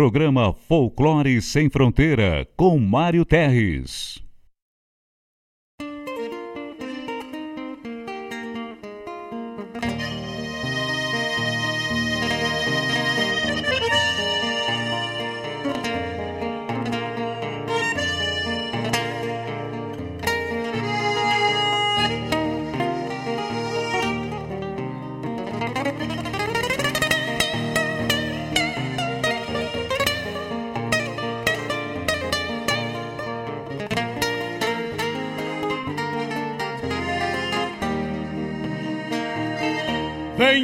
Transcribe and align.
Programa 0.00 0.54
Folclore 0.54 1.42
Sem 1.42 1.68
Fronteira, 1.68 2.48
com 2.56 2.78
Mário 2.78 3.22
Terres. 3.22 4.29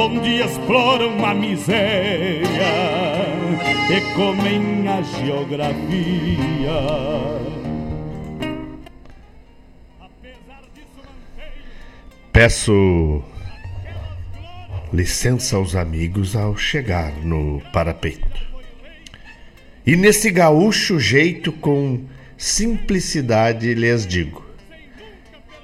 onde 0.00 0.40
exploram 0.40 1.26
a 1.26 1.34
miséria 1.34 2.46
e 3.90 4.14
comem 4.14 4.86
a 4.86 5.02
geografia. 5.02 5.76
Peço 12.32 13.24
licença 14.92 15.56
aos 15.56 15.74
amigos 15.74 16.36
ao 16.36 16.56
chegar 16.56 17.12
no 17.24 17.60
parapeito. 17.72 18.46
E 19.84 19.96
nesse 19.96 20.30
gaúcho 20.30 21.00
jeito, 21.00 21.50
com 21.50 22.04
simplicidade, 22.36 23.74
lhes 23.74 24.06
digo: 24.06 24.46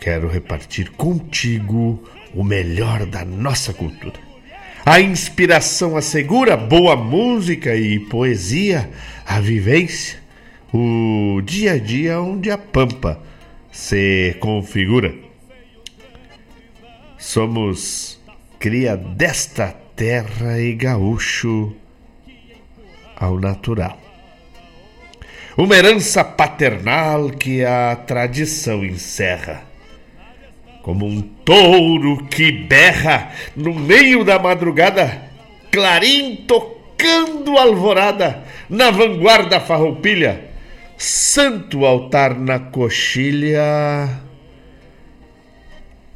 quero 0.00 0.26
repartir 0.26 0.90
contigo 0.90 2.02
o 2.34 2.42
melhor 2.42 3.06
da 3.06 3.24
nossa 3.24 3.72
cultura. 3.72 4.23
A 4.84 5.00
inspiração 5.00 5.96
assegura, 5.96 6.58
boa 6.58 6.94
música 6.94 7.74
e 7.74 7.98
poesia, 7.98 8.90
a 9.24 9.40
vivência, 9.40 10.18
o 10.72 11.40
dia 11.42 11.72
a 11.72 11.78
dia 11.78 12.20
onde 12.20 12.50
a 12.50 12.58
pampa 12.58 13.18
se 13.72 14.36
configura. 14.40 15.14
Somos 17.16 18.20
cria 18.58 18.94
desta 18.94 19.74
terra 19.96 20.60
e 20.60 20.74
gaúcho 20.74 21.74
ao 23.16 23.40
natural. 23.40 23.98
Uma 25.56 25.76
herança 25.76 26.22
paternal 26.22 27.30
que 27.30 27.64
a 27.64 27.96
tradição 27.96 28.84
encerra 28.84 29.73
como 30.84 31.06
um 31.06 31.22
touro 31.22 32.26
que 32.26 32.52
berra 32.52 33.32
no 33.56 33.72
meio 33.72 34.22
da 34.22 34.38
madrugada, 34.38 35.30
clarim 35.72 36.44
tocando 36.46 37.56
alvorada, 37.58 38.44
na 38.68 38.90
vanguarda 38.90 39.58
farroupilha, 39.60 40.50
santo 40.98 41.86
altar 41.86 42.38
na 42.38 42.58
coxilha, 42.58 44.20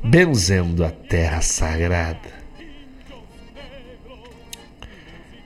benzendo 0.05 0.85
a 0.85 0.91
terra 0.91 1.41
sagrada. 1.41 2.37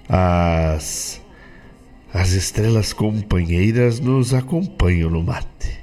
As, 0.09 1.23
as 2.13 2.33
estrelas 2.33 2.93
companheiras 2.93 4.01
nos 4.01 4.35
acompanham 4.35 5.09
no 5.09 5.23
mate 5.23 5.82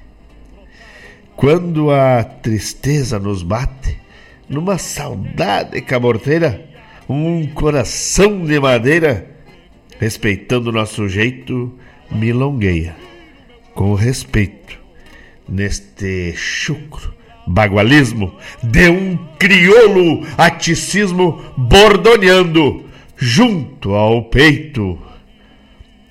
quando 1.40 1.90
a 1.90 2.22
tristeza 2.22 3.18
nos 3.18 3.44
bate, 3.44 3.98
numa 4.50 4.78
saudade 4.78 5.80
caborteira, 5.82 6.70
um 7.08 7.48
coração 7.48 8.44
de 8.44 8.60
madeira, 8.60 9.26
respeitando 9.98 10.70
nosso 10.70 11.08
jeito, 11.08 11.74
milongueia, 12.12 12.94
com 13.74 13.94
respeito, 13.94 14.78
neste 15.48 16.34
chucro, 16.36 17.16
bagualismo, 17.48 18.36
de 18.62 18.90
um 18.90 19.18
crioulo 19.40 20.28
aticismo 20.38 21.42
bordoneando, 21.56 22.84
junto 23.16 23.94
ao 23.94 24.24
peito. 24.26 25.00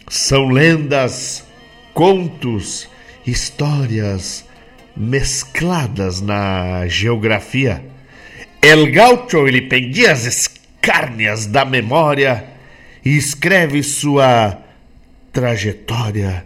São 0.09 0.49
lendas, 0.49 1.47
contos, 1.93 2.89
histórias, 3.27 4.48
mescladas 4.99 6.21
na 6.21 6.87
geografia. 6.89 7.85
El 8.61 8.91
Gaucho 8.91 9.47
ele 9.47 9.63
pendia 9.63 10.11
as 10.11 10.27
escárnias 10.27 11.47
da 11.47 11.65
memória 11.65 12.45
e 13.05 13.17
escreve 13.17 13.83
sua 13.85 14.59
trajetória 15.33 16.45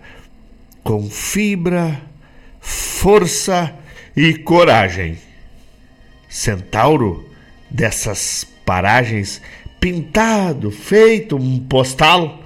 com 0.85 1.09
fibra, 1.09 1.99
força 2.61 3.75
e 4.15 4.35
coragem. 4.35 5.17
Centauro 6.29 7.29
dessas 7.71 8.47
paragens, 8.67 9.41
pintado, 9.81 10.71
feito 10.71 11.37
um 11.37 11.59
postal, 11.59 12.43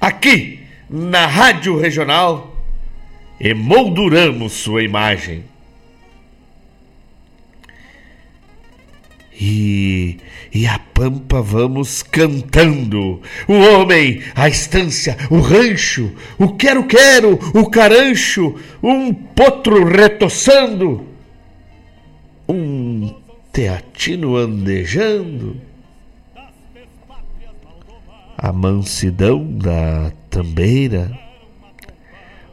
aqui 0.00 0.60
na 0.88 1.26
Rádio 1.26 1.76
Regional 1.78 2.55
emolduramos 3.40 4.52
sua 4.52 4.82
imagem. 4.82 5.44
E, 9.38 10.18
e 10.52 10.66
a 10.66 10.78
pampa 10.78 11.42
vamos 11.42 12.02
cantando. 12.02 13.20
O 13.46 13.52
homem, 13.52 14.22
a 14.34 14.48
estância, 14.48 15.16
o 15.30 15.40
rancho, 15.40 16.10
o 16.38 16.54
quero-quero, 16.54 17.38
o 17.54 17.68
carancho, 17.68 18.58
um 18.82 19.12
potro 19.12 19.84
retoçando, 19.84 21.06
um 22.48 23.14
teatino 23.52 24.36
andejando, 24.36 25.60
a 28.38 28.52
mansidão 28.52 29.46
da 29.46 30.12
tambeira 30.30 31.25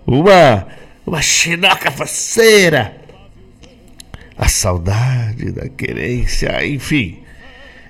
uma, 0.05 0.67
uma 1.05 1.21
chinoca 1.21 1.91
faceira, 1.91 2.95
a 4.37 4.47
saudade 4.47 5.51
da 5.51 5.69
querência, 5.69 6.65
enfim. 6.65 7.19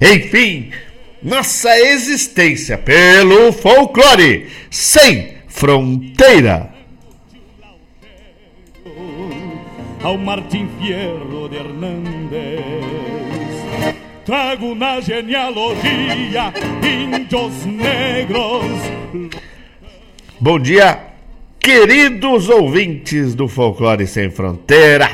Enfim, 0.02 0.72
nossa 1.22 1.78
existência 1.80 2.78
pelo 2.78 3.54
folclore 3.54 4.50
sem 4.70 5.36
fronteira. 5.48 6.74
Ao 10.04 10.18
Martim 10.18 10.68
Fierro 10.80 11.48
de 11.48 11.56
Hernández 11.56 12.94
trago 14.26 14.74
na 14.76 15.00
genealogia 15.02 16.54
índios 16.82 17.66
negros. 17.66 19.32
Bom 20.40 20.60
dia, 20.60 21.13
Queridos 21.64 22.50
ouvintes 22.50 23.34
do 23.34 23.48
Folclore 23.48 24.06
Sem 24.06 24.30
Fronteira, 24.30 25.10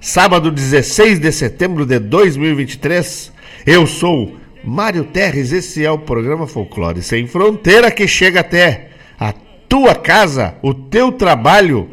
sábado 0.00 0.50
16 0.50 1.18
de 1.18 1.30
setembro 1.30 1.84
de 1.84 1.98
2023, 1.98 3.30
eu 3.66 3.86
sou 3.86 4.36
Mário 4.64 5.04
Terres. 5.04 5.52
Esse 5.52 5.84
é 5.84 5.90
o 5.90 5.98
programa 5.98 6.46
Folclore 6.46 7.02
Sem 7.02 7.26
Fronteira 7.26 7.90
que 7.90 8.08
chega 8.08 8.40
até 8.40 8.88
a 9.20 9.34
tua 9.68 9.94
casa, 9.94 10.54
o 10.62 10.72
teu 10.72 11.12
trabalho, 11.12 11.90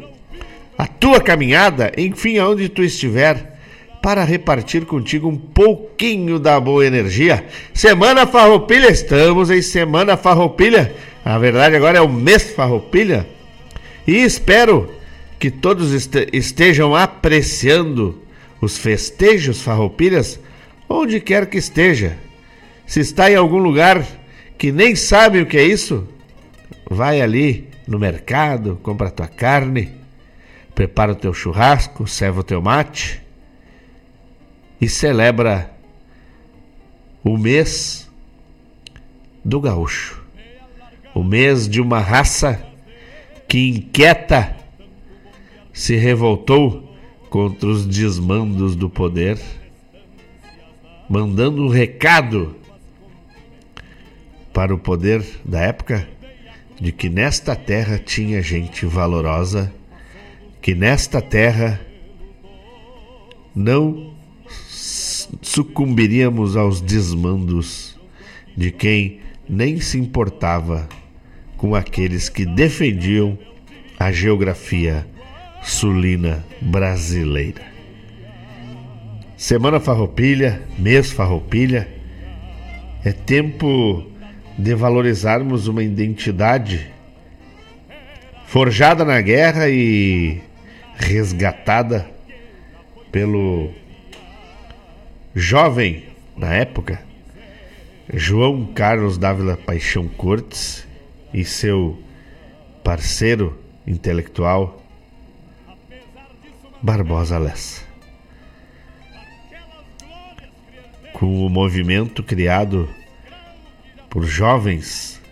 a 0.78 0.86
tua 0.86 1.20
caminhada, 1.20 1.92
enfim, 1.98 2.38
aonde 2.38 2.70
tu 2.70 2.82
estiver, 2.82 3.58
para 4.00 4.24
repartir 4.24 4.86
contigo 4.86 5.28
um 5.28 5.36
pouquinho 5.36 6.38
da 6.38 6.58
boa 6.58 6.86
energia. 6.86 7.44
Semana 7.74 8.26
Farroupilha, 8.26 8.90
estamos 8.90 9.50
em 9.50 9.60
Semana 9.60 10.16
Farroupilha. 10.16 10.94
Na 11.22 11.38
verdade, 11.38 11.76
agora 11.76 11.98
é 11.98 12.00
o 12.00 12.08
mês 12.08 12.50
Farroupilha 12.52 13.26
e 14.06 14.16
espero 14.16 14.92
que 15.38 15.50
todos 15.50 15.92
estejam 16.32 16.94
apreciando 16.94 18.22
os 18.60 18.78
festejos 18.78 19.60
farroupilhas 19.60 20.38
onde 20.88 21.20
quer 21.20 21.46
que 21.46 21.58
esteja. 21.58 22.16
Se 22.86 23.00
está 23.00 23.30
em 23.30 23.34
algum 23.34 23.58
lugar 23.58 24.06
que 24.56 24.70
nem 24.70 24.94
sabe 24.94 25.40
o 25.40 25.46
que 25.46 25.56
é 25.56 25.64
isso, 25.64 26.06
vai 26.88 27.20
ali 27.20 27.68
no 27.86 27.98
mercado, 27.98 28.78
compra 28.82 29.08
a 29.08 29.10
tua 29.10 29.26
carne, 29.26 29.92
prepara 30.74 31.12
o 31.12 31.16
teu 31.16 31.34
churrasco, 31.34 32.06
serve 32.06 32.40
o 32.40 32.44
teu 32.44 32.62
mate 32.62 33.20
e 34.80 34.88
celebra 34.88 35.70
o 37.24 37.36
mês 37.36 38.08
do 39.44 39.60
gaúcho. 39.60 40.22
O 41.14 41.22
mês 41.22 41.68
de 41.68 41.80
uma 41.80 42.00
raça 42.00 42.71
que 43.52 43.68
inquieta 43.68 44.56
se 45.74 45.94
revoltou 45.94 46.90
contra 47.28 47.68
os 47.68 47.84
desmandos 47.84 48.74
do 48.74 48.88
poder, 48.88 49.38
mandando 51.06 51.62
um 51.62 51.68
recado 51.68 52.56
para 54.54 54.74
o 54.74 54.78
poder 54.78 55.22
da 55.44 55.60
época 55.60 56.08
de 56.80 56.92
que 56.92 57.10
nesta 57.10 57.54
terra 57.54 57.98
tinha 57.98 58.40
gente 58.40 58.86
valorosa, 58.86 59.70
que 60.62 60.74
nesta 60.74 61.20
terra 61.20 61.78
não 63.54 64.14
sucumbiríamos 65.42 66.56
aos 66.56 66.80
desmandos 66.80 68.00
de 68.56 68.70
quem 68.70 69.20
nem 69.46 69.78
se 69.78 69.98
importava 69.98 70.88
com 71.62 71.76
aqueles 71.76 72.28
que 72.28 72.44
defendiam 72.44 73.38
a 73.96 74.10
geografia 74.10 75.06
sulina 75.62 76.44
brasileira. 76.60 77.62
Semana 79.36 79.78
Farroupilha, 79.78 80.60
mês 80.76 81.12
Farroupilha, 81.12 81.86
é 83.04 83.12
tempo 83.12 84.04
de 84.58 84.74
valorizarmos 84.74 85.68
uma 85.68 85.84
identidade 85.84 86.90
forjada 88.44 89.04
na 89.04 89.20
guerra 89.20 89.68
e 89.70 90.40
resgatada 90.96 92.10
pelo 93.12 93.70
jovem 95.32 96.06
na 96.36 96.52
época 96.54 97.00
João 98.12 98.66
Carlos 98.66 99.16
Dávila 99.16 99.56
Paixão 99.56 100.08
Cortes 100.08 100.90
e 101.32 101.44
seu 101.44 101.98
parceiro 102.82 103.58
intelectual 103.86 104.82
Barbosa 106.82 107.38
Lessa. 107.38 107.92
com 111.22 111.46
o 111.46 111.48
movimento 111.48 112.20
criado 112.20 112.88
por 114.10 114.24
jovens 114.24 115.22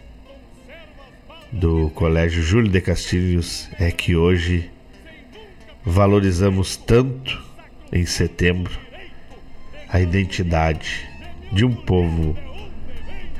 do 1.50 1.90
Colégio 1.90 2.44
Júlio 2.44 2.70
de 2.70 2.80
Castilhos 2.80 3.68
é 3.76 3.90
que 3.90 4.14
hoje 4.14 4.70
valorizamos 5.84 6.76
tanto 6.76 7.42
em 7.90 8.06
setembro 8.06 8.78
a 9.88 10.00
identidade 10.00 11.10
de 11.52 11.64
um 11.64 11.74
povo 11.74 12.38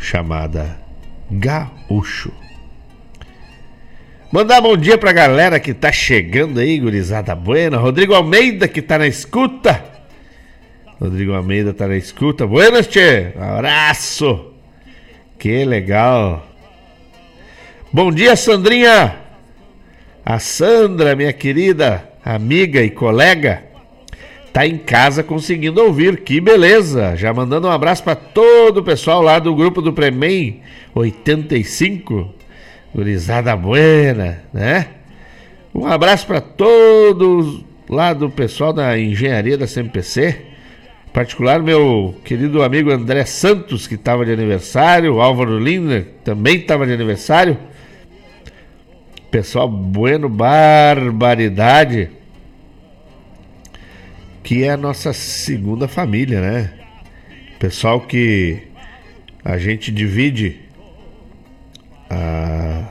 chamada 0.00 0.76
gaúcho. 1.30 2.32
Mandar 4.32 4.60
bom 4.60 4.76
dia 4.76 4.96
pra 4.96 5.10
galera 5.10 5.58
que 5.58 5.74
tá 5.74 5.90
chegando 5.90 6.60
aí, 6.60 6.78
gurizada 6.78 7.34
buena. 7.34 7.76
Rodrigo 7.76 8.14
Almeida 8.14 8.68
que 8.68 8.80
tá 8.80 8.96
na 8.96 9.08
escuta. 9.08 9.84
Rodrigo 11.00 11.32
Almeida 11.32 11.74
tá 11.74 11.88
na 11.88 11.96
escuta. 11.96 12.46
Buenas, 12.46 12.86
tchê. 12.86 13.32
Abraço. 13.36 14.52
Que 15.36 15.64
legal. 15.64 16.46
Bom 17.92 18.12
dia, 18.12 18.36
Sandrinha. 18.36 19.16
A 20.24 20.38
Sandra, 20.38 21.16
minha 21.16 21.32
querida 21.32 22.08
amiga 22.24 22.80
e 22.80 22.90
colega, 22.90 23.64
tá 24.52 24.64
em 24.64 24.78
casa 24.78 25.24
conseguindo 25.24 25.82
ouvir. 25.82 26.20
Que 26.20 26.40
beleza! 26.40 27.16
Já 27.16 27.34
mandando 27.34 27.66
um 27.66 27.72
abraço 27.72 28.04
para 28.04 28.14
todo 28.14 28.76
o 28.76 28.84
pessoal 28.84 29.22
lá 29.22 29.40
do 29.40 29.52
grupo 29.56 29.82
do 29.82 29.92
Premem 29.92 30.60
85. 30.94 32.39
Gurizada 32.94 33.54
buena, 33.56 34.42
né? 34.52 34.86
Um 35.74 35.86
abraço 35.86 36.26
para 36.26 36.40
todos 36.40 37.64
lá 37.88 38.12
do 38.12 38.28
pessoal 38.28 38.72
da 38.72 38.98
engenharia 38.98 39.56
da 39.56 39.66
CMPC. 39.66 40.46
Em 41.06 41.12
particular, 41.12 41.62
meu 41.62 42.14
querido 42.24 42.62
amigo 42.62 42.90
André 42.90 43.24
Santos, 43.24 43.86
que 43.86 43.94
estava 43.94 44.24
de 44.24 44.32
aniversário, 44.32 45.20
Álvaro 45.20 45.58
Lindner 45.58 46.06
também 46.24 46.56
estava 46.56 46.86
de 46.86 46.92
aniversário. 46.92 47.56
Pessoal 49.30 49.68
bueno, 49.68 50.28
barbaridade. 50.28 52.10
Que 54.42 54.64
é 54.64 54.70
a 54.70 54.76
nossa 54.76 55.12
segunda 55.12 55.86
família, 55.86 56.40
né? 56.40 56.72
Pessoal 57.60 58.00
que 58.00 58.62
a 59.44 59.58
gente 59.58 59.92
divide 59.92 60.60
a, 62.10 62.88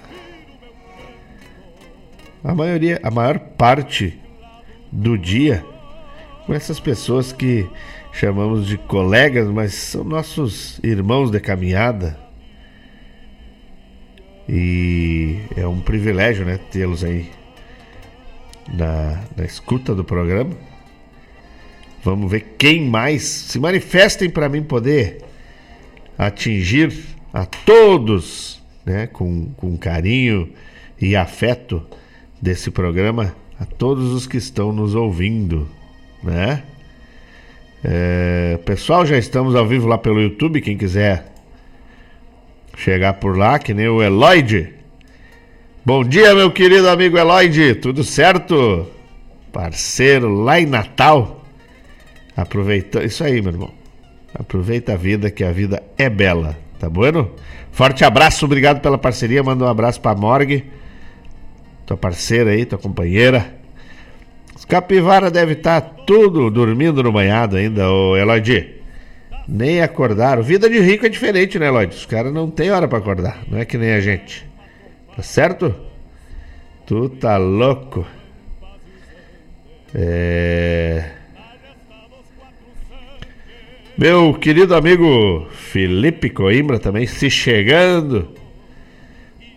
a 2.43 2.55
maioria, 2.55 2.99
a 3.03 3.11
maior 3.11 3.37
parte 3.37 4.17
do 4.91 5.17
dia 5.17 5.63
com 6.45 6.53
essas 6.53 6.79
pessoas 6.79 7.31
que 7.31 7.69
chamamos 8.11 8.65
de 8.65 8.77
colegas, 8.77 9.47
mas 9.49 9.73
são 9.73 10.03
nossos 10.03 10.79
irmãos 10.83 11.29
de 11.29 11.39
caminhada. 11.39 12.17
E 14.47 15.37
é 15.55 15.67
um 15.67 15.79
privilégio, 15.79 16.43
né, 16.43 16.59
tê-los 16.71 17.03
aí 17.03 17.29
na, 18.73 19.21
na 19.37 19.45
escuta 19.45 19.93
do 19.93 20.03
programa. 20.03 20.55
Vamos 22.03 22.31
ver 22.31 22.55
quem 22.57 22.89
mais 22.89 23.21
se 23.23 23.59
manifestem 23.59 24.27
para 24.27 24.49
mim 24.49 24.63
poder 24.63 25.23
atingir 26.17 26.91
a 27.31 27.45
todos 27.45 28.58
né, 28.85 29.07
com, 29.07 29.49
com 29.57 29.77
carinho 29.77 30.49
e 30.99 31.15
afeto 31.15 31.85
desse 32.41 32.71
programa 32.71 33.35
a 33.59 33.65
todos 33.65 34.13
os 34.13 34.25
que 34.25 34.37
estão 34.37 34.71
nos 34.71 34.95
ouvindo, 34.95 35.67
né? 36.23 36.63
É, 37.83 38.59
pessoal, 38.65 39.05
já 39.05 39.17
estamos 39.17 39.55
ao 39.55 39.65
vivo 39.65 39.87
lá 39.87 39.97
pelo 39.97 40.21
YouTube, 40.21 40.61
quem 40.61 40.77
quiser 40.77 41.31
chegar 42.77 43.13
por 43.13 43.37
lá, 43.37 43.59
que 43.59 43.73
nem 43.73 43.87
o 43.87 44.01
Eloide. 44.01 44.73
Bom 45.85 46.03
dia, 46.03 46.33
meu 46.35 46.51
querido 46.51 46.89
amigo 46.89 47.17
Eloide, 47.17 47.75
tudo 47.75 48.03
certo? 48.03 48.87
Parceiro 49.51 50.29
lá 50.29 50.59
em 50.59 50.65
Natal. 50.65 51.43
Aproveita, 52.35 53.03
isso 53.03 53.23
aí, 53.23 53.41
meu 53.41 53.51
irmão. 53.51 53.73
Aproveita 54.33 54.93
a 54.93 54.97
vida, 54.97 55.31
que 55.31 55.43
a 55.43 55.51
vida 55.51 55.81
é 55.97 56.09
bela, 56.09 56.57
tá 56.79 56.89
bueno? 56.89 57.31
Forte 57.71 58.03
abraço, 58.03 58.45
obrigado 58.45 58.81
pela 58.81 58.97
parceria. 58.97 59.43
Manda 59.43 59.65
um 59.65 59.67
abraço 59.67 60.01
pra 60.01 60.15
Morgue, 60.15 60.65
tua 61.85 61.97
parceira 61.97 62.51
aí, 62.51 62.65
tua 62.65 62.77
companheira. 62.77 63.55
Os 64.55 64.65
capivara 64.65 65.31
deve 65.31 65.53
estar 65.53 65.81
tá 65.81 65.89
tudo 66.05 66.49
dormindo 66.49 67.01
no 67.01 67.11
banhado 67.11 67.55
ainda, 67.55 67.89
ô 67.89 68.17
Eloy. 68.17 68.79
Nem 69.47 69.81
acordaram. 69.81 70.43
Vida 70.43 70.69
de 70.69 70.79
rico 70.79 71.05
é 71.05 71.09
diferente, 71.09 71.57
né, 71.57 71.67
Eloy? 71.67 71.87
Os 71.87 72.05
caras 72.05 72.33
não 72.33 72.49
tem 72.49 72.69
hora 72.69 72.87
para 72.87 72.97
acordar, 72.99 73.39
não 73.47 73.57
é 73.57 73.65
que 73.65 73.77
nem 73.77 73.93
a 73.93 73.99
gente. 73.99 74.45
Tá 75.15 75.23
certo? 75.23 75.73
Tu 76.85 77.09
tá 77.09 77.37
louco. 77.37 78.05
É. 79.93 81.18
Meu 83.99 84.33
querido 84.33 84.73
amigo 84.75 85.45
Felipe 85.51 86.29
Coimbra 86.29 86.79
também 86.79 87.05
se 87.05 87.29
chegando. 87.29 88.29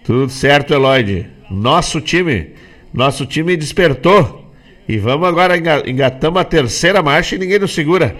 Tudo 0.02 0.28
certo, 0.28 0.74
Eloide. 0.74 1.28
Nosso 1.48 2.00
time, 2.00 2.48
nosso 2.92 3.24
time 3.24 3.56
despertou. 3.56 4.52
E 4.88 4.98
vamos 4.98 5.28
agora, 5.28 5.56
engatamos 5.86 6.40
a 6.40 6.44
terceira 6.44 7.00
marcha 7.00 7.36
e 7.36 7.38
ninguém 7.38 7.60
nos 7.60 7.72
segura. 7.72 8.16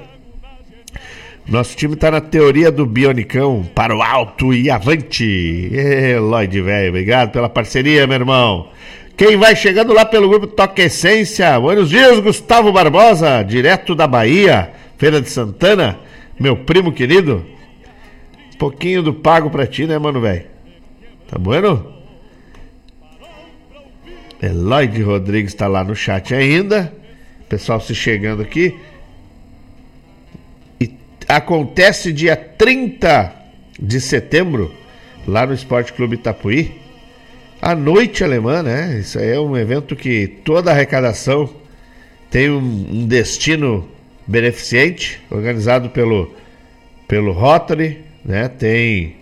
Nosso 1.45 1.77
time 1.77 1.97
tá 1.97 2.09
na 2.09 2.21
teoria 2.21 2.71
do 2.71 2.87
Bionicão, 2.87 3.69
para 3.75 3.93
o 3.93 4.01
alto 4.01 4.55
e 4.55 4.71
avante. 4.71 5.73
Eloide, 5.75 6.61
velho, 6.61 6.91
obrigado 6.91 7.33
pela 7.33 7.49
parceria, 7.49 8.07
meu 8.07 8.15
irmão. 8.15 8.69
Quem 9.17 9.37
vai 9.37 9.57
chegando 9.57 9.93
lá 9.93 10.05
pelo 10.05 10.29
grupo 10.29 10.47
Toque 10.47 10.83
Essência? 10.83 11.59
Buenos 11.59 11.91
dias, 11.91 12.21
Gustavo 12.21 12.71
Barbosa, 12.71 13.43
direto 13.43 13.93
da 13.93 14.07
Bahia, 14.07 14.71
Feira 14.97 15.21
de 15.21 15.29
Santana. 15.29 16.12
Meu 16.43 16.57
primo 16.57 16.91
querido, 16.91 17.47
pouquinho 18.59 19.01
do 19.01 19.15
pago 19.15 19.49
pra 19.49 19.65
ti, 19.65 19.87
né, 19.87 19.97
mano, 19.97 20.21
velho? 20.21 20.45
Tá 21.29 21.39
bueno? 21.39 21.95
Eloide 24.43 25.01
Rodrigues 25.03 25.55
tá 25.55 25.69
lá 25.69 25.85
no 25.85 25.95
chat 25.95 26.35
ainda. 26.35 26.93
Pessoal 27.49 27.81
se 27.81 27.95
chegando 27.95 28.43
aqui. 28.43 28.77
E 30.81 30.91
acontece 31.29 32.13
dia 32.13 32.35
30 32.35 33.33
de 33.81 34.01
setembro, 34.01 34.75
lá 35.29 35.47
no 35.47 35.55
Esporte 35.55 35.93
Clube 35.93 36.17
Itapuí. 36.17 36.77
A 37.61 37.73
noite 37.77 38.25
alemã, 38.25 38.65
né? 38.65 38.99
Isso 38.99 39.17
aí 39.17 39.31
é 39.31 39.39
um 39.39 39.57
evento 39.57 39.95
que 39.95 40.27
toda 40.27 40.73
a 40.73 40.75
arrecadação 40.75 41.49
tem 42.29 42.51
um, 42.51 42.59
um 42.59 43.07
destino 43.07 43.92
beneficente, 44.27 45.21
organizado 45.31 45.91
pelo, 45.91 46.35
pelo 47.09 47.33
Rotary, 47.33 48.05
né? 48.25 48.49
Tem 48.49 49.17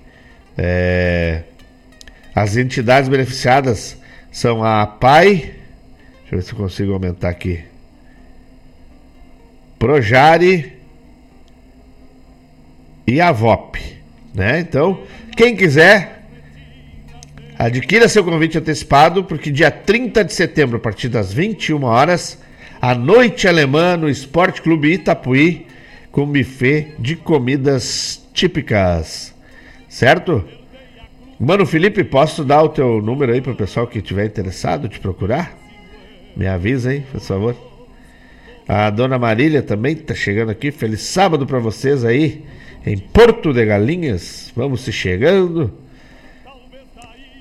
é, 0.57 1.43
as 2.35 2.57
entidades 2.57 3.09
beneficiadas 3.09 3.99
são 4.31 4.63
a 4.63 4.87
PAI, 4.87 5.35
deixa 5.35 5.55
eu 6.33 6.39
ver 6.39 6.43
se 6.43 6.53
eu 6.53 6.57
consigo 6.57 6.93
aumentar 6.93 7.31
aqui. 7.31 7.65
Projari 9.79 10.73
e 13.07 13.21
a 13.21 13.33
VOP, 13.33 13.81
né? 14.35 14.61
Então, 14.61 15.03
quem 15.37 15.57
quiser 15.57 16.21
adquira 17.59 18.09
seu 18.09 18.25
convite 18.25 18.57
antecipado, 18.59 19.25
porque 19.25 19.51
dia 19.51 19.71
30 19.71 20.25
de 20.25 20.33
setembro, 20.33 20.77
a 20.77 20.81
partir 20.81 21.09
das 21.09 21.33
21 21.33 21.83
horas, 21.85 22.39
a 22.81 22.95
noite 22.95 23.47
alemã 23.47 23.97
no 23.97 24.09
Esporte 24.09 24.63
Clube 24.63 24.95
Itapuí 24.95 25.67
com 26.11 26.25
buffet 26.25 26.95
de 26.99 27.15
comidas 27.15 28.27
típicas. 28.33 29.35
Certo? 29.89 30.43
Mano 31.39 31.67
Felipe, 31.67 32.03
posso 32.05 32.43
dar 32.43 32.63
o 32.63 32.69
teu 32.71 33.03
número 33.03 33.33
aí 33.33 33.41
para 33.41 33.53
o 33.53 33.57
pessoal 33.57 33.87
que 33.87 33.99
estiver 33.99 34.25
interessado 34.25 34.89
te 34.89 34.99
procurar? 34.99 35.57
Me 36.35 36.47
avisa 36.47 36.91
aí, 36.91 37.01
por 37.01 37.21
favor. 37.21 37.57
A 38.67 38.89
dona 38.89 39.19
Marília 39.19 39.63
também 39.63 39.93
está 39.93 40.15
chegando 40.15 40.51
aqui. 40.51 40.71
Feliz 40.71 41.03
sábado 41.03 41.47
para 41.47 41.59
vocês 41.59 42.05
aí 42.05 42.45
em 42.87 42.97
Porto 42.97 43.53
de 43.53 43.65
Galinhas. 43.67 44.53
Vamos 44.57 44.83
se 44.83 44.93
chegando. 44.93 45.73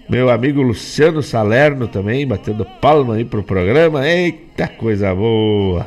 Meu 0.10 0.28
amigo 0.32 0.64
Luciano 0.64 1.22
Salerno 1.22 1.88
também, 1.88 2.26
batendo 2.26 2.66
palma 2.66 3.14
aí 3.14 3.24
pro 3.24 3.44
programa. 3.44 4.10
Eita, 4.10 4.68
coisa 4.68 5.14
boa! 5.14 5.86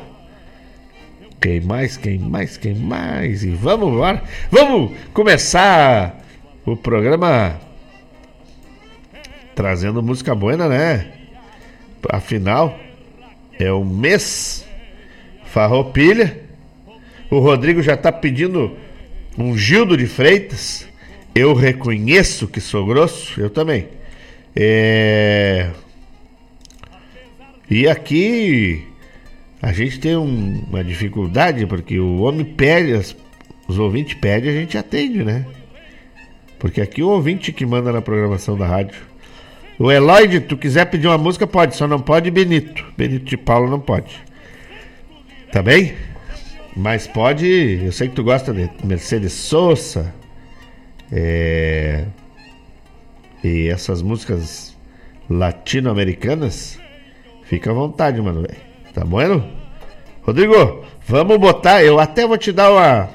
Quem 1.41 1.59
mais, 1.59 1.97
quem 1.97 2.17
mais, 2.19 2.55
quem 2.55 2.73
mais? 2.73 3.43
E 3.43 3.49
vamos 3.49 3.99
lá, 3.99 4.23
vamos 4.49 4.93
começar 5.13 6.23
o 6.65 6.77
programa 6.77 7.59
trazendo 9.53 10.01
música 10.01 10.33
boa, 10.33 10.55
né? 10.55 11.05
Afinal, 12.09 12.79
é 13.59 13.73
o 13.73 13.83
mês 13.83 14.65
Farroupilha. 15.47 16.45
O 17.29 17.39
Rodrigo 17.39 17.81
já 17.81 17.97
tá 17.97 18.09
pedindo 18.09 18.77
um 19.37 19.57
Gildo 19.57 19.97
de 19.97 20.07
Freitas. 20.07 20.87
Eu 21.35 21.53
reconheço 21.53 22.47
que 22.47 22.61
sou 22.61 22.85
grosso, 22.85 23.41
eu 23.41 23.49
também. 23.49 23.89
É... 24.55 25.69
E 27.69 27.87
aqui 27.87 28.85
a 29.61 29.71
gente 29.71 29.99
tem 29.99 30.15
um, 30.15 30.63
uma 30.69 30.83
dificuldade, 30.83 31.65
porque 31.65 31.99
o 31.99 32.21
homem 32.21 32.45
pede, 32.45 32.93
as, 32.93 33.15
os 33.67 33.79
ouvintes 33.79 34.13
pedem, 34.15 34.49
a 34.49 34.53
gente 34.53 34.77
atende, 34.77 35.23
né? 35.23 35.45
Porque 36.59 36.81
aqui 36.81 37.01
o 37.01 37.09
ouvinte 37.09 37.51
que 37.51 37.65
manda 37.65 37.91
na 37.91 38.01
programação 38.01 38.57
da 38.57 38.67
rádio. 38.67 39.01
O 39.79 39.91
Eloide, 39.91 40.39
tu 40.39 40.55
quiser 40.55 40.85
pedir 40.85 41.07
uma 41.07 41.17
música, 41.17 41.47
pode, 41.47 41.75
só 41.75 41.87
não 41.87 41.99
pode 41.99 42.29
Benito. 42.29 42.85
Benito 42.97 43.25
de 43.25 43.37
Paulo 43.37 43.69
não 43.69 43.79
pode. 43.79 44.21
Tá 45.51 45.61
bem? 45.61 45.93
Mas 46.75 47.07
pode. 47.07 47.81
Eu 47.83 47.91
sei 47.91 48.07
que 48.07 48.15
tu 48.15 48.23
gosta 48.23 48.53
de 48.53 48.69
Mercedes 48.83 49.33
Sosa. 49.33 50.13
É, 51.11 52.05
e 53.43 53.67
essas 53.67 54.01
músicas 54.01 54.75
latino-americanas. 55.29 56.79
Fica 57.43 57.71
à 57.71 57.73
vontade, 57.73 58.21
mano. 58.21 58.47
Tá 58.93 59.03
bom? 59.03 59.19
Rodrigo, 60.21 60.85
vamos 61.05 61.37
botar. 61.37 61.83
Eu 61.83 61.99
até 61.99 62.25
vou 62.25 62.37
te 62.37 62.51
dar 62.51 62.71
uma. 62.71 63.09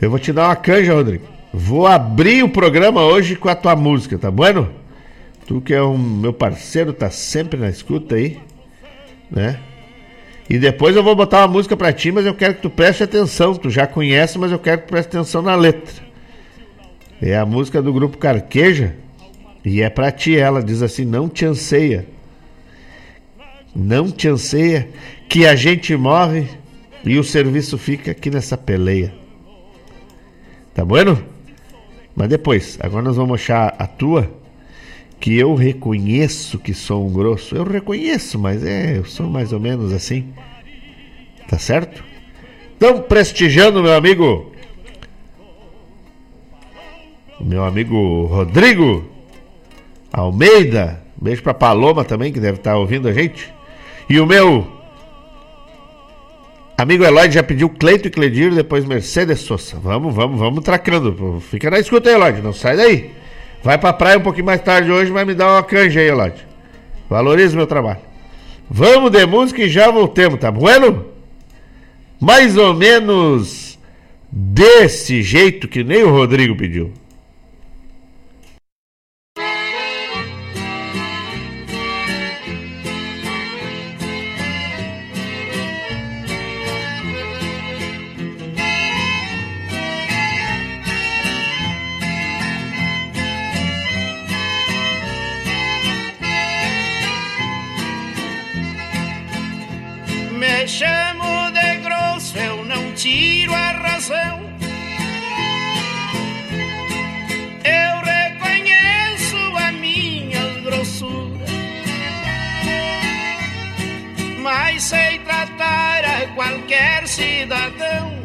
Eu 0.00 0.10
vou 0.10 0.18
te 0.18 0.32
dar 0.32 0.46
uma 0.46 0.56
canja, 0.56 0.94
Rodrigo. 0.94 1.26
Vou 1.52 1.86
abrir 1.86 2.42
o 2.42 2.48
programa 2.48 3.02
hoje 3.04 3.36
com 3.36 3.48
a 3.48 3.54
tua 3.54 3.74
música, 3.74 4.18
tá 4.18 4.30
bueno? 4.30 4.70
Tu 5.46 5.60
que 5.60 5.74
é 5.74 5.82
um 5.82 5.96
meu 5.96 6.32
parceiro, 6.32 6.92
tá 6.92 7.10
sempre 7.10 7.58
na 7.58 7.68
escuta 7.68 8.16
aí, 8.16 8.38
né? 9.30 9.58
E 10.48 10.58
depois 10.58 10.94
eu 10.96 11.02
vou 11.02 11.14
botar 11.14 11.40
uma 11.40 11.48
música 11.48 11.76
pra 11.76 11.92
ti, 11.92 12.10
mas 12.12 12.24
eu 12.24 12.34
quero 12.34 12.54
que 12.54 12.62
tu 12.62 12.70
preste 12.70 13.02
atenção. 13.02 13.54
Tu 13.54 13.68
já 13.68 13.86
conhece, 13.86 14.38
mas 14.38 14.52
eu 14.52 14.58
quero 14.58 14.80
que 14.80 14.86
tu 14.86 14.90
preste 14.90 15.08
atenção 15.08 15.42
na 15.42 15.54
letra. 15.54 16.07
É 17.20 17.36
a 17.36 17.44
música 17.44 17.82
do 17.82 17.92
grupo 17.92 18.16
Carqueja. 18.18 18.94
E 19.64 19.82
é 19.82 19.90
pra 19.90 20.10
ti 20.10 20.36
ela, 20.36 20.62
diz 20.62 20.82
assim: 20.82 21.04
Não 21.04 21.28
te 21.28 21.44
anseia. 21.44 22.06
Não 23.74 24.10
te 24.10 24.28
anseia 24.28 24.88
que 25.28 25.46
a 25.46 25.54
gente 25.54 25.94
morre 25.96 26.46
e 27.04 27.18
o 27.18 27.24
serviço 27.24 27.76
fica 27.76 28.10
aqui 28.10 28.30
nessa 28.30 28.56
peleia. 28.56 29.14
Tá 30.74 30.84
bueno? 30.84 31.22
Mas 32.14 32.28
depois, 32.28 32.78
agora 32.80 33.02
nós 33.02 33.16
vamos 33.16 33.40
achar 33.40 33.74
a 33.78 33.86
tua, 33.86 34.30
que 35.20 35.36
eu 35.36 35.54
reconheço 35.54 36.58
que 36.58 36.74
sou 36.74 37.06
um 37.06 37.12
grosso. 37.12 37.54
Eu 37.54 37.64
reconheço, 37.64 38.38
mas 38.38 38.64
é, 38.64 38.98
eu 38.98 39.04
sou 39.04 39.28
mais 39.28 39.52
ou 39.52 39.60
menos 39.60 39.92
assim. 39.92 40.32
Tá 41.48 41.58
certo? 41.58 42.04
Então, 42.76 43.02
prestigiando 43.02 43.82
meu 43.82 43.94
amigo, 43.94 44.52
meu 47.40 47.64
amigo 47.64 48.26
Rodrigo 48.26 49.04
Almeida. 50.12 51.02
Beijo 51.20 51.42
pra 51.42 51.54
Paloma 51.54 52.04
também, 52.04 52.32
que 52.32 52.40
deve 52.40 52.58
estar 52.58 52.72
tá 52.72 52.78
ouvindo 52.78 53.08
a 53.08 53.12
gente. 53.12 53.52
E 54.08 54.20
o 54.20 54.26
meu 54.26 54.66
amigo 56.76 57.04
Eloy 57.04 57.30
já 57.30 57.42
pediu 57.42 57.68
Cleito 57.68 58.08
e 58.08 58.10
Cledir, 58.10 58.54
depois 58.54 58.84
Mercedes 58.84 59.40
Sosa. 59.40 59.78
Vamos, 59.82 60.14
vamos, 60.14 60.38
vamos 60.38 60.64
tracando. 60.64 61.40
Fica 61.40 61.70
na 61.70 61.78
escuta 61.78 62.08
aí, 62.08 62.14
Eloy, 62.14 62.40
não 62.42 62.52
sai 62.52 62.76
daí. 62.76 63.10
Vai 63.62 63.76
pra 63.78 63.92
praia 63.92 64.18
um 64.18 64.22
pouquinho 64.22 64.46
mais 64.46 64.60
tarde 64.60 64.90
hoje, 64.90 65.10
mas 65.10 65.26
me 65.26 65.34
dá 65.34 65.54
uma 65.54 65.62
canja 65.62 66.00
aí, 66.00 66.08
Eloy. 66.08 66.32
Valoriza 67.10 67.54
o 67.54 67.56
meu 67.56 67.66
trabalho. 67.66 68.00
Vamos 68.70 69.10
de 69.10 69.24
música 69.26 69.62
e 69.62 69.68
já 69.68 69.90
voltemos, 69.90 70.38
tá 70.38 70.50
bueno? 70.50 71.06
Mais 72.20 72.56
ou 72.56 72.74
menos 72.74 73.78
desse 74.30 75.22
jeito 75.22 75.66
que 75.66 75.82
nem 75.82 76.02
o 76.02 76.10
Rodrigo 76.10 76.54
pediu. 76.54 76.92
Cidadão. 117.38 118.18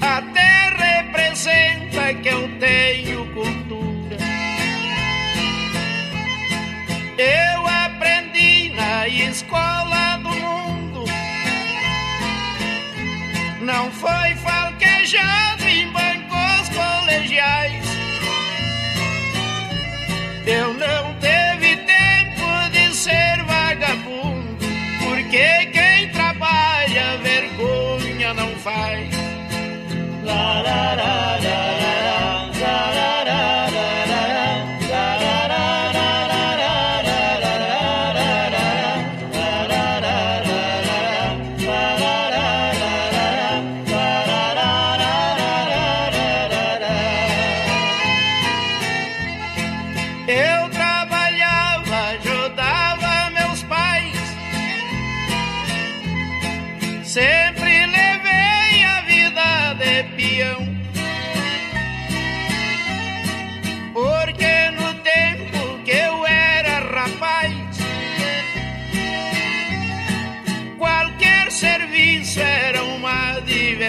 Até 0.00 0.52
representa 0.86 2.14
que 2.14 2.28
eu 2.28 2.48
tenho 2.58 3.26
cultura. 3.34 4.16
Eu 7.18 7.66
aprendi 7.84 8.70
na 8.70 9.06
escola 9.08 10.16
do 10.22 10.30
mundo. 10.30 11.04
Não 13.60 13.90
foi 13.90 14.34
falquejado 14.36 15.68
em 15.68 15.92
bancos 15.92 16.68
colegiais. 16.70 17.84
Eu 20.46 20.72
não 20.72 21.14
teve 21.20 21.59
vergonha 28.60 28.60
não 28.60 28.62
faz. 28.62 29.10
La, 30.24 30.62
la, 30.62 31.89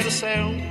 la, 0.02 0.10
coração. 0.10 0.52
Lidava 0.52 0.71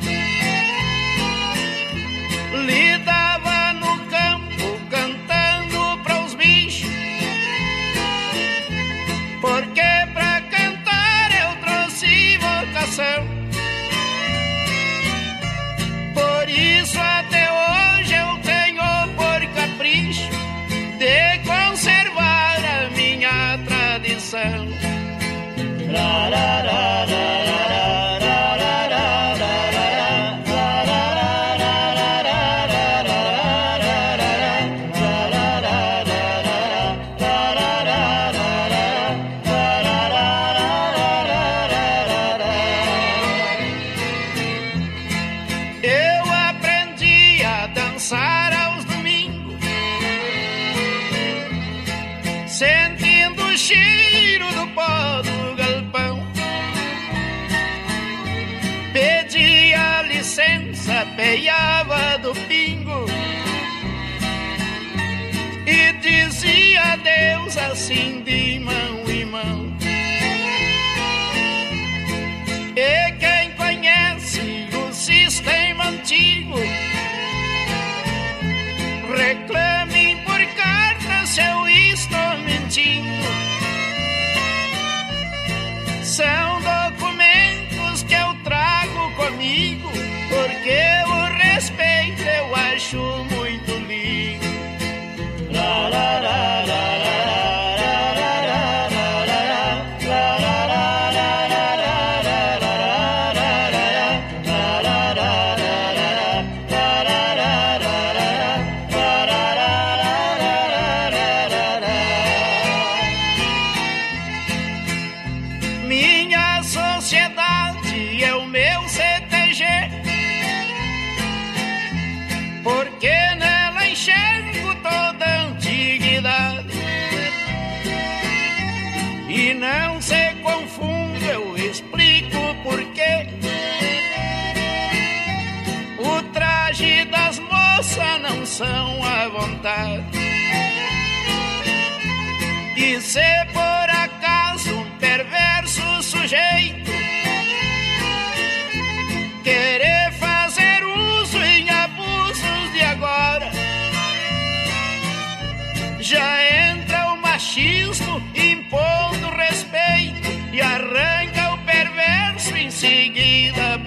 sing 67.90 68.22
thee 68.24 68.69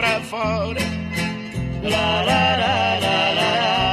sempre 0.03 0.23
fuori. 0.23 0.83
La 1.81 2.23
la 2.23 2.57
la 2.57 2.99
la 2.99 3.33
la. 3.33 3.92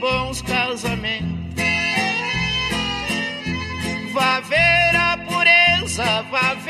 Bons 0.00 0.42
casamentos. 0.42 1.30
Vá 4.12 4.40
ver 4.40 4.96
a 4.96 5.18
pureza, 5.18 6.22
vá 6.30 6.54
ver 6.54 6.69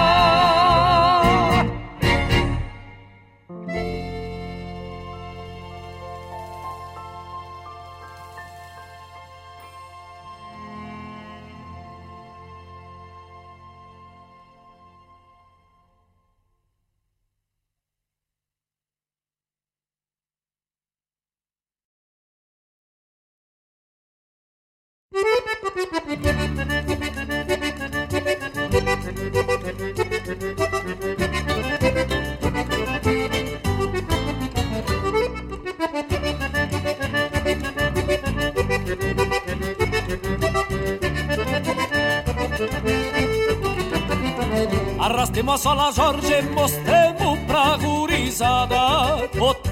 Arrastemos 44.99 45.65
a 45.65 45.75
la 45.75 45.91
Jorge, 45.91 46.41
mostremos 46.53 47.39
pra 47.47 47.77
gurizada 47.77 49.29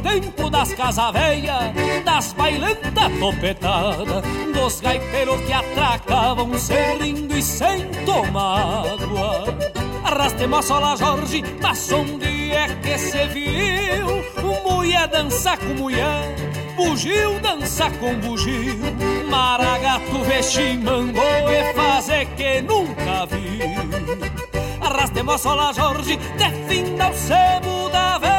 O 0.09 0.21
tempo 0.21 0.49
das 0.49 0.73
casa 0.73 1.11
velha, 1.11 1.71
das 2.03 2.33
bailantas 2.33 3.19
topetadas 3.19 4.23
Dos 4.51 4.81
gaiteiros 4.81 5.39
que 5.41 5.53
atracavam 5.53 6.57
serrindo 6.57 7.37
e 7.37 7.43
sem 7.43 7.85
tomar 8.05 8.87
água 8.87 9.45
Arrastemos 10.03 10.71
a 10.71 10.79
la 10.79 10.95
Jorge, 10.95 11.43
mas 11.61 11.91
onde 11.91 12.51
é 12.51 12.67
que 12.81 12.97
se 12.97 13.27
viu? 13.27 14.23
Mulher 14.63 15.07
dançar 15.09 15.59
com 15.59 15.75
mulher 15.75 16.35
Bugio 16.75 17.39
dança 17.41 17.91
com 17.99 18.15
bugio. 18.15 18.79
Maragato 19.29 20.23
veximando 20.23 21.19
e 21.19 21.73
fazer 21.73 22.25
que 22.37 22.61
nunca 22.61 23.25
viu. 23.27 24.29
Arrastemos 24.81 25.41
sola 25.41 25.73
Jorge, 25.73 26.17
defina 26.37 27.09
o 27.09 27.13
sebo 27.13 27.89
da 27.89 28.17
vela 28.17 28.38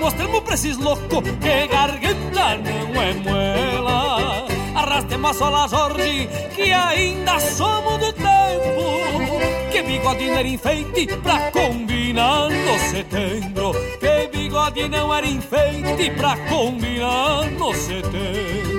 mostremos 0.00 0.40
pra 0.40 0.54
esses 0.54 0.76
loucos 0.78 1.22
que 1.22 1.66
garganta 1.68 2.56
não 2.56 3.02
é 3.02 3.12
muela. 3.14 4.46
Arrastemos 4.74 5.36
sola 5.36 5.68
Jorge, 5.68 6.28
que 6.54 6.72
ainda 6.72 7.38
somos 7.40 7.98
do 7.98 8.12
tempo 8.12 9.40
Que 9.70 9.82
bigode 9.82 10.30
era 10.30 10.48
enfeite 10.48 11.06
pra 11.18 11.50
combinar 11.50 12.48
no 12.48 12.78
setembro. 12.78 13.72
Que 13.98 14.28
bigode 14.36 14.88
não 14.88 15.14
era 15.14 15.26
enfeite 15.26 16.10
pra 16.16 16.36
combinar 16.48 17.50
no 17.58 17.74
setembro 17.74 18.70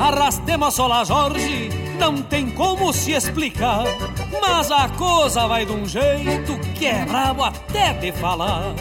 Arrastemos 0.00 0.74
sola 0.74 1.04
Jorge, 1.04 1.68
não 1.98 2.22
tem 2.22 2.50
como 2.50 2.90
se 2.90 3.12
explicar. 3.12 3.84
Mas 4.40 4.70
a 4.70 4.88
coisa 4.88 5.46
vai 5.46 5.66
de 5.66 5.72
um 5.72 5.84
jeito 5.86 6.58
que 6.74 6.86
é 6.86 7.04
brabo 7.04 7.44
até 7.44 7.92
de 7.92 8.10
falar. 8.12 8.74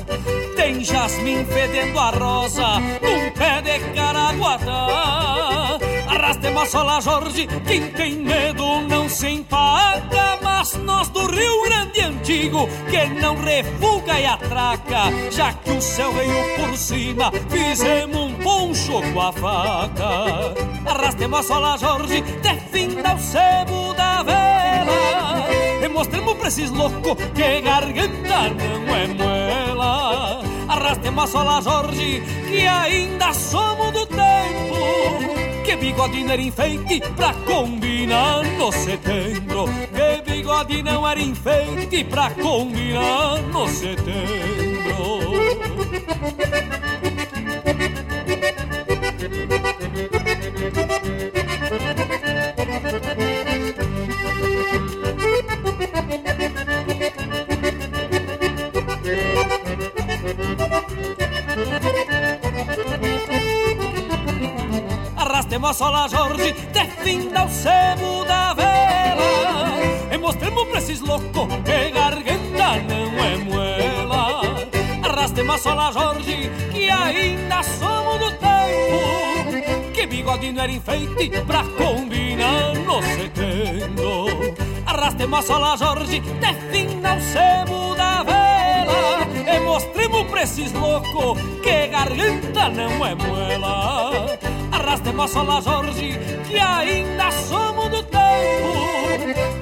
Tem 0.56 0.82
jasmim 0.82 1.44
fedendo 1.46 2.00
a 2.00 2.10
rosa 2.12 2.80
num 2.80 3.32
pé 3.38 3.62
de 3.62 3.80
caraguatá. 3.94 5.78
Arrastemos 6.08 6.70
sola 6.70 7.02
Jorge, 7.02 7.48
quem 7.68 7.92
tem 7.92 8.16
medo 8.16 8.82
não 8.88 9.10
se 9.10 9.28
empaca. 9.28 10.29
Nós 10.78 11.10
do 11.10 11.26
Rio 11.26 11.64
Grande 11.64 12.02
Antigo, 12.02 12.68
que 12.90 13.06
não 13.20 13.36
refuga 13.36 14.20
e 14.20 14.26
atraca. 14.26 15.12
Já 15.32 15.54
que 15.54 15.72
o 15.72 15.82
céu 15.82 16.12
veio 16.12 16.56
por 16.58 16.78
cima, 16.78 17.32
fizemos 17.50 18.18
um 18.18 18.34
poncho 18.36 19.02
com 19.14 19.22
a 19.22 19.32
faca. 19.32 20.54
Arrastemos 20.86 21.46
sola 21.46 21.78
Jorge, 21.78 22.22
definda 22.22 23.16
o 23.16 23.20
sebo 23.20 23.94
da 23.96 24.24
vela. 24.24 25.48
E 25.84 25.88
mostremos 25.88 26.34
pra 26.36 26.48
esses 26.48 26.70
loucos 26.72 27.16
que 27.34 27.62
garganta 27.62 28.50
não 28.50 28.96
é 28.96 29.08
moela. 29.08 30.42
Arrastemos 30.68 31.30
sola 31.30 31.62
Jorge, 31.62 32.22
que 32.48 32.68
ainda 32.68 33.34
somos 33.34 33.92
do 33.92 34.06
tempo 34.06 35.40
que 35.70 35.76
bigode 35.76 36.24
era 36.24 36.42
enfeite 36.42 37.00
pra 37.16 37.32
combinar 37.46 38.44
no 38.58 38.72
setembro 38.72 39.66
Que 39.94 40.19
bigode 40.50 40.82
não 40.82 41.08
era 41.08 41.22
enfeite 41.22 42.04
pra 42.06 42.32
combinar 42.32 43.40
no 43.44 43.68
setembro. 43.68 45.30
Arrastemos 65.16 65.78
sola 65.78 66.08
Jorge, 66.10 66.54
definda 66.74 67.46
o 67.46 67.50
sebo 67.50 68.26
da 68.26 68.56
E 68.58 68.69
mostremos 70.70 70.72
pra 70.72 70.80
esses 70.80 71.02
loucos 71.02 71.48
que 71.66 71.92
garganta 71.92 72.76
não 72.88 73.24
é 73.24 73.38
muela. 73.38 74.42
Arrastemos 75.04 75.62
sola 75.62 75.92
Jorge, 75.92 76.52
que 76.72 76.90
ainda 76.90 77.64
somos 77.64 78.20
do 78.20 78.32
tempo. 78.32 79.92
Que 79.94 80.06
bigode 80.06 80.52
não 80.52 80.64
era 80.64 80.72
enfeite 80.72 81.32
pra 81.46 81.64
combinar 81.64 82.74
no 82.76 83.02
setembro 83.02 84.56
Arrastemos 84.86 85.46
sola 85.46 85.78
Jorge, 85.78 86.20
definda 86.20 87.16
o 87.16 87.22
sebo 87.22 87.96
da 87.96 88.24
vela. 88.24 89.28
E 89.54 89.60
mostremos 89.62 90.28
pra 90.30 90.44
esses 90.44 90.72
loucos 90.74 91.42
que 91.64 91.88
garganta 91.88 92.70
não 92.70 93.06
é 93.06 93.16
muela. 93.16 94.38
Arrastemos 94.72 95.32
sola 95.32 95.62
Jorge, 95.62 96.20
que 96.48 96.58
ainda 96.58 97.32
somos 97.32 97.90
do 97.90 98.04
tempo 98.04 98.09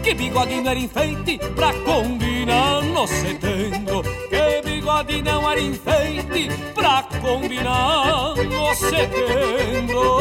Que 0.03 0.13
bigode 0.13 0.67
era 0.67 0.79
enfeite 0.79 1.37
pra 1.55 1.73
combinar 1.83 2.81
no 2.83 3.07
setembro 3.07 4.03
Que 4.29 4.61
bigode 4.63 5.21
não 5.21 5.49
era 5.49 5.59
enfeite 5.59 6.49
pra 6.73 7.03
combinar 7.21 8.35
no 8.35 8.75
setembro. 8.75 10.17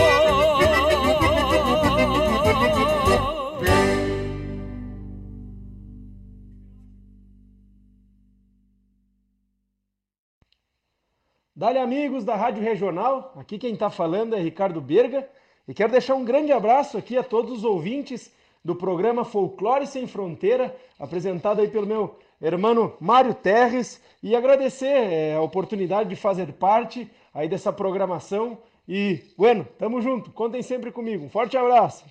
Dale 11.59 11.79
amigos 11.79 12.23
da 12.23 12.37
Rádio 12.37 12.63
Regional, 12.63 13.33
aqui 13.35 13.59
quem 13.59 13.73
está 13.73 13.89
falando 13.89 14.37
é 14.37 14.41
Ricardo 14.41 14.79
Berga 14.79 15.27
e 15.67 15.73
quero 15.73 15.91
deixar 15.91 16.15
um 16.15 16.23
grande 16.23 16.53
abraço 16.53 16.99
aqui 16.99 17.17
a 17.17 17.23
todos 17.23 17.59
os 17.59 17.65
ouvintes 17.65 18.31
do 18.67 18.75
programa 18.75 19.25
Folclore 19.25 19.87
Sem 19.87 20.09
Fronteira, 20.09 20.75
apresentado 20.99 21.61
aí 21.61 21.69
pelo 21.69 21.87
meu 21.87 22.19
irmão 22.43 22.95
Mário 23.01 23.33
Terres 23.33 24.03
e 24.21 24.35
agradecer 24.35 24.87
é, 24.87 25.37
a 25.37 25.41
oportunidade 25.41 26.09
de 26.09 26.17
fazer 26.17 26.53
parte 26.55 27.09
aí 27.33 27.49
dessa 27.49 27.73
programação 27.73 28.59
e, 28.89 29.23
bueno, 29.39 29.65
tamo 29.79 30.03
junto, 30.03 30.33
contem 30.33 30.63
sempre 30.63 30.91
comigo, 30.91 31.25
um 31.25 31.31
forte 31.31 31.57
abraço! 31.57 32.05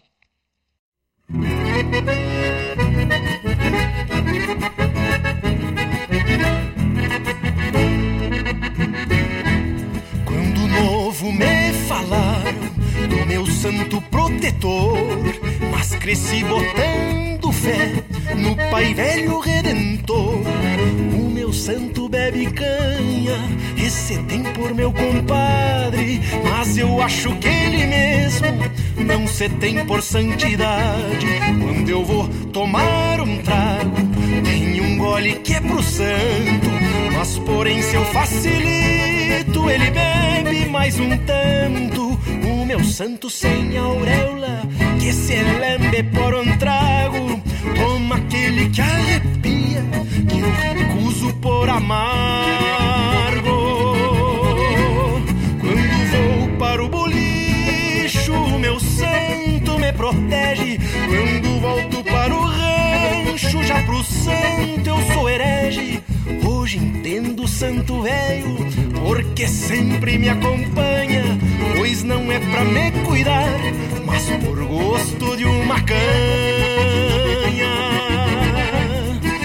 novo 11.15 11.31
me 11.31 11.73
falaram 11.87 12.65
do 13.09 13.25
meu 13.25 13.45
santo 13.45 14.01
protetor, 14.03 14.97
mas 15.75 15.93
cresci 15.95 16.41
botando 16.45 17.51
fé 17.51 18.03
no 18.37 18.55
Pai 18.71 18.93
Velho 18.93 19.39
Redentor. 19.39 20.39
O 21.19 21.29
meu 21.29 21.51
santo 21.51 22.07
bebe 22.07 22.49
canha, 22.51 23.37
esse 23.77 24.17
tem 24.23 24.41
por 24.43 24.73
meu 24.73 24.93
compadre, 24.93 26.21
mas 26.49 26.77
eu 26.77 27.01
acho 27.01 27.35
que 27.35 27.47
ele 27.49 27.85
mesmo 27.87 28.47
não 29.05 29.27
se 29.27 29.49
tem 29.49 29.85
por 29.85 30.01
santidade. 30.01 31.27
Quando 31.61 31.89
eu 31.89 32.05
vou 32.05 32.29
tomar 32.53 33.19
um 33.19 33.37
trago, 33.39 33.97
tem 34.45 34.79
um 34.79 34.97
gole 34.97 35.35
que 35.35 35.55
é 35.55 35.59
pro 35.59 35.83
santo, 35.83 36.69
mas 37.13 37.37
porém 37.39 37.81
se 37.81 37.95
eu 37.95 38.05
facilito, 38.05 39.69
ele 39.69 39.91
bebe 39.91 40.69
mais 40.69 40.97
um 40.99 41.17
tanto. 41.17 42.17
Meu 42.65 42.83
santo 42.83 43.29
sem 43.29 43.77
auréola, 43.77 44.63
que 44.99 45.13
se 45.13 45.35
lembre 45.35 46.01
por 46.01 46.33
um 46.33 46.57
trago, 46.57 47.39
toma 47.75 48.15
aquele 48.15 48.69
que 48.69 48.81
arrepia, 48.81 49.83
que 50.27 50.39
eu 50.39 50.51
recuso 50.51 51.31
por 51.35 51.69
amargo. 51.69 51.95
Quando 55.61 56.09
vou 56.11 56.57
para 56.57 56.83
o 56.83 56.89
bolicho, 56.89 58.33
meu 58.59 58.79
santo 58.79 59.77
me 59.77 59.93
protege. 59.93 60.79
Quando 61.07 61.61
volto 61.61 62.03
para 62.03 62.33
o 62.33 62.45
rancho, 62.45 63.61
já 63.61 63.83
pro 63.83 64.03
santo 64.03 64.89
eu 64.89 65.13
sou 65.13 65.29
herege. 65.29 66.01
Hoje 66.65 66.79
entendo 66.79 67.47
santo 67.47 68.01
velho, 68.01 68.57
porque 69.05 69.47
sempre 69.47 70.17
me 70.17 70.29
acompanha. 70.29 71.21
Pois 71.77 72.01
não 72.01 72.31
é 72.31 72.39
pra 72.39 72.63
me 72.65 72.89
cuidar, 73.05 73.59
mas 74.03 74.23
por 74.43 74.65
gosto 74.65 75.37
de 75.37 75.45
uma 75.45 75.79
canha. 75.81 75.99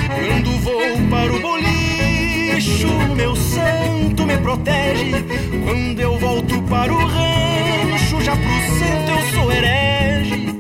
Quando 0.09 0.50
vou 0.62 1.09
para 1.11 1.30
o 1.35 1.40
bolicho, 1.40 2.88
meu 3.14 3.37
santo 3.37 4.24
me 4.24 4.38
protege. 4.38 5.22
Quando 5.66 6.00
eu 6.00 6.18
volto 6.18 6.62
para 6.70 6.90
o 6.90 7.04
rancho, 7.04 8.18
já 8.22 8.35
pro 8.35 8.78
santo 8.78 9.11
eu 9.11 9.35
sou 9.35 9.52
herege. 9.52 10.54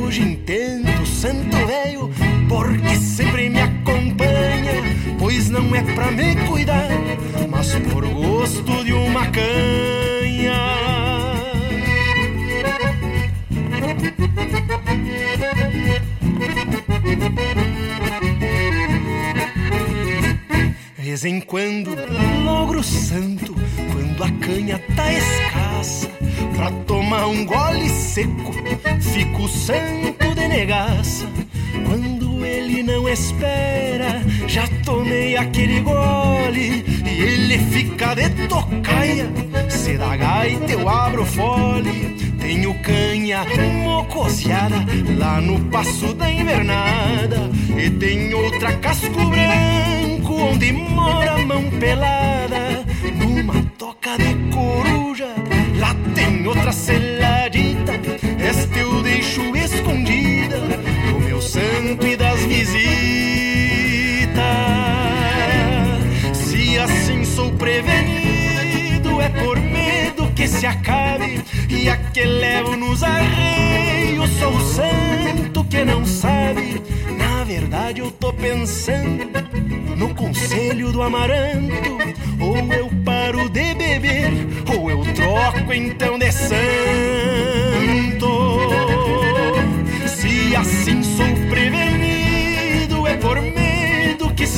Hoje 0.00 0.22
entendo 0.22 1.04
santo 1.04 1.66
velho, 1.66 2.10
porque 2.48 2.96
sempre 2.96 3.50
me 3.50 3.60
acompanha. 3.60 4.87
Não 5.50 5.74
é 5.74 5.82
pra 5.94 6.10
me 6.10 6.36
cuidar, 6.46 6.88
mas 7.48 7.74
por 7.92 8.06
gosto 8.06 8.84
de 8.84 8.92
uma 8.92 9.26
canha. 9.26 10.78
Vez 21.18 21.24
em 21.24 21.40
quando, 21.40 21.96
logro 22.44 22.80
santo, 22.82 23.52
quando 23.92 24.22
a 24.22 24.30
canha 24.38 24.78
tá 24.94 25.12
escassa, 25.12 26.08
pra 26.54 26.70
tomar 26.86 27.26
um 27.26 27.44
gole 27.44 27.88
seco, 27.88 28.52
fico 29.00 29.48
santo 29.48 30.34
de 30.34 30.46
negaça. 30.46 31.26
Quando 31.86 32.17
ele 32.44 32.82
não 32.82 33.08
espera, 33.08 34.22
já 34.46 34.66
tomei 34.84 35.36
aquele 35.36 35.80
gole 35.80 36.84
e 37.04 37.22
ele 37.22 37.58
fica 37.58 38.14
de 38.14 38.28
tocaia. 38.46 39.28
Se 39.68 39.96
dá 39.96 40.16
gaita, 40.16 40.72
eu 40.72 40.88
abro 40.88 41.24
fole. 41.24 42.16
Tenho 42.38 42.74
canha 42.82 43.44
mocoseada 43.84 44.76
lá 45.18 45.40
no 45.40 45.60
passo 45.70 46.14
da 46.14 46.30
invernada. 46.30 47.50
E 47.76 47.90
tem 47.90 48.32
outra 48.34 48.72
casco 48.74 49.24
branco 49.26 50.34
onde 50.34 50.72
mora 50.72 51.32
a 51.32 51.38
mão 51.38 51.70
pelada. 51.78 52.84
Numa 53.14 53.62
toca 53.76 54.16
de 54.16 54.34
coruja, 54.54 55.28
lá 55.78 55.94
tem 56.14 56.46
outra 56.46 56.72
seladita. 56.72 57.92
Esta 58.38 58.78
eu 58.78 59.02
deixo 59.02 59.42
escondida 59.56 60.97
santo 61.78 62.06
e 62.06 62.16
das 62.16 62.40
visitas. 62.40 62.76
Se 66.34 66.78
assim 66.78 67.24
sou 67.24 67.52
prevenido, 67.52 69.20
é 69.20 69.28
por 69.28 69.60
medo 69.60 70.26
que 70.34 70.48
se 70.48 70.66
acabe. 70.66 71.44
E 71.68 71.88
a 71.88 71.96
que 71.96 72.24
levo 72.24 72.76
nos 72.76 73.02
arreios, 73.02 74.28
sou 74.38 74.52
o 74.52 74.60
santo 74.60 75.64
que 75.64 75.84
não 75.84 76.04
sabe. 76.04 76.82
Na 77.16 77.44
verdade, 77.44 78.00
eu 78.00 78.10
tô 78.10 78.32
pensando 78.32 79.28
no 79.96 80.12
conselho 80.14 80.90
do 80.90 81.00
amaranto. 81.00 81.98
Ou 82.40 82.56
eu 82.72 82.90
paro 83.04 83.48
de 83.48 83.74
beber, 83.74 84.32
ou 84.76 84.90
eu 84.90 85.04
troco 85.14 85.72
então 85.72 86.18
de 86.18 86.32
santo. 86.32 87.77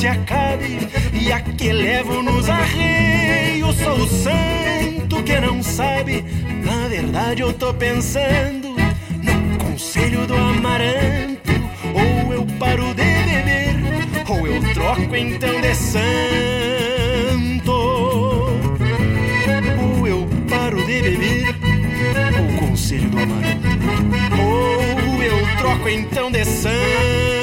Se 0.01 0.07
acabe. 0.07 0.79
E 1.13 1.31
a 1.31 1.39
que 1.39 1.71
levo 1.71 2.23
nos 2.23 2.49
arreios, 2.49 3.75
sou 3.75 3.99
o 3.99 4.07
santo 4.07 5.23
que 5.23 5.39
não 5.39 5.61
sabe. 5.61 6.25
Na 6.63 6.87
verdade, 6.87 7.43
eu 7.43 7.53
tô 7.53 7.71
pensando 7.71 8.69
no 9.21 9.57
conselho 9.63 10.25
do 10.25 10.33
amaranto. 10.33 11.51
Ou 11.93 12.33
eu 12.33 12.47
paro 12.57 12.87
de 12.95 13.03
beber, 13.27 13.75
ou 14.27 14.47
eu 14.47 14.73
troco 14.73 15.15
então 15.15 15.61
de 15.61 15.75
santo. 15.75 16.11
Ou 19.83 20.07
eu 20.07 20.27
paro 20.49 20.83
de 20.83 21.01
beber, 21.03 21.55
ou 22.39 22.67
conselho 22.67 23.07
do 23.07 23.19
amaranto. 23.19 23.67
Ou 24.41 25.23
eu 25.23 25.57
troco 25.57 25.89
então 25.89 26.31
de 26.31 26.43
santo. 26.43 27.40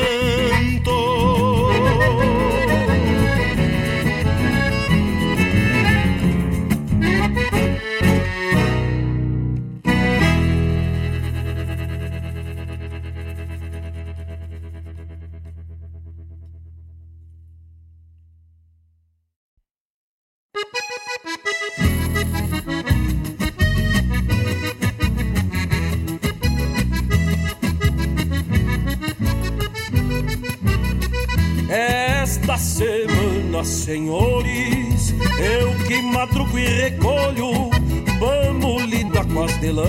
Senhores, 33.88 35.14
eu 35.38 35.74
que 35.86 36.02
madrugo 36.02 36.58
e 36.58 36.66
recolho, 36.66 37.70
vamos 38.18 38.82
lidar 38.82 39.24
com 39.24 39.44
as 39.44 39.60
de 39.60 39.70
lã, 39.70 39.86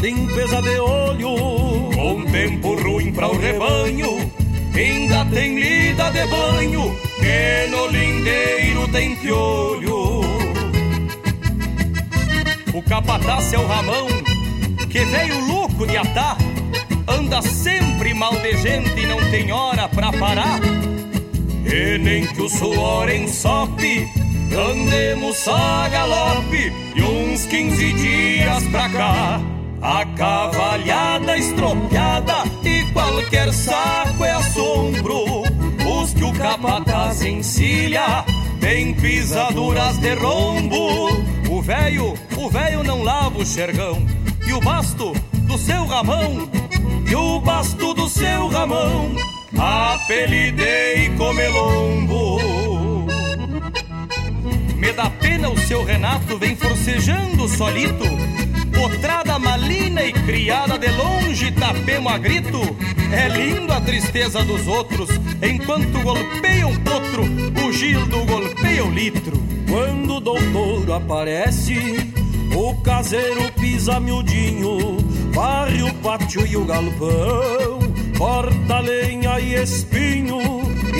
limpeza 0.00 0.62
de 0.62 0.78
olho, 0.78 1.36
com 1.94 2.24
tempo 2.32 2.82
ruim 2.82 3.12
para 3.12 3.28
o 3.28 3.38
rebanho, 3.38 4.32
ainda 4.74 5.22
tem 5.26 5.60
lida 5.60 6.10
de 6.10 6.26
banho, 6.28 6.96
que 7.18 7.70
no 7.70 7.86
lindeiro 7.88 8.88
tem 8.88 9.14
piolho. 9.16 10.20
O 12.72 12.82
capataz 12.88 13.52
é 13.52 13.58
o 13.58 13.66
Ramão, 13.66 14.06
que 14.88 15.04
veio 15.04 15.46
louco 15.46 15.86
de 15.86 15.98
atar, 15.98 16.38
anda 17.06 17.42
sempre 17.42 18.14
mal 18.14 18.32
de 18.32 18.56
gente 18.56 18.98
e 18.98 19.06
não 19.06 19.18
tem 19.30 19.52
hora 19.52 19.86
pra 19.90 20.10
parar. 20.10 20.58
E 21.68 21.98
nem 21.98 22.26
que 22.26 22.42
o 22.42 22.48
suor 22.48 23.10
ensope, 23.10 24.08
andemos 24.56 25.46
a 25.48 25.88
galope, 25.88 26.72
e 26.96 27.02
uns 27.02 27.44
quinze 27.46 27.92
dias 27.92 28.64
pra 28.68 28.88
cá. 28.88 29.40
A 29.80 30.04
cavalhada 30.16 31.36
estropiada 31.36 32.44
e 32.64 32.84
qualquer 32.92 33.52
saco 33.52 34.24
é 34.24 34.30
assombro. 34.32 35.42
Os 35.86 36.12
que 36.14 36.24
o 36.24 36.32
capataz 36.32 37.22
encilha 37.22 38.24
tem 38.60 38.94
pisaduras 38.94 39.98
de 39.98 40.14
rombo. 40.14 41.10
O 41.48 41.62
velho, 41.62 42.14
o 42.36 42.50
velho 42.50 42.82
não 42.82 43.02
lava 43.02 43.38
o 43.38 43.46
xergão. 43.46 44.04
E 44.46 44.52
o 44.52 44.60
basto 44.60 45.12
do 45.46 45.58
seu 45.58 45.84
ramão, 45.86 46.48
e 47.08 47.14
o 47.14 47.40
basto 47.40 47.94
do 47.94 48.08
seu 48.08 48.48
ramão, 48.48 49.14
apelidei 49.58 51.10
comelombo. 51.16 52.38
Me 54.76 54.92
dá 54.92 55.10
pena 55.10 55.50
o 55.50 55.58
seu 55.58 55.84
Renato 55.84 56.38
vem 56.38 56.54
forcejando 56.56 57.48
solito 57.48 58.04
Potrada 58.78 59.40
malina 59.40 60.04
e 60.04 60.12
criada 60.12 60.78
de 60.78 60.88
longe, 60.92 61.50
tapemo 61.50 62.08
a 62.08 62.16
grito. 62.16 62.60
É 63.12 63.26
lindo 63.26 63.72
a 63.72 63.80
tristeza 63.80 64.44
dos 64.44 64.68
outros, 64.68 65.10
enquanto 65.42 66.00
golpeia 66.00 66.64
um 66.64 66.76
potro, 66.76 67.24
o 67.66 67.72
gildo 67.72 68.24
golpeia 68.24 68.84
o 68.84 68.90
litro. 68.90 69.42
Quando 69.68 70.16
o 70.16 70.20
doutor 70.20 70.92
aparece, 70.92 71.74
o 72.54 72.72
caseiro 72.82 73.50
pisa 73.54 73.98
miudinho, 73.98 74.98
varre 75.32 75.82
o 75.82 75.92
pátio 75.94 76.46
e 76.46 76.56
o 76.56 76.64
galpão, 76.64 77.77
corta 78.18 78.80
lenha 78.80 79.40
e 79.40 79.54
espinho, 79.54 80.40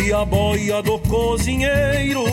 e 0.03 0.13
a 0.13 0.25
boia 0.25 0.83
do 0.83 0.99
cozinheiro 1.01 2.25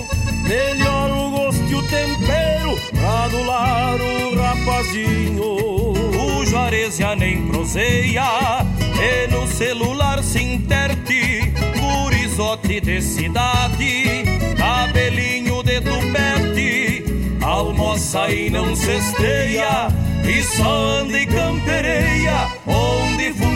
Melhor 0.47 1.09
o 1.11 1.31
gosto 1.31 1.63
e 1.63 1.73
o 1.73 1.81
tempero 1.87 2.79
pra 2.91 3.23
adular 3.23 3.95
o 3.99 4.35
rapazinho. 4.35 5.41
O 5.41 6.45
Juarez 6.45 6.97
já 6.97 7.15
nem 7.15 7.47
proseia 7.47 8.63
e 9.01 9.27
no 9.31 9.47
celular 9.47 10.23
se 10.23 10.43
interte. 10.43 11.51
Gurizote 11.79 12.79
de 12.79 13.01
cidade, 13.01 14.23
cabelinho 14.55 15.63
de 15.63 15.81
tupete. 15.81 17.03
Almoça 17.41 18.29
e 18.29 18.51
não 18.51 18.75
cesteia 18.75 19.87
e 20.23 20.43
só 20.43 20.69
anda 21.01 21.19
e 21.19 21.25
campereia 21.25 22.49
onde 22.67 23.33
funciona 23.33 23.54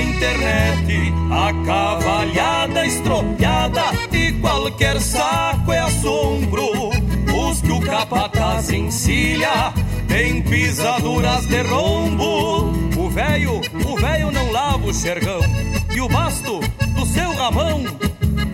internet. 0.00 1.12
A 1.30 1.52
cavalhada 1.64 2.86
estropiada 2.86 3.82
e 4.12 4.32
qualquer 4.40 5.00
saco 5.00 5.72
é 5.72 5.78
assombro. 5.78 6.90
Os 7.34 7.60
que 7.60 7.72
o 7.72 7.80
capataz 7.80 8.70
encilha 8.70 9.72
tem 10.08 10.42
pisaduras 10.42 11.46
de 11.46 11.62
rombo. 11.62 12.72
O 12.98 13.08
velho, 13.08 13.60
o 13.86 13.96
velho 13.96 14.30
não 14.30 14.50
lava 14.50 14.86
o 14.86 14.94
xergão 14.94 15.40
e 15.94 16.00
o 16.00 16.08
basto 16.08 16.60
do 16.94 17.06
seu 17.06 17.32
ramão, 17.34 17.84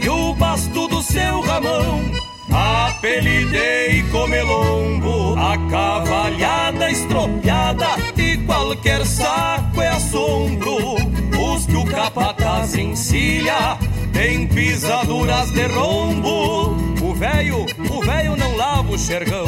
e 0.01 0.09
o 0.09 0.35
basto 0.35 0.89
do 0.89 1.03
seu 1.03 1.41
ramão 1.41 2.36
apelidei 2.51 4.03
comelombo, 4.11 5.35
a 5.39 5.57
cavalhada 5.71 6.91
estropiada 6.91 7.87
e 8.17 8.37
qualquer 8.39 9.05
saco 9.05 9.81
é 9.81 9.89
assombro. 9.89 10.97
Os 11.39 11.67
que 11.67 11.77
o 11.77 11.85
capataz 11.85 12.75
encilha 12.75 13.79
tem 14.13 14.47
pisaduras 14.47 15.51
de 15.51 15.67
rombo. 15.67 16.77
O 17.03 17.15
velho, 17.15 17.67
o 17.91 18.01
velho 18.03 18.37
não 18.37 18.57
lava 18.57 18.93
o 18.93 18.99
xergão 18.99 19.47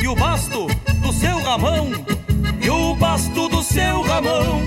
e 0.00 0.08
o 0.08 0.14
basto 0.14 0.66
do 1.00 1.12
seu 1.12 1.40
ramão, 1.40 1.90
e 2.60 2.70
o 2.70 2.94
basto 2.94 3.48
do 3.48 3.62
seu 3.62 4.02
ramão, 4.02 4.60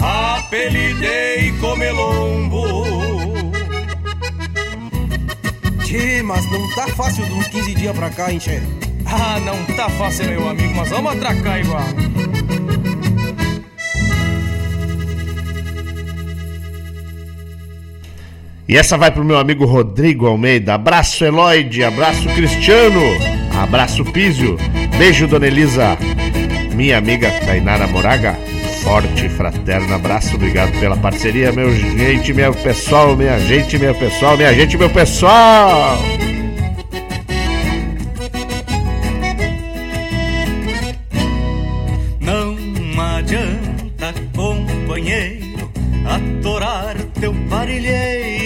apelidei 0.00 1.52
comelombo. 1.60 3.45
Tchê, 5.96 6.22
mas 6.22 6.44
não 6.50 6.74
tá 6.74 6.86
fácil 6.88 7.24
de 7.24 7.32
uns 7.32 7.48
15 7.48 7.74
dias 7.74 7.96
pra 7.96 8.10
cá, 8.10 8.30
hein, 8.30 8.38
Tchê? 8.38 8.60
Ah, 9.06 9.40
não 9.40 9.64
tá 9.76 9.88
fácil, 9.88 10.26
meu 10.26 10.46
amigo, 10.46 10.74
mas 10.74 10.90
vamos 10.90 11.12
atracar 11.12 11.58
igual. 11.58 11.82
E 18.68 18.76
essa 18.76 18.98
vai 18.98 19.10
pro 19.10 19.24
meu 19.24 19.38
amigo 19.38 19.64
Rodrigo 19.64 20.26
Almeida. 20.26 20.74
Abraço, 20.74 21.24
Eloide. 21.24 21.82
Abraço, 21.82 22.28
Cristiano. 22.34 23.00
Abraço, 23.58 24.04
Písio. 24.04 24.58
Beijo, 24.98 25.26
Dona 25.26 25.46
Elisa. 25.46 25.96
Minha 26.74 26.98
amiga 26.98 27.30
Tainara 27.46 27.86
Moraga. 27.86 28.36
Forte 28.86 29.28
fraterno 29.30 29.96
abraço. 29.96 30.36
Obrigado 30.36 30.78
pela 30.78 30.96
parceria, 30.96 31.50
meu 31.50 31.74
gente, 31.74 32.32
meu 32.32 32.54
pessoal, 32.54 33.16
minha 33.16 33.36
gente, 33.40 33.76
meu 33.76 33.92
pessoal, 33.92 34.36
minha 34.36 34.54
gente, 34.54 34.78
meu 34.78 34.88
pessoal. 34.88 35.98
Não 42.20 42.56
adianta, 43.16 44.14
companheiro, 44.32 45.68
atorar 46.06 46.94
teu 47.20 47.34
parilheiro 47.50 48.45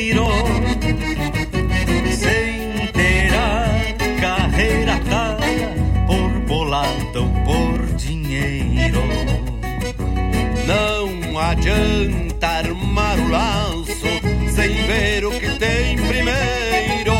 adianta 11.51 12.47
armar 12.47 13.19
o 13.19 13.29
laço 13.29 14.07
sem 14.55 14.73
ver 14.87 15.25
o 15.25 15.33
que 15.33 15.51
tem 15.59 15.97
primeiro. 15.97 17.13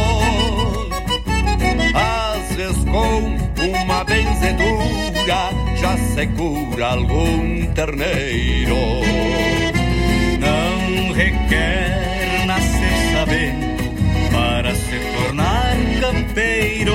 Às 1.95 2.55
vezes 2.55 2.85
com 2.85 3.37
uma 3.67 4.05
benzedura 4.05 5.51
já 5.81 5.97
se 5.97 6.29
cura 6.29 6.93
algum 6.93 7.67
terneiro. 7.75 8.77
Não 10.39 11.13
requer 11.13 12.47
nascer 12.47 13.13
sabendo 13.13 14.31
para 14.31 14.77
se 14.77 15.01
tornar 15.17 15.77
campeiro. 16.01 16.95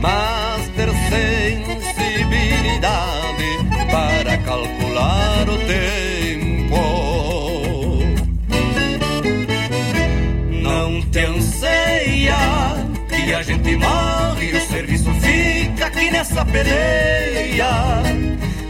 Mas 0.00 0.68
ter 0.74 0.88
sensibilidade 1.10 3.58
para 3.90 4.38
calcular 4.38 4.83
o 5.48 5.58
tempo. 5.66 6.80
Não 10.50 11.02
te 11.10 11.20
anseia 11.20 12.36
que 13.08 13.34
a 13.34 13.42
gente 13.42 13.76
morre 13.76 14.50
e 14.50 14.56
o 14.56 14.60
serviço 14.60 15.10
fica 15.20 15.86
aqui 15.86 16.10
nessa 16.10 16.44
peleia. 16.44 18.02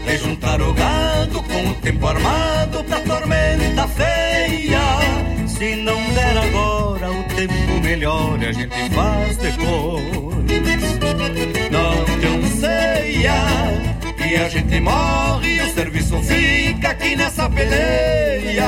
De 0.05 0.17
juntar 0.17 0.61
o 0.61 0.73
gado 0.73 1.41
com 1.43 1.69
o 1.69 1.73
tempo 1.75 2.07
armado 2.07 2.83
pra 2.83 2.99
tormenta 2.99 3.87
feia. 3.87 5.47
Se 5.47 5.75
não 5.77 6.01
der 6.13 6.37
agora, 6.37 7.11
o 7.11 7.23
tempo 7.35 7.81
melhor 7.81 8.37
a 8.43 8.51
gente 8.51 8.89
faz 8.91 9.37
depois. 9.37 10.05
Não 11.71 12.05
te 12.19 12.27
anseia 12.27 13.94
que 14.27 14.35
a 14.35 14.49
gente 14.49 14.79
morre 14.79 15.55
e 15.55 15.61
o 15.61 15.73
serviço 15.73 16.19
fica 16.23 16.89
aqui 16.89 17.15
nessa 17.15 17.47
peleia. 17.47 18.67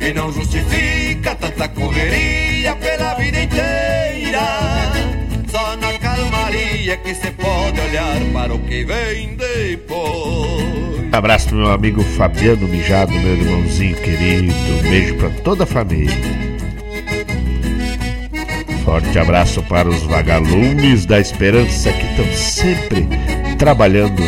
E 0.00 0.12
não 0.12 0.32
justifica 0.32 1.34
tanta 1.36 1.68
correria 1.68 2.74
pela 2.76 3.14
vida 3.14 3.40
inteira. 3.40 4.40
Só 5.48 5.76
na 5.76 5.96
calmaria 5.98 6.96
que 6.96 7.14
se 7.14 7.30
pode 7.32 7.80
olhar 7.80 8.20
para 8.32 8.52
o 8.52 8.58
que 8.58 8.84
vem 8.84 9.36
depois. 9.36 11.12
Abraço 11.12 11.48
pro 11.48 11.58
meu 11.58 11.70
amigo 11.70 12.02
Fabiano 12.02 12.66
Mijado, 12.66 13.12
meu 13.12 13.36
irmãozinho 13.36 13.96
querido. 13.96 14.52
Beijo 14.82 15.14
pra 15.16 15.30
toda 15.44 15.62
a 15.62 15.66
família. 15.66 16.12
Forte 18.84 19.16
abraço 19.16 19.62
para 19.62 19.88
os 19.88 20.02
vagalumes 20.02 21.06
da 21.06 21.20
esperança 21.20 21.92
que 21.92 22.04
estão 22.06 22.32
sempre 22.32 23.06
trabalhando 23.62 24.20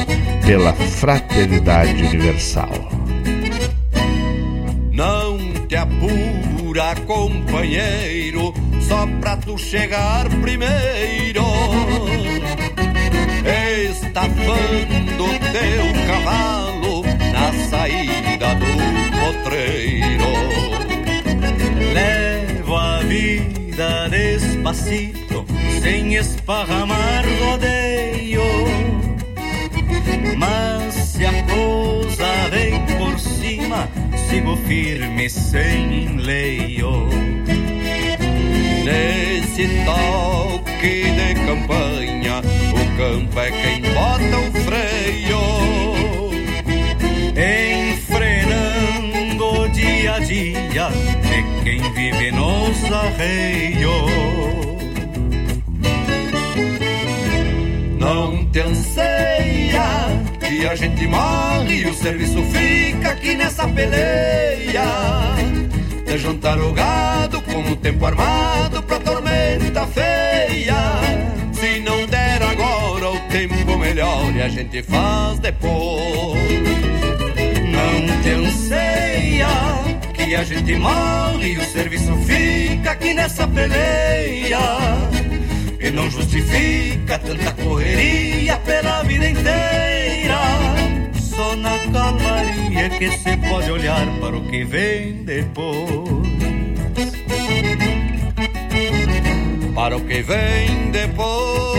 pela 0.47 0.73
fraternidade 0.73 2.05
universal. 2.05 2.71
Não 4.93 5.37
te 5.67 5.75
apura, 5.75 6.95
companheiro, 7.05 8.55
só 8.81 9.05
pra 9.21 9.37
tu 9.37 9.59
chegar 9.59 10.29
primeiro. 10.41 11.43
Estafando 13.91 15.27
teu 15.51 16.07
cavalo 16.07 17.03
na 17.33 17.53
saída 17.69 18.55
do 18.55 19.43
potreiro. 19.43 20.31
Levo 21.93 22.77
a 22.77 22.99
vida 23.01 24.09
despacito, 24.11 25.45
sem 25.83 26.15
esparramar 26.15 27.25
rodeio. 27.41 28.94
Mas 30.37 30.95
se 30.95 31.25
a 31.27 31.33
coisa 31.45 32.49
vem 32.51 32.85
por 32.99 33.19
cima, 33.19 33.89
sigo 34.29 34.57
firme 34.57 35.29
sem 35.31 36.05
enleio. 36.05 37.09
Nesse 38.85 39.69
toque 39.85 41.05
de 41.11 41.35
campanha, 41.47 42.43
o 42.73 42.85
campo 42.99 43.41
é 43.41 43.51
quem 43.51 43.81
bota 43.95 44.39
o 44.39 44.53
freio. 44.65 45.43
Enfrenando 47.93 49.45
o 49.63 49.69
dia 49.69 50.15
a 50.15 50.19
dia 50.19 50.91
de 51.23 51.43
quem 51.65 51.81
vive 51.93 52.31
nos 52.33 52.93
arreios. 52.93 54.45
Não 57.99 58.45
te 58.51 58.61
que 60.41 60.67
a 60.67 60.75
gente 60.75 61.07
morre 61.07 61.83
e 61.83 61.87
o 61.87 61.95
serviço 61.95 62.43
fica 62.45 63.11
aqui 63.11 63.35
nessa 63.35 63.67
peleia. 63.69 64.85
De 66.07 66.19
jantar 66.19 66.59
o 66.59 66.73
gado 66.73 67.43
com 67.43 67.61
o 67.61 67.77
tempo 67.77 68.07
armado 68.07 68.83
pra 68.83 68.99
tormenta 69.01 69.87
feia. 69.87 70.77
Se 71.53 71.81
não 71.81 72.07
der 72.07 72.43
agora 72.43 73.11
o 73.11 73.19
tempo 73.31 73.77
melhor 73.77 74.35
e 74.35 74.43
a 74.43 74.49
gente 74.49 74.83
faz 74.83 75.39
depois. 75.39 76.39
Não 77.73 78.23
te 78.23 78.31
anseia 78.31 79.49
que 80.13 80.35
a 80.35 80.45
gente 80.45 80.75
morre 80.77 81.53
e 81.53 81.59
o 81.59 81.65
serviço 81.65 82.17
fica 82.19 82.93
aqui 82.93 83.13
nessa 83.13 83.47
peleia. 83.49 84.59
E 85.85 85.91
não 85.91 86.11
justifica 86.11 87.19
tanta 87.19 87.53
correria 87.63 88.57
pela 88.61 89.03
vida 89.03 89.29
inteira. 89.29 90.39
Só 91.13 91.55
na 91.57 91.79
calmaria 91.93 92.89
que 92.89 93.11
se 93.19 93.37
pode 93.37 93.71
olhar 93.71 94.07
para 94.19 94.35
o 94.35 94.49
que 94.49 94.65
vem 94.65 95.25
depois. 95.25 95.85
Para 99.75 99.99
o 99.99 100.01
que 100.01 100.23
vem 100.23 100.91
depois. 100.91 101.75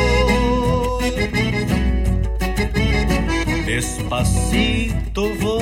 Despacito 3.66 5.34
vou. 5.40 5.62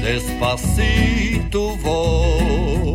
Despacito 0.00 1.76
vou. 1.78 2.85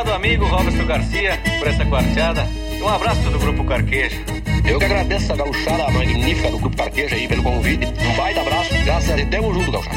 Obrigado, 0.00 0.16
amigo 0.16 0.46
Roberto 0.46 0.86
Garcia, 0.86 1.38
por 1.58 1.68
essa 1.68 1.84
quarteada. 1.84 2.48
Um 2.80 2.88
abraço 2.88 3.20
do 3.28 3.38
Grupo 3.38 3.62
Carqueja. 3.64 4.16
Eu 4.64 4.78
que 4.78 4.84
agradeço 4.86 5.30
a 5.30 5.36
gauchada 5.36 5.90
magnífica 5.90 6.50
do 6.50 6.58
Grupo 6.58 6.74
Carqueja 6.74 7.14
aí 7.16 7.28
pelo 7.28 7.42
convite. 7.42 7.84
Um 7.84 8.16
baita 8.16 8.40
abraço. 8.40 8.70
Graças 8.82 9.10
a 9.10 9.16
Deus, 9.16 9.28
tamo 9.28 9.52
junto, 9.52 9.70
gauchada. 9.70 9.96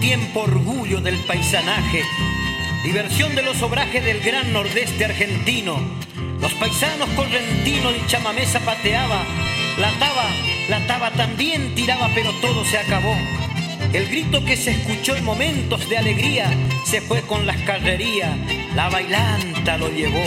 Tiempo 0.00 0.40
orgullo 0.40 1.00
del 1.02 1.16
paisanaje, 1.26 2.02
diversión 2.82 3.34
de 3.34 3.42
los 3.42 3.60
obrajes 3.62 4.02
del 4.04 4.20
gran 4.20 4.52
nordeste 4.52 5.04
argentino. 5.04 5.78
Los 6.40 6.54
paisanos 6.54 7.08
correntinos 7.10 7.92
y 7.96 8.06
chamamé 8.06 8.46
zapateaba, 8.46 9.22
la 9.78 9.90
taba, 9.98 10.24
la 10.70 10.86
taba 10.86 11.10
también 11.10 11.74
tiraba, 11.74 12.08
pero 12.14 12.32
todo 12.40 12.64
se 12.64 12.78
acabó. 12.78 13.14
El 13.92 14.08
grito 14.08 14.42
que 14.44 14.56
se 14.56 14.70
escuchó 14.70 15.14
en 15.16 15.24
momentos 15.24 15.86
de 15.90 15.98
alegría 15.98 16.50
se 16.84 17.02
fue 17.02 17.20
con 17.22 17.46
las 17.46 17.58
carrerías, 17.58 18.30
la 18.74 18.88
bailanta 18.88 19.76
lo 19.76 19.88
llevó. 19.90 20.24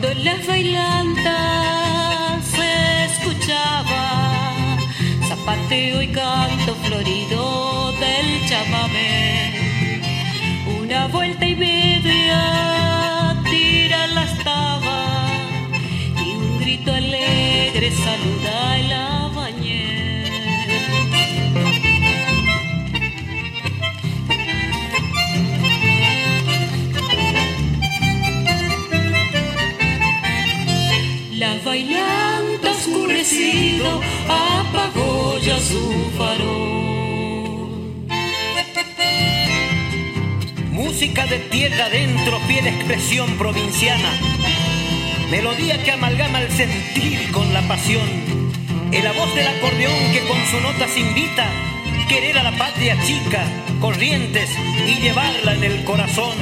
Cuando 0.00 0.24
las 0.24 0.46
bailantas 0.46 1.34
se 2.46 3.04
escuchaba 3.04 4.78
zapateo 5.28 6.00
y 6.00 6.08
canto 6.08 6.74
florido 6.76 7.92
del 7.92 8.48
chamamé, 8.48 9.60
una 10.80 11.06
vuelta 11.08 11.46
y 11.46 11.54
media 11.54 12.69
oscurecido 33.30 34.00
apagó 34.28 35.38
ya 35.38 35.58
su 35.60 36.10
farol. 36.16 36.80
Música 40.70 41.26
de 41.26 41.38
tierra 41.38 41.86
adentro, 41.86 42.40
fiel 42.48 42.66
expresión 42.66 43.36
provinciana. 43.38 44.10
Melodía 45.30 45.82
que 45.84 45.92
amalgama 45.92 46.40
el 46.40 46.50
sentir 46.50 47.30
con 47.30 47.52
la 47.52 47.62
pasión. 47.62 48.08
En 48.92 49.04
la 49.04 49.12
voz 49.12 49.32
del 49.34 49.46
acordeón 49.46 50.12
que 50.12 50.20
con 50.26 50.38
su 50.46 50.60
notas 50.60 50.96
invita 50.96 51.48
querer 52.08 52.38
a 52.38 52.42
la 52.42 52.58
patria 52.58 53.00
chica, 53.04 53.44
corrientes 53.80 54.50
y 54.88 55.00
llevarla 55.00 55.54
en 55.54 55.62
el 55.62 55.84
corazón. 55.84 56.36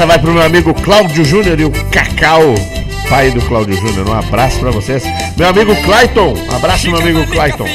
Essa 0.00 0.06
vai 0.06 0.18
pro 0.18 0.32
meu 0.32 0.42
amigo 0.42 0.72
Cláudio 0.72 1.22
Júnior 1.22 1.60
e 1.60 1.64
o 1.66 1.70
Cacau, 1.90 2.54
pai 3.10 3.30
do 3.30 3.42
Cláudio 3.42 3.76
Júnior. 3.76 4.08
Um 4.08 4.14
abraço 4.14 4.58
pra 4.58 4.70
vocês. 4.70 5.02
Meu 5.36 5.46
amigo 5.46 5.76
Clayton, 5.82 6.32
um 6.32 6.56
abraço, 6.56 6.90
meu 6.90 6.98
amigo 6.98 7.26
Clayton. 7.26 7.66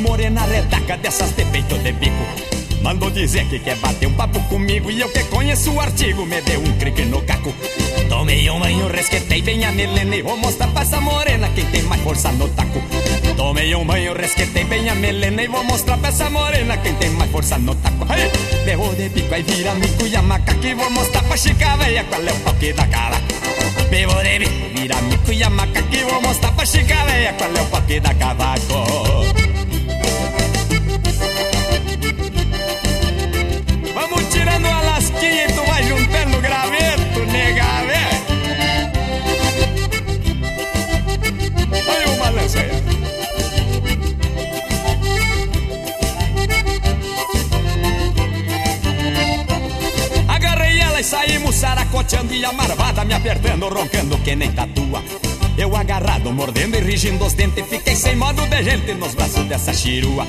Morena 0.00 0.40
dessas 1.00 1.30
de 1.36 1.44
peito 1.44 1.78
de 1.78 1.92
bico. 1.92 2.26
Mandou 2.82 3.08
dizer 3.08 3.46
que 3.46 3.60
quer 3.60 3.76
bater 3.76 4.06
um 4.06 4.12
papo 4.12 4.38
comigo 4.40 4.90
E 4.90 5.00
eu 5.00 5.08
que 5.08 5.24
conheço 5.24 5.72
o 5.72 5.80
artigo 5.80 6.26
Me 6.26 6.38
deu 6.42 6.60
um 6.60 6.72
crique 6.78 7.02
no 7.02 7.22
caco 7.22 7.50
Tomei 8.08 8.48
um 8.50 8.58
banho, 8.60 8.88
resquetei 8.88 9.42
bem 9.42 9.64
a 9.64 9.72
melena 9.72 10.16
E 10.16 10.22
vou 10.22 10.36
mostrar 10.36 10.68
pra 10.68 10.82
essa 10.82 11.00
morena 11.00 11.48
Quem 11.54 11.64
tem 11.66 11.82
mais 11.82 12.02
força 12.02 12.30
no 12.32 12.48
taco. 12.48 12.82
Tomei 13.36 13.74
um 13.74 13.84
banho, 13.84 14.14
resquetei 14.14 14.64
bem 14.64 14.88
a 14.88 14.94
melena 14.94 15.42
E 15.42 15.48
vou 15.48 15.64
mostrar 15.64 15.98
pra 15.98 16.08
essa 16.08 16.30
morena 16.30 16.76
Quem 16.78 16.94
tem 16.94 17.10
mais 17.10 17.30
força 17.30 17.58
no 17.58 17.74
taco. 17.74 18.06
Aí, 18.08 18.30
Berro 18.64 18.94
de 18.94 19.08
bico, 19.08 19.34
aí 19.34 19.42
vira 19.42 19.74
mico 19.74 20.06
e 20.06 20.16
a 20.16 20.22
macaca 20.22 20.66
E 20.66 20.74
vou 20.74 20.90
mostrar 20.90 21.22
pra 21.22 21.36
chica 21.36 21.76
velha 21.76 22.04
Qual 22.04 22.22
é 22.22 22.32
o 22.32 22.36
pau 22.36 22.54
dá 22.74 22.86
cara. 22.86 23.20
Bebo 23.90 24.22
de 24.22 24.38
bico, 24.38 24.52
vira 24.74 25.02
mico 25.02 25.32
e 25.32 25.42
a 25.42 25.50
macaca 25.50 25.96
E 25.96 26.02
vou 26.04 26.20
mostrar 26.20 26.52
pra 26.52 26.66
chica 26.66 27.04
velha 27.04 27.32
Qual 27.34 27.50
é 27.50 27.60
o 27.60 27.66
pau 27.66 27.82
dá 28.00 28.14
cavaco 28.14 29.34
tirando 34.34 34.66
a 34.66 34.80
lasquinha 34.80 35.44
e 35.44 35.52
tu 35.52 35.62
vai 35.64 35.82
juntando 35.84 36.40
graveto, 36.40 36.73
Agarrei 50.28 50.80
ela 50.80 51.00
e 51.00 51.04
saímos 51.04 51.54
saracoteando 51.54 52.34
e 52.34 52.44
a 52.44 52.52
marvada 52.52 53.04
me 53.04 53.14
apertando, 53.14 53.68
roncando 53.68 54.18
que 54.18 54.34
nem 54.34 54.52
tatua. 54.52 55.02
Eu 55.56 55.74
agarrado, 55.76 56.32
mordendo 56.32 56.76
e 56.76 56.80
rigindo 56.80 57.24
os 57.24 57.32
dentes 57.32 57.64
Fiquei 57.68 57.94
sem 57.94 58.16
modo 58.16 58.44
de 58.46 58.62
gente 58.62 58.92
nos 58.94 59.14
braços 59.14 59.44
dessa 59.44 59.72
chirua 59.72 60.26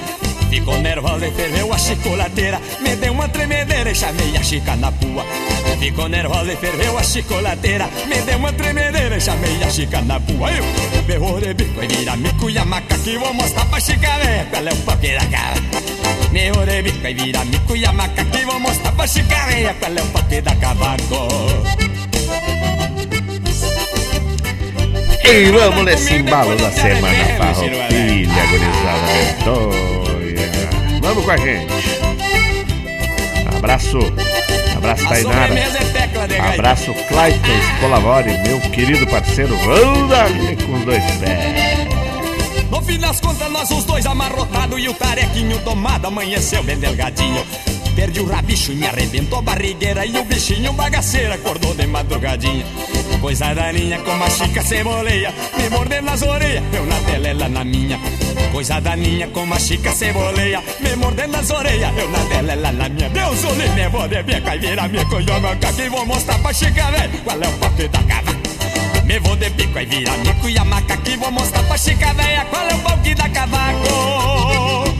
Ficou 0.51 0.79
nervosa 0.79 1.27
e 1.27 1.31
ferveu 1.31 1.73
a 1.73 1.77
chicolateira 1.77 2.61
Me 2.79 2.95
deu 2.95 3.11
uma 3.11 3.27
tremedeira 3.27 3.89
e 3.89 3.95
chamei 3.95 4.37
a 4.37 4.43
chica 4.43 4.75
na 4.75 4.91
pua 4.91 5.25
Ficou 5.79 6.09
nervosa 6.09 6.53
e 6.53 6.55
ferveu 6.55 6.97
a 6.97 7.03
chicolateira 7.03 7.89
Me 8.07 8.21
deu 8.21 8.37
uma 8.37 8.51
tremedeira 8.53 9.17
e 9.17 9.21
chamei 9.21 9.63
a 9.63 9.69
chica 9.69 10.01
na 10.01 10.19
pua 10.19 10.51
Eu 10.51 11.03
berrou 11.03 11.39
de 11.39 11.53
bico 11.53 11.83
e 11.83 11.87
vira 11.87 12.15
mico 12.15 12.49
e 12.49 12.57
a 12.57 12.65
maca 12.65 12.97
Que 12.97 13.17
vou 13.17 13.33
mostrar 13.33 13.65
pra 13.65 13.79
chica 13.79 14.17
ver 14.19 14.45
qual 14.49 14.67
é 14.67 14.71
o 14.71 15.19
da 15.19 15.25
cara 15.27 15.55
Me 16.31 16.51
de 16.51 16.81
bico 16.81 17.07
e 17.07 17.13
vira 17.13 17.45
mico 17.45 17.75
e 17.75 17.85
a 17.85 17.93
maca 17.93 18.25
Que 18.25 18.45
vou 18.45 18.59
mostrar 18.59 18.91
pra 18.93 19.07
chica 19.07 19.45
ver 19.47 19.75
qual 19.75 19.91
é 19.91 20.01
o 20.01 20.41
da 20.41 20.55
cavaco 20.55 21.27
E 25.27 25.51
vamos 25.51 25.85
nesse 25.85 26.13
embalo 26.13 26.55
da 26.55 26.71
semana 26.71 27.25
farroupilha, 27.37 28.45
gurizada. 28.45 29.11
Vamos 31.01 31.25
com 31.25 31.31
a 31.31 31.37
gente. 31.37 31.73
Abraço. 33.57 33.99
Abraço, 34.85 35.07
Tainara. 35.09 36.53
Abraço, 36.53 36.93
Clayton 37.07 37.79
Colabore, 37.79 38.37
meu 38.47 38.59
querido 38.71 39.07
parceiro. 39.07 39.55
Dar 40.07 40.29
com 40.63 40.79
dois 40.85 41.03
pés. 41.17 42.69
No 42.69 42.81
fim 42.81 42.99
das 42.99 43.19
contas, 43.19 43.51
nós 43.51 43.71
os 43.71 43.83
dois 43.83 44.05
amarrotados 44.05 44.79
e 44.79 44.87
o 44.87 44.93
carequinho 44.93 45.59
tomado 45.59 46.05
amanheceu 46.05 46.63
bem 46.63 46.77
delgadinho. 46.77 47.43
Perdi 47.95 48.19
o 48.19 48.25
rabicho 48.25 48.73
e 48.73 48.75
me 48.75 48.87
arrebentou 48.87 49.39
a 49.39 49.41
barrigueira 49.41 50.05
E 50.05 50.17
o 50.17 50.25
bichinho 50.25 50.73
bagaceiro 50.73 51.33
acordou 51.33 51.73
de 51.73 51.87
madrugadinha. 51.87 52.65
Coisa 53.21 53.53
daninha 53.53 53.99
como 53.99 54.23
a 54.23 54.29
chica 54.29 54.61
ceboleia 54.61 55.33
Me 55.57 55.69
mordendo 55.69 56.05
nas 56.05 56.21
orelhas, 56.21 56.63
eu 56.73 56.85
na 56.85 56.99
dela, 56.99 57.27
ela 57.29 57.49
na 57.49 57.63
minha. 57.63 57.97
Coisa 58.51 58.81
daninha 58.81 59.27
como 59.29 59.53
a 59.53 59.59
chica 59.59 59.93
ceboleia 59.93 60.61
Me 60.81 60.95
mordendo 60.97 61.31
nas 61.31 61.49
orelhas, 61.49 61.97
eu 61.97 62.09
na 62.09 62.19
dela, 62.25 62.51
ela 62.51 62.71
na 62.71 62.89
minha. 62.89 63.09
Deus 63.09 63.43
o 63.43 63.53
livre, 63.53 63.87
vou 63.89 64.05
e 64.05 64.57
vira 64.59 64.87
minha 64.87 65.05
coisa 65.05 65.39
manca 65.39 65.71
Que 65.73 65.89
vou 65.89 66.05
mostrar 66.05 66.37
pra 66.39 66.53
chica, 66.53 66.91
velho, 66.91 67.19
qual 67.23 67.41
é 67.41 67.47
o 67.47 67.53
papo 67.53 67.87
da 67.87 68.03
cava 68.03 68.35
me 69.05 69.19
vou 69.19 69.35
de 69.35 69.51
bico 69.51 69.77
e 69.77 69.85
vira 69.85 70.17
mico 70.17 70.49
e 70.49 70.57
a 70.57 70.65
maca 70.65 70.97
que 70.97 71.15
vou 71.15 71.31
mostrar 71.31 71.61
pra 71.65 71.77
chica 71.77 72.11
véia 72.15 72.43
qual 72.45 72.67
é 72.67 72.73
o 72.73 73.03
que 73.03 73.13
dá 73.13 73.29
cavaco. 73.29 74.94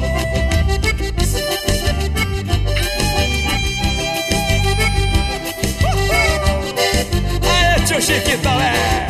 Tio 7.86 8.02
Chiquitão, 8.02 8.60
é. 8.60 9.06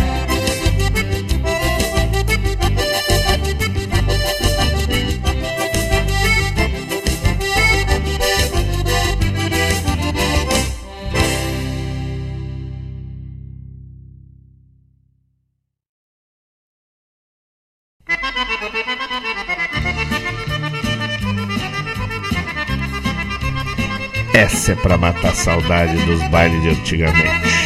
Essa 24.34 24.74
é 24.74 24.76
pra 24.76 24.98
matar 24.98 25.30
a 25.30 25.34
saudade 25.34 25.96
dos 26.06 26.22
bailes 26.30 26.62
de 26.62 26.70
antigamente. 26.70 27.65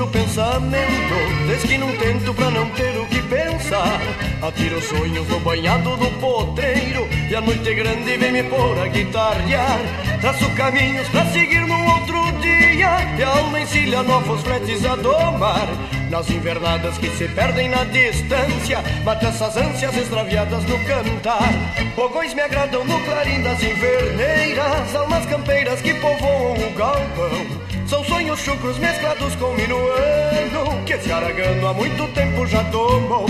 O 0.00 0.06
pensamento 0.06 1.46
Desde 1.46 1.68
que 1.68 1.78
não 1.78 1.94
tento 1.96 2.32
pra 2.34 2.50
não 2.50 2.68
ter 2.70 2.96
o 2.98 3.06
que 3.06 3.22
pensar. 3.22 4.00
Atiro 4.40 4.80
sonhos 4.80 5.28
no 5.28 5.40
banhado 5.40 5.96
do 5.96 6.06
potreiro 6.20 7.06
E 7.28 7.34
a 7.34 7.40
noite 7.40 7.74
grande 7.74 8.16
vem 8.16 8.32
me 8.32 8.42
pôr 8.44 8.78
a 8.78 8.88
guitarrear. 8.88 9.78
Traço 10.20 10.48
caminhos 10.54 11.08
pra 11.08 11.26
seguir 11.26 11.66
no 11.66 11.92
outro 11.92 12.32
dia 12.40 12.90
E 13.18 13.22
a 13.22 13.28
alma 13.28 13.60
encilha 13.60 14.02
novos 14.02 14.40
fretes 14.42 14.84
a 14.84 14.96
domar. 14.96 15.68
Nas 16.10 16.28
invernadas 16.30 16.96
que 16.98 17.10
se 17.10 17.26
perdem 17.28 17.68
na 17.68 17.84
distância 17.84 18.82
Mata 19.04 19.26
essas 19.26 19.56
ânsias 19.56 19.96
extraviadas 19.96 20.64
no 20.64 20.78
cantar. 20.84 21.52
Fogões 21.94 22.34
me 22.34 22.40
agradam 22.40 22.84
no 22.84 22.98
clarim 23.00 23.42
das 23.42 23.62
inverneiras 23.62 24.94
Almas 24.94 25.26
campeiras 25.26 25.80
que 25.80 25.94
povoam 25.94 26.54
o 26.54 26.74
galpão 26.74 27.81
são 27.92 28.02
sonhos 28.04 28.40
chucros 28.40 28.78
mesclados 28.78 29.36
com 29.36 29.52
minuano 29.52 30.82
Que 30.86 30.94
esse 30.94 31.12
aragano 31.12 31.68
há 31.68 31.74
muito 31.74 32.08
tempo 32.14 32.46
já 32.46 32.64
tomou. 32.64 33.26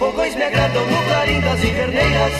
Fogões 0.00 0.34
me 0.34 0.42
agradam 0.42 0.84
no 0.84 1.04
clarim 1.04 1.40
das 1.40 1.62
inverneiras 1.62 2.32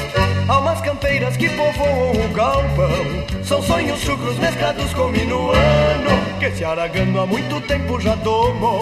Almas 0.49 0.81
campeiras 0.81 1.37
que 1.37 1.49
povoam 1.51 2.11
o 2.11 2.29
galpão. 2.35 3.45
São 3.45 3.63
sonhos 3.63 4.01
chucros 4.01 4.37
mesclados 4.39 4.93
com 4.95 5.11
minuano 5.11 6.11
Que 6.41 6.47
esse 6.47 6.65
aragano 6.65 7.21
há 7.21 7.27
muito 7.27 7.61
tempo 7.61 8.01
já 8.01 8.17
tomou. 8.17 8.81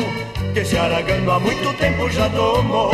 Que 0.54 0.60
esse 0.60 0.78
aragano 0.78 1.30
há 1.30 1.38
muito 1.38 1.70
tempo 1.74 2.08
já 2.10 2.26
tomou 2.30 2.92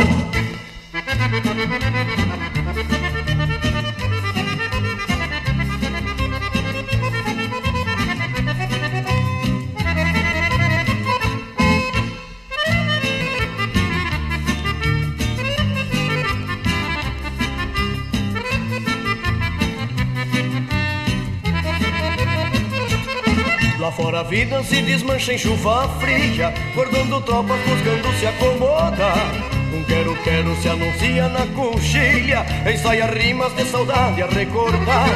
a 24.15 24.23
vida 24.23 24.63
se 24.63 24.81
desmancha 24.81 25.33
em 25.33 25.37
chuva 25.37 25.89
fria 25.99 26.53
Guardando 26.73 27.19
tropas 27.21 27.59
buscando 27.61 28.17
se 28.17 28.25
acomodar 28.25 29.31
Um 29.73 29.83
quero-quero 29.83 30.55
se 30.61 30.69
anuncia 30.69 31.27
na 31.27 31.45
conchilha 31.47 32.45
Ensaia 32.71 33.07
rimas 33.07 33.53
de 33.55 33.65
saudade 33.65 34.21
a 34.21 34.27
recordar. 34.27 35.09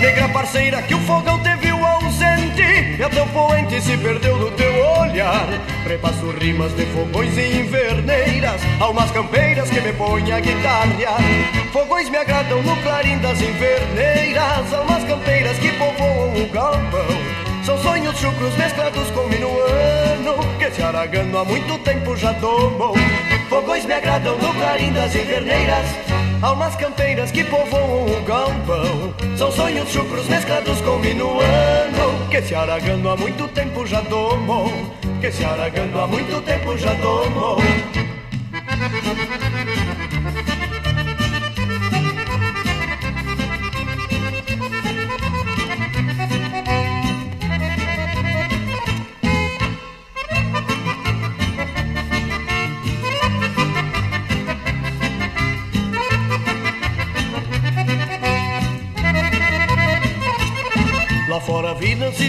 Negra 0.00 0.28
parceira 0.30 0.80
que 0.82 0.94
o 0.94 0.98
fogão 1.00 1.38
te 1.40 1.54
viu 1.56 1.84
ausente 1.84 2.96
E 2.98 3.02
até 3.02 3.22
o 3.22 3.26
poente 3.28 3.80
se 3.80 3.96
perdeu 3.98 4.38
no 4.38 4.50
teu 4.52 4.72
olhar. 5.00 5.46
Prepasso 5.84 6.30
rimas 6.30 6.74
de 6.76 6.86
fogões 6.86 7.36
e 7.36 7.60
inverneiras 7.60 8.60
Almas 8.80 9.10
campeiras 9.10 9.68
que 9.68 9.80
me 9.80 9.92
põem 9.92 10.32
a 10.32 10.40
guitarrear. 10.40 11.20
Fogões 11.72 12.08
me 12.08 12.16
agradam 12.16 12.62
no 12.62 12.76
clarim 12.76 13.18
das 13.18 13.38
inverneiras 13.38 14.72
Almas 14.72 15.04
campeiras 15.04 15.58
que 15.58 15.70
povoam 15.72 16.42
o 16.42 16.48
galpão 16.48 17.35
são 17.66 17.76
sonhos 17.82 18.16
chucros 18.16 18.56
mesclados 18.56 19.10
com 19.10 19.24
minuano 19.26 20.36
Que 20.56 20.70
se 20.70 20.80
aragando 20.80 21.36
há 21.36 21.44
muito 21.44 21.76
tempo 21.80 22.16
já 22.16 22.32
tomou. 22.34 22.94
Fogões 23.48 23.84
me 23.84 23.92
agradam 23.92 24.38
no 24.38 24.54
clarim 24.54 24.92
das 24.92 25.12
inverneiras 25.14 25.84
Almas 26.40 26.76
campeiras 26.76 27.32
que 27.32 27.42
povoam 27.42 28.06
o 28.06 28.22
galpão. 28.22 29.14
São 29.36 29.50
sonhos 29.50 29.90
chucros 29.90 30.28
mesclados 30.28 30.80
com 30.82 30.98
minuano 30.98 32.28
Que 32.30 32.40
se 32.40 32.54
aragando 32.54 33.08
há 33.10 33.16
muito 33.16 33.48
tempo 33.48 33.84
já 33.84 34.00
tomou. 34.02 34.70
Que 35.20 35.32
se 35.32 35.44
aragando 35.44 36.00
há 36.00 36.06
muito 36.06 36.40
tempo 36.42 36.78
já 36.78 36.94
tomou 36.94 37.58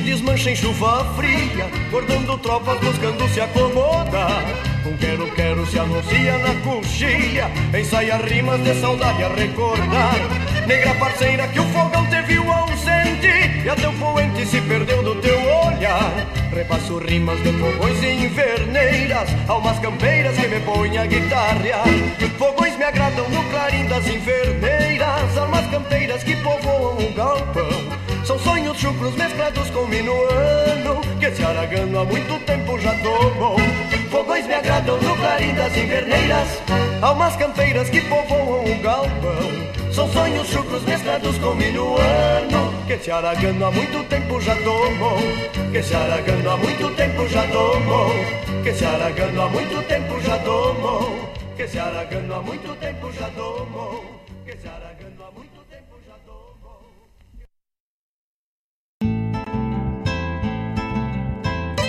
desmancha 0.07 0.51
em 0.51 0.55
chuva 0.55 1.03
fria 1.15 1.67
Bordando 1.91 2.37
tropas 2.37 2.79
buscando 2.79 3.27
se 3.27 3.41
acomodar 3.41 4.41
Com 4.81 4.95
quero 4.97 5.29
quero 5.35 5.65
se 5.65 5.77
anuncia 5.77 6.37
na 6.37 6.55
coxilha 6.61 7.51
Ensaia 7.77 8.17
rimas 8.17 8.63
de 8.63 8.73
saudade 8.75 9.23
a 9.23 9.27
recordar. 9.27 10.15
Negra 10.65 10.95
parceira 10.95 11.47
que 11.49 11.59
o 11.59 11.65
fogão 11.65 12.05
te 12.07 12.21
viu 12.21 12.49
ausente 12.49 13.65
E 13.65 13.69
até 13.69 13.87
o 13.89 13.93
poente 13.93 14.45
se 14.45 14.61
perdeu 14.61 15.03
do 15.03 15.15
teu 15.15 15.39
olhar. 15.39 16.11
Repasso 16.53 16.99
rimas 16.99 17.43
de 17.43 17.51
fogões 17.51 18.01
e 18.01 18.25
inverneiras 18.25 19.29
Almas 19.49 19.77
campeiras 19.79 20.37
que 20.37 20.47
me 20.47 20.59
põem 20.61 20.97
a 20.97 21.05
guitarrear 21.05 21.85
Fogões 22.37 22.77
me 22.77 22.85
agradam 22.85 23.29
no 23.29 23.43
clarim 23.49 23.85
das 23.87 24.07
inverneiras 24.07 25.37
Almas 25.37 25.67
campeiras 25.67 26.23
que 26.23 26.35
povoam 26.37 26.97
o 26.97 27.13
galpão 27.13 28.06
são 28.27 28.37
sonhos 28.39 28.77
chucros 28.77 29.15
mesclados 29.15 29.69
com 29.69 29.87
minuano 29.87 30.99
Que 31.17 31.31
se 31.31 31.41
aragando 31.41 31.97
há 31.97 32.03
muito 32.03 32.45
tempo 32.45 32.77
já 32.77 32.93
tomou. 32.95 33.55
Fogões 34.11 34.45
me 34.45 34.53
agradam 34.53 34.97
no 34.97 35.15
clarim 35.15 35.53
das 35.55 35.75
inverneiras 35.77 36.61
Almas 37.01 37.37
campeiras 37.37 37.89
que 37.89 38.01
povoam 38.01 38.65
o 38.65 38.81
galpão. 38.81 39.93
São 39.93 40.11
sonhos 40.11 40.45
chucros 40.49 40.83
mesclados 40.83 41.37
com 41.37 41.55
minuano 41.55 42.73
Que 42.85 42.97
se 42.97 43.09
aragando 43.09 43.63
há 43.63 43.71
muito 43.71 44.03
tempo 44.09 44.41
já 44.41 44.55
tomou. 44.57 45.17
Que 45.71 45.81
se 45.81 45.95
aragando 45.95 46.49
há 46.49 46.57
muito 46.57 46.95
tempo 46.95 47.27
já 47.29 47.47
tomou. 47.47 48.11
Que 48.61 48.73
se 48.73 48.85
aragando 48.85 49.41
há 49.41 49.47
muito 49.47 49.87
tempo 49.87 50.21
já 50.21 50.37
tomou. 50.39 51.31
Que 51.55 51.65
se 51.65 51.79
aragando 51.79 52.33
há 52.33 52.41
muito 52.41 52.75
tempo 52.77 53.11
já 53.13 53.29
tomou. 53.29 54.03
Que 54.45 54.57
se 54.57 54.67
aragando 54.67 54.96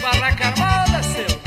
Barraca 0.00 0.46
armada, 0.46 1.02
seu. 1.02 1.40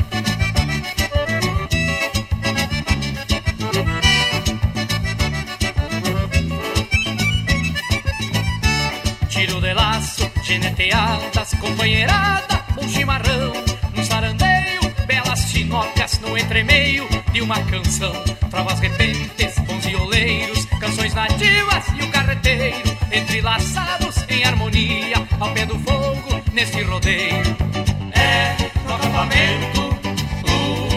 Tiro 9.28 9.60
de 9.60 9.74
laço, 9.74 10.30
geneteadas, 10.44 11.54
companheirada, 11.60 12.64
um 12.80 12.88
chimarrão, 12.88 13.52
um 13.96 14.04
sarandeio, 14.04 14.80
belas 15.06 15.40
chinocas 15.50 16.20
no 16.20 16.38
entremeio 16.38 17.08
de 17.32 17.42
uma 17.42 17.60
canção. 17.64 18.12
Trovas 18.50 18.78
repentes, 18.78 19.58
bons 19.66 19.84
violeiros, 19.84 20.64
canções 20.78 21.12
nativas 21.14 21.84
e 21.98 22.02
o 22.02 22.08
carreteiro, 22.10 22.96
entrelaçados 23.12 24.16
em 24.28 24.44
harmonia, 24.44 25.16
ao 25.40 25.52
pé 25.52 25.66
do 25.66 25.78
fogo, 25.80 26.40
neste 26.52 26.82
rodeio 26.82 27.64
acampamento, 29.14 29.80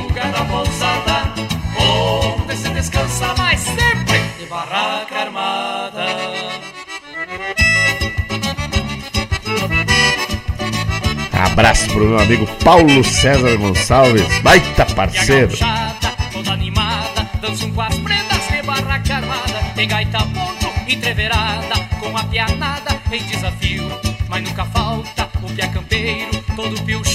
lugar 0.08 0.32
da 0.32 0.46
pousada, 0.46 1.34
onde 1.80 2.56
se 2.56 2.70
descansa, 2.70 3.34
mas 3.38 3.60
sempre 3.60 4.20
de 4.40 4.46
barraca 4.46 5.16
armada. 5.16 6.06
Abraço 11.34 11.88
pro 11.88 12.06
meu 12.06 12.20
amigo 12.20 12.48
Paulo 12.64 13.04
César 13.04 13.58
Gonçalves, 13.58 14.40
baita 14.40 14.86
parceiro. 14.86 15.56
toda 16.32 16.52
animada, 16.52 17.30
dançam 17.42 17.72
com 17.72 17.82
as 17.82 17.96
prendas 18.00 18.48
de 18.48 18.62
barraca 18.64 19.16
armada, 19.16 19.60
tem 19.76 19.88
gaita 19.88 20.20
ponto 20.20 20.68
entreverada, 20.88 21.76
com 22.00 22.16
a 22.18 22.24
pianada 22.24 23.00
em 23.12 23.24
desafio, 23.24 23.88
mas 24.28 24.44
nunca 24.44 24.66
falta 24.66 25.30
o 25.42 25.54
pia 25.54 25.68
campeiro, 25.70 26.44
todo 26.56 26.82
piochado 26.84 27.07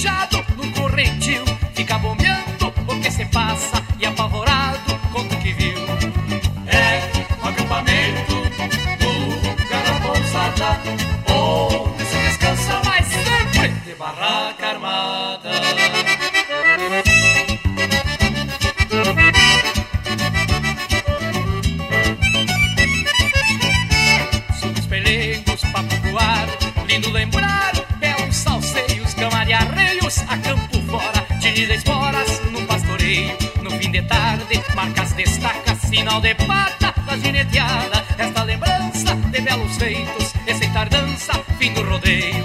sinal 36.12 36.20
de 36.20 36.34
pata 36.34 36.94
da 37.06 37.16
gineteada. 37.16 38.04
Esta 38.18 38.42
lembrança 38.44 39.14
de 39.30 39.40
belos 39.40 39.76
feitos, 39.76 40.32
esse 40.46 40.68
tardança, 40.72 41.32
fim 41.58 41.72
do 41.72 41.82
rodeio. 41.82 42.41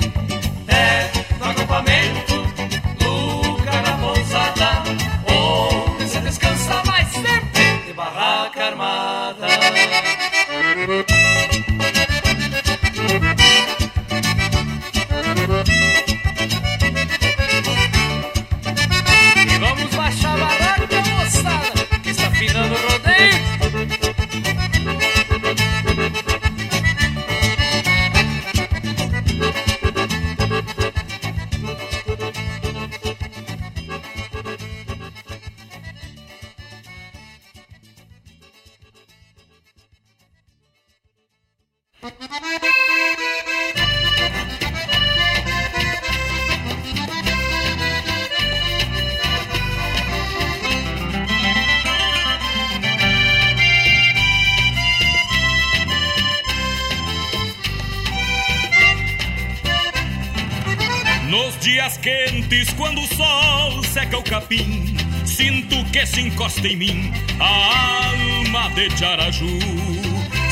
Em 66.65 66.75
mim 66.75 67.13
a 67.39 68.09
alma 68.09 68.69
de 68.71 68.89
Charaju. 68.97 69.59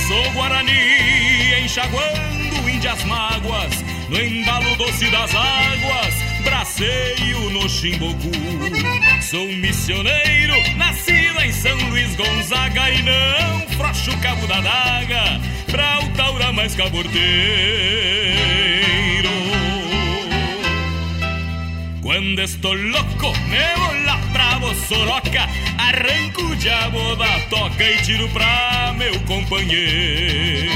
Sou 0.08 0.32
Guarani 0.34 1.64
enxaguando 1.64 2.70
índias 2.70 3.04
mágoas, 3.06 3.84
no 4.10 4.22
embalo 4.22 4.76
doce 4.76 5.10
das 5.10 5.34
águas, 5.34 6.16
braceio 6.44 7.50
no 7.50 7.68
chimbocu. 7.68 8.32
Sou 9.22 9.48
missioneiro, 9.48 10.56
nascido 10.78 11.42
em 11.42 11.52
São 11.52 11.78
Luís 11.90 12.16
Gonzaga 12.16 12.92
e 12.92 13.02
não 13.02 13.68
frocho 13.76 14.12
o 14.12 14.18
cabo 14.20 14.46
da 14.48 14.62
daga 14.62 15.42
pra 15.72 16.00
o 16.00 16.10
taura 16.12 16.52
mais 16.54 16.76
caborteiro. 16.76 17.26
Quando 22.02 22.40
estou 22.40 22.74
louco, 22.74 23.34
me 23.50 23.76
vou 23.78 24.06
lá 24.06 24.20
pra 24.32 24.60
Bossoroca, 24.60 25.50
arranco 25.90 26.42
o 26.42 26.56
diabo 26.56 27.16
da 27.16 27.40
toca 27.50 27.84
e 27.84 27.98
tiro 28.02 28.28
pra 28.30 28.94
meu 28.98 29.20
companheiro. 29.22 30.76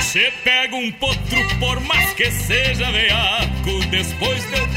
Cê 0.00 0.32
pega 0.42 0.74
um 0.74 0.90
potro, 0.92 1.46
por 1.58 1.78
mais 1.80 2.14
que 2.14 2.30
seja 2.30 2.90
veaco, 2.90 3.84
depois 3.90 4.42
de 4.50 4.75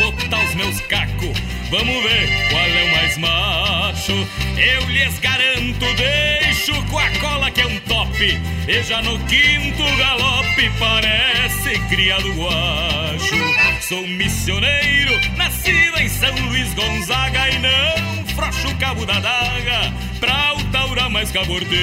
meus 0.56 0.80
cacos, 0.82 1.38
vamos 1.70 2.04
ver 2.04 2.30
qual 2.50 2.64
é 2.64 2.84
o 2.84 2.92
mais 2.92 3.18
macho. 3.18 4.28
Eu 4.58 4.90
lhes 4.90 5.20
garanto, 5.20 5.86
deixo 5.96 6.74
com 6.86 7.00
a 7.00 7.10
cola 7.20 7.52
que 7.52 7.62
é 7.62 7.68
um 7.68 7.80
top, 7.82 8.42
e 8.68 8.84
já 8.84 9.02
no 9.02 9.18
quinto 9.26 9.84
galope 9.98 10.72
parece 10.78 11.80
criado 11.90 12.32
guacho. 12.34 13.36
Sou 13.82 14.06
missioneiro, 14.08 15.20
nascido 15.38 16.00
em 16.00 16.10
São 16.10 16.36
Luís 16.48 16.74
Gonzaga, 16.74 17.50
e 17.50 17.60
não 17.60 18.26
frocho 18.36 18.68
o 18.70 18.76
cabo 18.78 19.06
da 19.06 19.20
daga 19.20 19.94
pra 20.20 20.54
o 20.54 20.64
taura 20.66 21.10
mais 21.10 21.32
cabordeiro. 21.32 21.80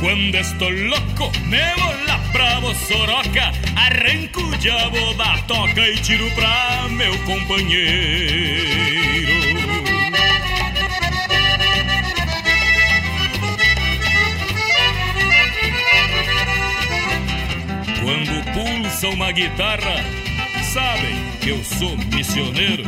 Quando 0.00 0.34
estou 0.36 0.70
louco, 0.70 1.32
me 1.46 1.74
vou 1.74 2.06
lá 2.06 2.18
pra 2.32 2.60
Bossoroca, 2.60 3.52
arranco 3.74 4.35
diabo 4.58 5.14
da 5.14 5.38
toca 5.46 5.88
e 5.88 5.96
tiro 5.96 6.30
pra 6.32 6.88
meu 6.90 7.16
companheiro. 7.20 7.86
Quando 18.02 18.44
pulsa 18.54 19.08
uma 19.08 19.32
guitarra, 19.32 20.04
sabem 20.72 21.16
que 21.40 21.50
eu 21.50 21.62
sou 21.64 21.96
missioneiro. 22.14 22.84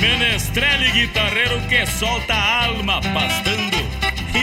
Menestrel 0.00 0.82
e 0.82 0.90
guitarreiro 0.92 1.60
que 1.68 1.86
solta 1.86 2.34
a 2.34 2.66
alma 2.66 3.00
pastando, 3.14 3.76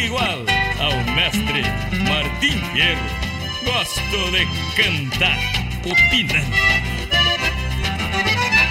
igual 0.04 0.46
ao 0.80 1.14
mestre 1.16 1.64
Martim 2.08 2.58
Fierro. 2.72 3.30
Gosto 3.66 4.32
de 4.32 4.46
cantar 4.76 5.69
opinando. 5.92 6.80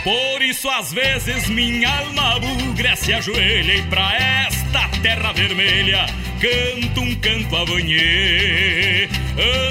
Por 0.05 0.43
isso, 0.43 0.69
às 0.71 0.93
vezes, 0.93 1.49
minha 1.49 1.89
alma 1.89 2.39
bugra 2.41 2.97
se 2.97 3.13
ajoelha 3.13 3.75
e 3.75 3.83
pra 3.83 4.15
esta 4.17 4.89
terra 5.03 5.33
vermelha 5.33 6.07
canto 6.41 7.01
um 7.01 7.15
canto 7.17 7.57
avanhê. 7.57 9.09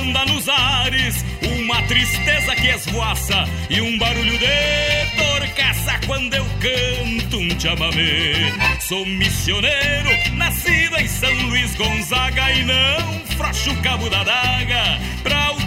Anda 0.02 0.26
nos 0.26 0.48
ares 0.48 1.26
uma 1.42 1.82
tristeza 1.84 2.56
que 2.56 2.68
esvoaça 2.68 3.46
e 3.70 3.82
um 3.82 3.98
barulho 3.98 4.38
de 4.38 5.18
torcaça 5.18 6.00
quando 6.06 6.34
eu 6.34 6.46
canto 6.60 7.38
um 7.38 7.60
chamamé. 7.60 8.54
Sou 8.82 9.06
missioneiro, 9.06 10.10
nascido 10.34 10.98
em 10.98 11.08
São 11.08 11.34
Luís 11.48 11.74
Gonzaga 11.76 12.52
e 12.54 12.64
não 12.64 13.28
frocho 13.38 13.72
o 13.72 13.82
cabo 13.82 14.10
da 14.10 14.24
daga 14.24 15.00
pra 15.24 15.52
o 15.52 15.62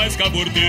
mais 0.00 0.16
cabordeiro. 0.16 0.60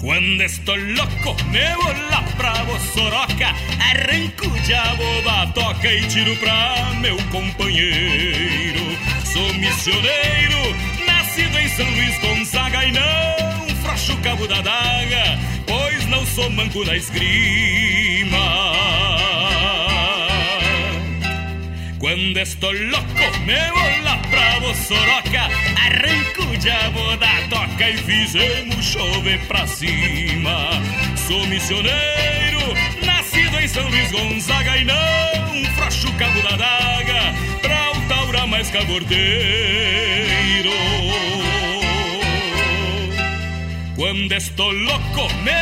Quando 0.00 0.40
estou 0.42 0.76
louco, 0.76 1.44
me 1.46 1.74
vou 1.74 1.92
lá 2.10 2.22
pra 2.36 2.52
Bossoroca, 2.64 3.48
arranco 3.90 4.48
diabo 4.60 5.02
da 5.24 5.46
toca 5.48 5.92
e 5.92 6.06
tiro 6.06 6.36
pra 6.36 6.92
meu 7.00 7.16
companheiro. 7.32 8.96
Sou 9.24 9.52
missioneiro, 9.54 10.76
nascido 11.06 11.58
em 11.58 11.68
São 11.68 11.90
Luís 11.90 12.18
Gonzaga 12.20 12.84
e 12.84 12.92
não 12.92 13.76
frocho 13.82 14.12
o 14.12 14.16
cabo 14.18 14.46
da 14.46 14.60
daga, 14.60 15.38
pois 15.66 16.06
não 16.06 16.24
sou 16.24 16.48
manco 16.50 16.84
da 16.84 16.96
esgrima. 16.96 18.31
Quando 22.02 22.36
estou 22.36 22.72
louco, 22.72 23.38
me 23.46 23.70
vou 23.70 24.02
lá 24.02 24.16
pra 24.28 24.58
Bossoroca, 24.58 25.42
arranco 25.76 26.42
o 26.52 26.58
diabo 26.58 27.16
da 27.16 27.32
toca 27.48 27.90
e 27.90 27.96
fizemos 27.96 28.84
chover 28.84 29.38
pra 29.46 29.64
cima. 29.68 30.70
Sou 31.28 31.46
missioneiro, 31.46 32.58
nascido 33.06 33.56
em 33.60 33.68
São 33.68 33.88
Luís 33.88 34.10
Gonzaga 34.10 34.78
e 34.78 34.84
não 34.84 35.64
frocho 35.76 36.08
o 36.08 36.12
cabo 36.14 36.42
da 36.42 36.56
daga 36.56 37.34
pra 37.60 37.92
o 37.92 38.08
taura 38.08 38.46
mais 38.48 38.68
cabordeiro. 38.68 39.22
Quando 43.94 44.32
estou 44.32 44.72
louco, 44.72 45.32
me 45.44 45.61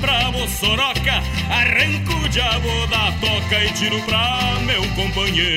pra 0.00 0.30
Bossoroca, 0.30 1.22
arranco 1.50 2.12
o 2.24 2.28
diabo 2.28 2.86
da 2.88 3.12
toca 3.20 3.64
e 3.64 3.72
tiro 3.72 4.00
pra 4.02 4.58
meu 4.64 4.82
companheiro. 4.94 5.56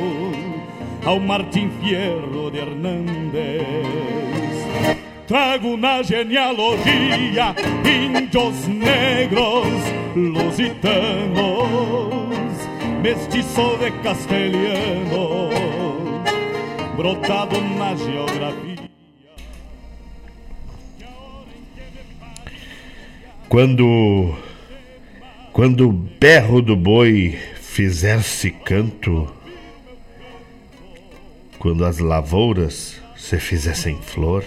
ao 1.05 1.19
Martim 1.19 1.69
Fierro 1.81 2.51
de 2.51 2.59
Hernández. 2.59 3.65
Trago 5.27 5.77
na 5.77 6.03
genealogia 6.03 7.55
índios 7.85 8.67
negros, 8.67 9.67
lusitanos, 10.15 10.61
mestiço 13.01 13.77
de 13.77 13.91
castelhano, 14.03 15.49
brotado 16.95 17.59
na 17.61 17.95
geografia. 17.95 18.89
Quando 23.47 24.35
quando 25.51 25.89
o 25.89 25.91
berro 25.91 26.61
do 26.61 26.75
boi 26.77 27.37
fizer-se 27.59 28.51
canto, 28.51 29.27
quando 31.61 31.85
as 31.85 31.99
lavouras 31.99 32.99
se 33.15 33.37
fizessem 33.37 33.95
flor, 34.01 34.43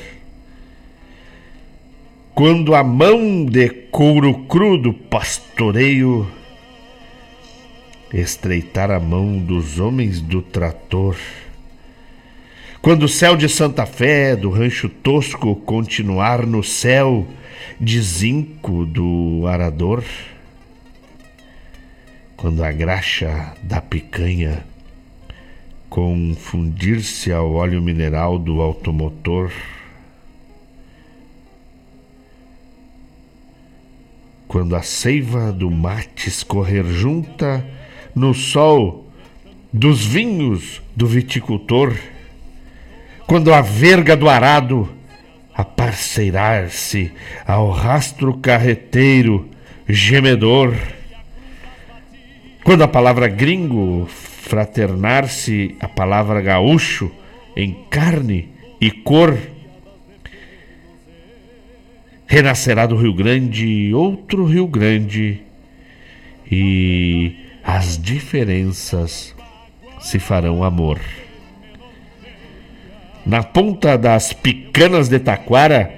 quando 2.35 2.75
a 2.75 2.83
mão 2.83 3.47
de 3.47 3.69
couro 3.69 4.35
cru 4.47 4.77
do 4.77 4.93
pastoreio 4.93 6.29
estreitar 8.13 8.91
a 8.91 8.99
mão 8.99 9.39
dos 9.39 9.79
homens 9.79 10.21
do 10.21 10.43
trator, 10.43 11.17
quando 12.83 13.05
o 13.05 13.09
céu 13.09 13.37
de 13.37 13.49
Santa 13.49 13.87
Fé 13.87 14.35
do 14.35 14.51
rancho 14.51 14.89
tosco 14.89 15.55
continuar 15.55 16.45
no 16.45 16.65
céu 16.65 17.29
de 17.81 18.03
zinco 18.03 18.85
do 18.85 19.47
arador, 19.47 20.03
quando 22.37 22.65
a 22.65 22.73
graxa 22.73 23.55
da 23.63 23.81
picanha 23.81 24.74
confundir-se 25.95 27.31
ao 27.31 27.53
óleo 27.53 27.81
mineral 27.81 28.37
do 28.37 28.61
automotor. 28.61 29.53
Quando 34.49 34.75
a 34.75 34.83
seiva 34.83 35.53
do 35.53 35.71
mate 35.71 36.29
escorrer 36.29 36.85
junta 36.85 37.65
no 38.13 38.35
sol 38.35 39.09
dos 39.73 40.05
vinhos 40.05 40.83
do 40.97 41.07
viticultor, 41.07 41.95
quando 43.25 43.55
a 43.55 43.61
verga 43.61 44.17
do 44.17 44.29
arado 44.29 44.93
aparceirar-se 45.55 47.13
ao 47.47 47.71
rastro 47.71 48.37
carreteiro 48.39 49.49
gemedor, 49.89 50.75
quando 52.65 52.83
a 52.83 52.89
palavra 52.89 53.29
gringo 53.29 54.09
fraternar-se 54.45 55.75
a 55.81 55.89
palavra 55.89 56.41
gaúcho 56.41 57.11
em 57.57 57.73
carne 57.89 58.51
e 58.81 58.91
cor. 58.91 59.37
Renascerá 62.27 62.85
do 62.87 62.97
Rio 62.97 63.15
Grande 63.15 63.93
outro 63.95 64.45
Rio 64.45 64.67
Grande 64.67 65.41
e 66.51 67.37
as 67.63 68.01
diferenças 68.01 69.35
se 69.99 70.19
farão 70.19 70.63
amor. 70.63 71.01
Na 73.25 73.43
ponta 73.43 73.97
das 73.97 74.35
picanas 74.35 75.09
de 75.09 75.19
Taquara, 75.19 75.91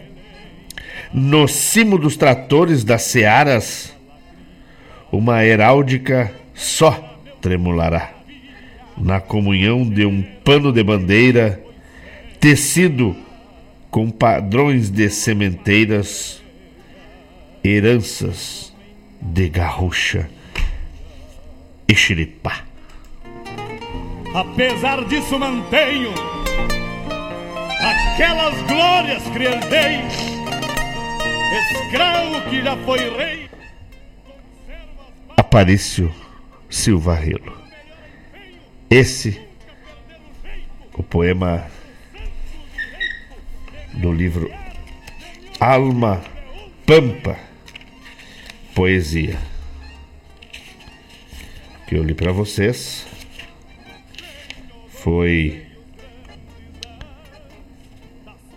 no 1.13 1.49
cimo 1.49 1.99
dos 1.99 2.17
tratores 2.17 2.85
das 2.85 3.03
searas, 3.03 3.93
uma 5.11 5.45
heráldica 5.45 6.33
só 6.55 7.19
tremulará 7.41 8.16
na 8.97 9.21
comunhão 9.21 9.89
de 9.89 10.07
um 10.07 10.23
pano 10.45 10.73
de 10.73 10.83
bandeira 10.83 11.63
tecido 12.41 13.17
com 13.91 14.11
padrões 14.11 14.91
de 14.91 15.09
sementeiras, 15.09 16.43
heranças 17.65 18.73
de 19.21 19.49
garrucha 19.49 20.29
e 21.89 21.95
xiripá. 21.95 22.65
Apesar 24.35 25.05
disso 25.07 25.39
mantenho 25.39 26.13
aquelas 27.81 28.61
glórias 28.63 29.23
que 29.23 29.43
herdei, 29.43 30.01
escravo 31.63 32.51
que 32.51 32.63
já 32.63 32.77
foi 32.85 32.99
rei. 33.17 33.51
Aparício 35.37 36.13
Silva 36.69 37.15
Relo. 37.15 37.66
Esse, 38.89 39.41
o 40.95 41.03
poema 41.03 41.69
do 43.95 44.13
livro 44.13 44.49
Alma 45.59 46.23
Pampa, 46.87 47.37
poesia, 48.75 49.37
que 51.89 51.97
eu 51.97 52.03
li 52.05 52.15
para 52.15 52.31
vocês, 52.31 53.05
foi 54.89 55.67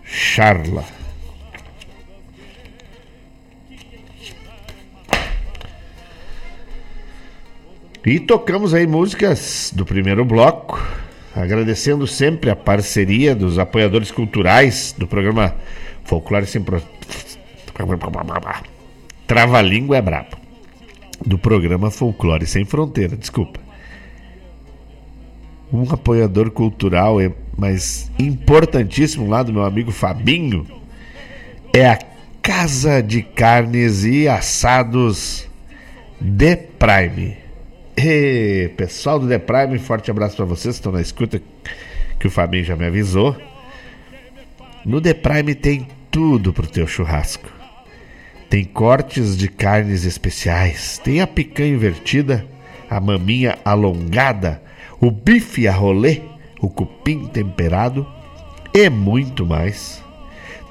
Charla. 0.04 0.99
E 8.04 8.18
tocamos 8.18 8.72
aí 8.72 8.86
músicas 8.86 9.70
do 9.76 9.84
primeiro 9.84 10.24
bloco, 10.24 10.82
agradecendo 11.36 12.06
sempre 12.06 12.48
a 12.48 12.56
parceria 12.56 13.34
dos 13.34 13.58
apoiadores 13.58 14.10
culturais 14.10 14.94
do 14.96 15.06
programa 15.06 15.54
Folclore 16.04 16.46
Sem 16.46 16.62
Pro... 16.62 16.82
Trava-língua 19.26 19.98
é 19.98 20.02
brabo. 20.02 20.38
Do 21.24 21.38
programa 21.38 21.90
Folclore 21.90 22.46
Sem 22.46 22.64
Fronteira, 22.64 23.14
desculpa. 23.16 23.60
Um 25.70 25.82
apoiador 25.92 26.50
cultural, 26.50 27.18
mas 27.56 28.10
importantíssimo 28.18 29.28
lá 29.28 29.42
do 29.42 29.52
meu 29.52 29.64
amigo 29.64 29.92
Fabinho, 29.92 30.66
é 31.72 31.86
a 31.86 31.98
Casa 32.40 33.02
de 33.02 33.22
Carnes 33.22 34.04
e 34.04 34.26
Assados 34.26 35.46
The 36.18 36.56
Prime. 36.56 37.49
E, 37.96 38.70
pessoal 38.76 39.18
do 39.18 39.28
The 39.28 39.38
Prime, 39.38 39.78
forte 39.78 40.10
abraço 40.10 40.36
para 40.36 40.44
vocês 40.44 40.76
que 40.76 40.80
estão 40.80 40.92
na 40.92 41.00
escuta, 41.00 41.40
que 42.18 42.26
o 42.26 42.30
Fabinho 42.30 42.64
já 42.64 42.76
me 42.76 42.86
avisou. 42.86 43.36
No 44.84 45.00
The 45.00 45.14
Prime 45.14 45.54
tem 45.54 45.86
tudo 46.10 46.52
pro 46.52 46.66
teu 46.66 46.86
churrasco. 46.86 47.48
Tem 48.48 48.64
cortes 48.64 49.36
de 49.36 49.48
carnes 49.48 50.04
especiais, 50.04 50.98
tem 50.98 51.20
a 51.20 51.26
picanha 51.26 51.74
invertida, 51.74 52.44
a 52.88 53.00
maminha 53.00 53.58
alongada, 53.64 54.62
o 55.00 55.10
bife 55.10 55.68
a 55.68 55.72
rolê, 55.72 56.20
o 56.60 56.68
cupim 56.68 57.26
temperado 57.26 58.06
e 58.74 58.88
muito 58.90 59.46
mais. 59.46 60.02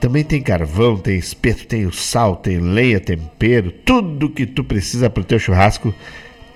Também 0.02 0.24
tem 0.24 0.42
carvão, 0.42 0.98
tem 0.98 1.18
espeto, 1.18 1.68
tem 1.68 1.86
o 1.86 1.92
sal, 1.92 2.36
tem 2.36 2.60
lenha, 2.60 3.00
tempero, 3.00 3.72
tudo 3.72 4.30
que 4.30 4.46
tu 4.46 4.64
precisa 4.64 5.10
pro 5.10 5.24
teu 5.24 5.40
churrasco 5.40 5.94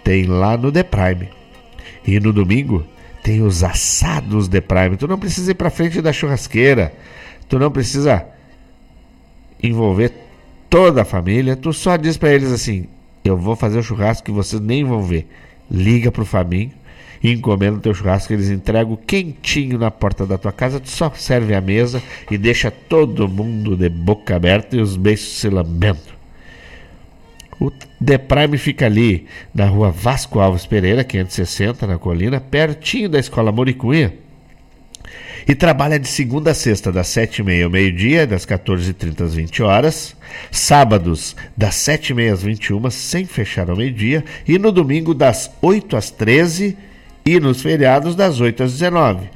tem 0.03 0.25
lá 0.25 0.57
no 0.57 0.71
The 0.71 0.83
Prime. 0.83 1.29
E 2.05 2.19
no 2.19 2.33
domingo 2.33 2.85
tem 3.23 3.41
os 3.41 3.63
assados 3.63 4.47
The 4.47 4.61
Prime. 4.61 4.97
Tu 4.97 5.07
não 5.07 5.17
precisa 5.17 5.51
ir 5.51 5.55
para 5.55 5.69
frente 5.69 6.01
da 6.01 6.11
churrasqueira. 6.11 6.93
Tu 7.47 7.57
não 7.57 7.71
precisa 7.71 8.25
envolver 9.61 10.11
toda 10.69 11.03
a 11.03 11.05
família. 11.05 11.55
Tu 11.55 11.71
só 11.71 11.95
diz 11.95 12.17
para 12.17 12.33
eles 12.33 12.51
assim: 12.51 12.87
"Eu 13.23 13.37
vou 13.37 13.55
fazer 13.55 13.79
o 13.79 13.83
churrasco 13.83 14.25
que 14.25 14.31
vocês 14.31 14.61
nem 14.61 14.83
vão 14.83 15.01
ver". 15.01 15.27
Liga 15.71 16.11
pro 16.11 16.25
Faminho 16.25 16.71
e 17.23 17.31
encomenda 17.31 17.77
o 17.77 17.81
teu 17.81 17.93
churrasco, 17.93 18.33
eles 18.33 18.49
entregam 18.49 18.97
quentinho 18.97 19.79
na 19.79 19.89
porta 19.89 20.25
da 20.25 20.37
tua 20.37 20.51
casa, 20.51 20.79
tu 20.79 20.89
só 20.89 21.09
serve 21.15 21.55
a 21.55 21.61
mesa 21.61 22.03
e 22.29 22.37
deixa 22.37 22.69
todo 22.69 23.29
mundo 23.29 23.77
de 23.77 23.87
boca 23.87 24.35
aberta 24.35 24.75
e 24.75 24.81
os 24.81 24.97
beijos 24.97 25.39
se 25.39 25.49
lambendo. 25.49 26.22
O 27.59 27.71
The 28.03 28.17
Prime 28.17 28.57
fica 28.57 28.85
ali 28.85 29.27
na 29.53 29.65
rua 29.65 29.91
Vasco 29.91 30.39
Alves 30.39 30.65
Pereira, 30.65 31.03
560, 31.03 31.87
na 31.87 31.97
colina, 31.97 32.39
pertinho 32.39 33.09
da 33.09 33.19
escola 33.19 33.51
Moricunha. 33.51 34.13
E 35.47 35.53
trabalha 35.53 35.99
de 35.99 36.07
segunda 36.07 36.51
a 36.51 36.53
sexta, 36.53 36.91
das 36.91 37.07
7h30 37.07 37.65
ao 37.65 37.69
meio-dia, 37.69 38.25
das 38.25 38.45
14h30 38.45 39.21
às 39.21 39.35
20 39.35 39.61
horas. 39.61 40.15
Sábados, 40.49 41.35
das 41.55 41.75
7h30 41.75 42.31
às 42.31 42.43
21 42.43 42.89
sem 42.89 43.25
fechar 43.25 43.69
ao 43.69 43.75
meio-dia. 43.75 44.23
E 44.47 44.57
no 44.57 44.71
domingo, 44.71 45.13
das 45.13 45.51
8 45.61 45.97
às 45.97 46.09
13 46.09 46.77
e 47.25 47.39
nos 47.39 47.61
feriados, 47.61 48.15
das 48.15 48.39
8 48.39 48.63
às 48.63 48.71
19 48.73 49.29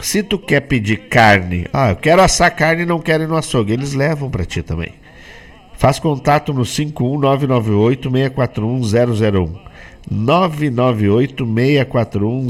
Se 0.00 0.22
tu 0.22 0.38
quer 0.38 0.60
pedir 0.60 1.08
carne, 1.08 1.66
ah, 1.72 1.90
eu 1.90 1.96
quero 1.96 2.22
assar 2.22 2.54
carne 2.54 2.82
e 2.82 2.86
não 2.86 3.00
quero 3.00 3.24
ir 3.24 3.28
no 3.28 3.36
açougue, 3.36 3.72
eles 3.72 3.94
levam 3.94 4.30
para 4.30 4.44
ti 4.44 4.62
também. 4.62 4.99
Faz 5.80 5.98
contato 5.98 6.52
no 6.52 6.62
51998 6.62 8.10
641 8.10 8.82
001. 8.82 9.58
998 10.10 11.46
641 11.46 12.48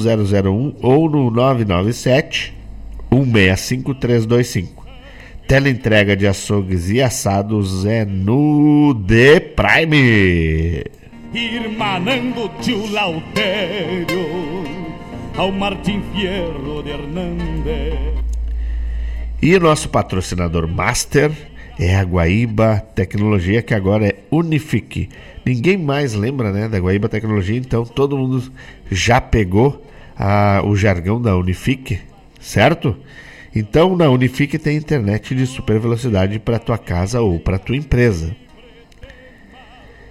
001 0.51 0.75
ou 0.83 1.09
no 1.09 1.31
997 1.31 2.53
165 3.09 3.95
325. 3.95 4.85
Teleentrega 5.47 6.17
de 6.17 6.27
açougues 6.27 6.91
e 6.91 7.01
assados 7.01 7.87
é 7.87 8.05
no 8.05 9.01
The 9.07 9.39
Prime. 9.39 10.83
Irmanando 11.33 12.51
tio 12.61 12.91
Lautério 12.91 14.27
ao 15.37 15.53
Martim 15.53 16.03
Fierro 16.13 16.83
de 16.83 16.91
Hernandes. 16.91 18.21
E 19.41 19.55
o 19.55 19.61
nosso 19.61 19.89
patrocinador 19.89 20.67
master 20.67 21.31
é 21.81 21.97
a 21.97 22.03
Guaíba 22.03 22.85
Tecnologia, 22.95 23.63
que 23.63 23.73
agora 23.73 24.07
é 24.07 24.17
Unifique. 24.31 25.09
Ninguém 25.47 25.79
mais 25.79 26.13
lembra 26.13 26.53
né, 26.53 26.69
da 26.69 26.79
Guaíba 26.79 27.09
Tecnologia, 27.09 27.57
então 27.57 27.87
todo 27.87 28.19
mundo 28.19 28.53
já 28.91 29.19
pegou 29.19 29.83
a, 30.15 30.61
o 30.63 30.77
jargão 30.77 31.19
da 31.21 31.35
Unifique, 31.35 31.99
certo? 32.39 32.95
Então 33.57 33.97
na 33.97 34.11
Unifique 34.11 34.59
tem 34.59 34.77
internet 34.77 35.35
de 35.35 35.47
super 35.47 35.81
velocidade 35.81 36.39
para 36.39 36.59
tua 36.59 36.77
casa 36.77 37.23
ou 37.23 37.41
para 37.41 37.59
tua 37.59 37.77
empresa. 37.77 38.37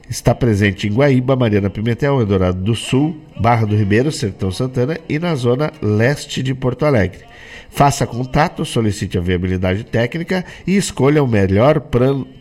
Está 0.10 0.34
presente 0.34 0.88
em 0.88 0.94
Guaíba, 0.94 1.36
Mariana 1.36 1.70
Pimentel, 1.70 2.20
Eldorado 2.20 2.60
do 2.60 2.74
Sul, 2.74 3.16
Barra 3.40 3.68
do 3.68 3.76
Ribeiro, 3.76 4.12
Sertão 4.12 4.52
Santana 4.52 4.98
e 5.08 5.20
na 5.20 5.36
zona 5.36 5.72
leste 5.82 6.42
de 6.42 6.56
Porto 6.56 6.84
Alegre. 6.84 7.20
Faça 7.70 8.08
contato, 8.08 8.66
solicite 8.66 9.20
a 9.20 9.22
viabilidade 9.22 9.84
técnica 9.84 10.44
e 10.66 10.76
escolha 10.76 11.24
o 11.24 11.28
melhor 11.28 11.80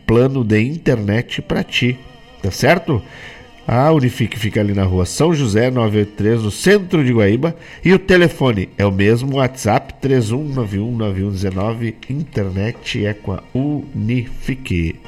plano 0.06 0.42
de 0.42 0.62
internet 0.62 1.42
para 1.42 1.62
ti. 1.62 1.98
Tá 2.42 2.50
certo? 2.50 3.02
A 3.66 3.92
Unifique 3.92 4.38
fica 4.38 4.60
ali 4.60 4.72
na 4.72 4.84
rua 4.84 5.04
São 5.04 5.34
José 5.34 5.70
983, 5.70 6.44
no 6.44 6.50
centro 6.50 7.04
de 7.04 7.12
Guaíba. 7.12 7.54
E 7.84 7.92
o 7.92 7.98
telefone 7.98 8.70
é 8.78 8.86
o 8.86 8.90
mesmo 8.90 9.36
WhatsApp 9.36 9.92
31919119. 10.00 11.96
Internet 12.08 13.04
é 13.04 13.12
com 13.12 13.32
a 13.34 13.42
Unifique. 13.52 14.98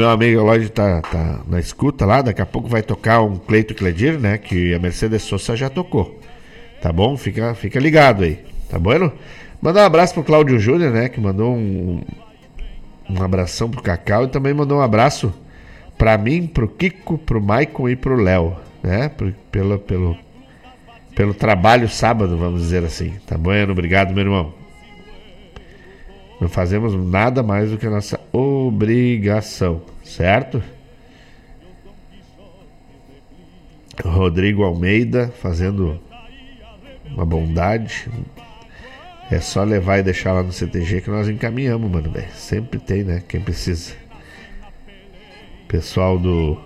Meu 0.00 0.08
amigo 0.08 0.40
Eloy 0.40 0.66
tá, 0.70 1.02
tá 1.02 1.40
na 1.46 1.60
escuta 1.60 2.06
lá, 2.06 2.22
daqui 2.22 2.40
a 2.40 2.46
pouco 2.46 2.66
vai 2.66 2.82
tocar 2.82 3.20
um 3.20 3.36
Cleito 3.36 3.74
Cledir, 3.74 4.18
né? 4.18 4.38
Que 4.38 4.72
a 4.72 4.78
Mercedes 4.78 5.22
Sosa 5.22 5.54
já 5.54 5.68
tocou. 5.68 6.18
Tá 6.80 6.90
bom? 6.90 7.18
Fica, 7.18 7.54
fica 7.54 7.78
ligado 7.78 8.24
aí. 8.24 8.38
Tá 8.70 8.78
bom? 8.78 9.12
Mandar 9.60 9.82
um 9.82 9.84
abraço 9.84 10.14
pro 10.14 10.24
Cláudio 10.24 10.58
Júnior, 10.58 10.90
né? 10.90 11.10
Que 11.10 11.20
mandou 11.20 11.54
um, 11.54 12.00
um 13.10 13.22
abração 13.22 13.68
pro 13.68 13.82
Cacau 13.82 14.24
e 14.24 14.28
também 14.28 14.54
mandou 14.54 14.78
um 14.78 14.82
abraço 14.82 15.34
para 15.98 16.16
mim, 16.16 16.46
pro 16.46 16.66
Kiko, 16.66 17.18
pro 17.18 17.42
Maicon 17.42 17.86
e 17.86 17.94
pro 17.94 18.16
Léo, 18.16 18.56
né? 18.82 19.10
Pelo, 19.52 19.78
pelo, 19.78 20.16
pelo 21.14 21.34
trabalho 21.34 21.90
sábado, 21.90 22.38
vamos 22.38 22.62
dizer 22.62 22.82
assim. 22.84 23.12
Tá 23.26 23.36
bom? 23.36 23.50
Obrigado, 23.70 24.14
meu 24.14 24.24
irmão. 24.24 24.59
Não 26.40 26.48
fazemos 26.48 26.94
nada 26.94 27.42
mais 27.42 27.70
do 27.70 27.76
que 27.76 27.86
a 27.86 27.90
nossa 27.90 28.18
obrigação, 28.32 29.82
certo? 30.02 30.62
Rodrigo 34.02 34.62
Almeida 34.62 35.28
fazendo 35.40 36.00
uma 37.06 37.26
bondade. 37.26 38.08
É 39.30 39.38
só 39.38 39.62
levar 39.62 39.98
e 39.98 40.02
deixar 40.02 40.32
lá 40.32 40.42
no 40.42 40.52
CTG 40.52 41.02
que 41.02 41.10
nós 41.10 41.28
encaminhamos, 41.28 41.90
mano, 41.90 42.10
velho. 42.10 42.32
Sempre 42.32 42.80
tem, 42.80 43.04
né? 43.04 43.22
Quem 43.28 43.40
precisa. 43.40 43.94
Pessoal 45.68 46.18
do 46.18 46.58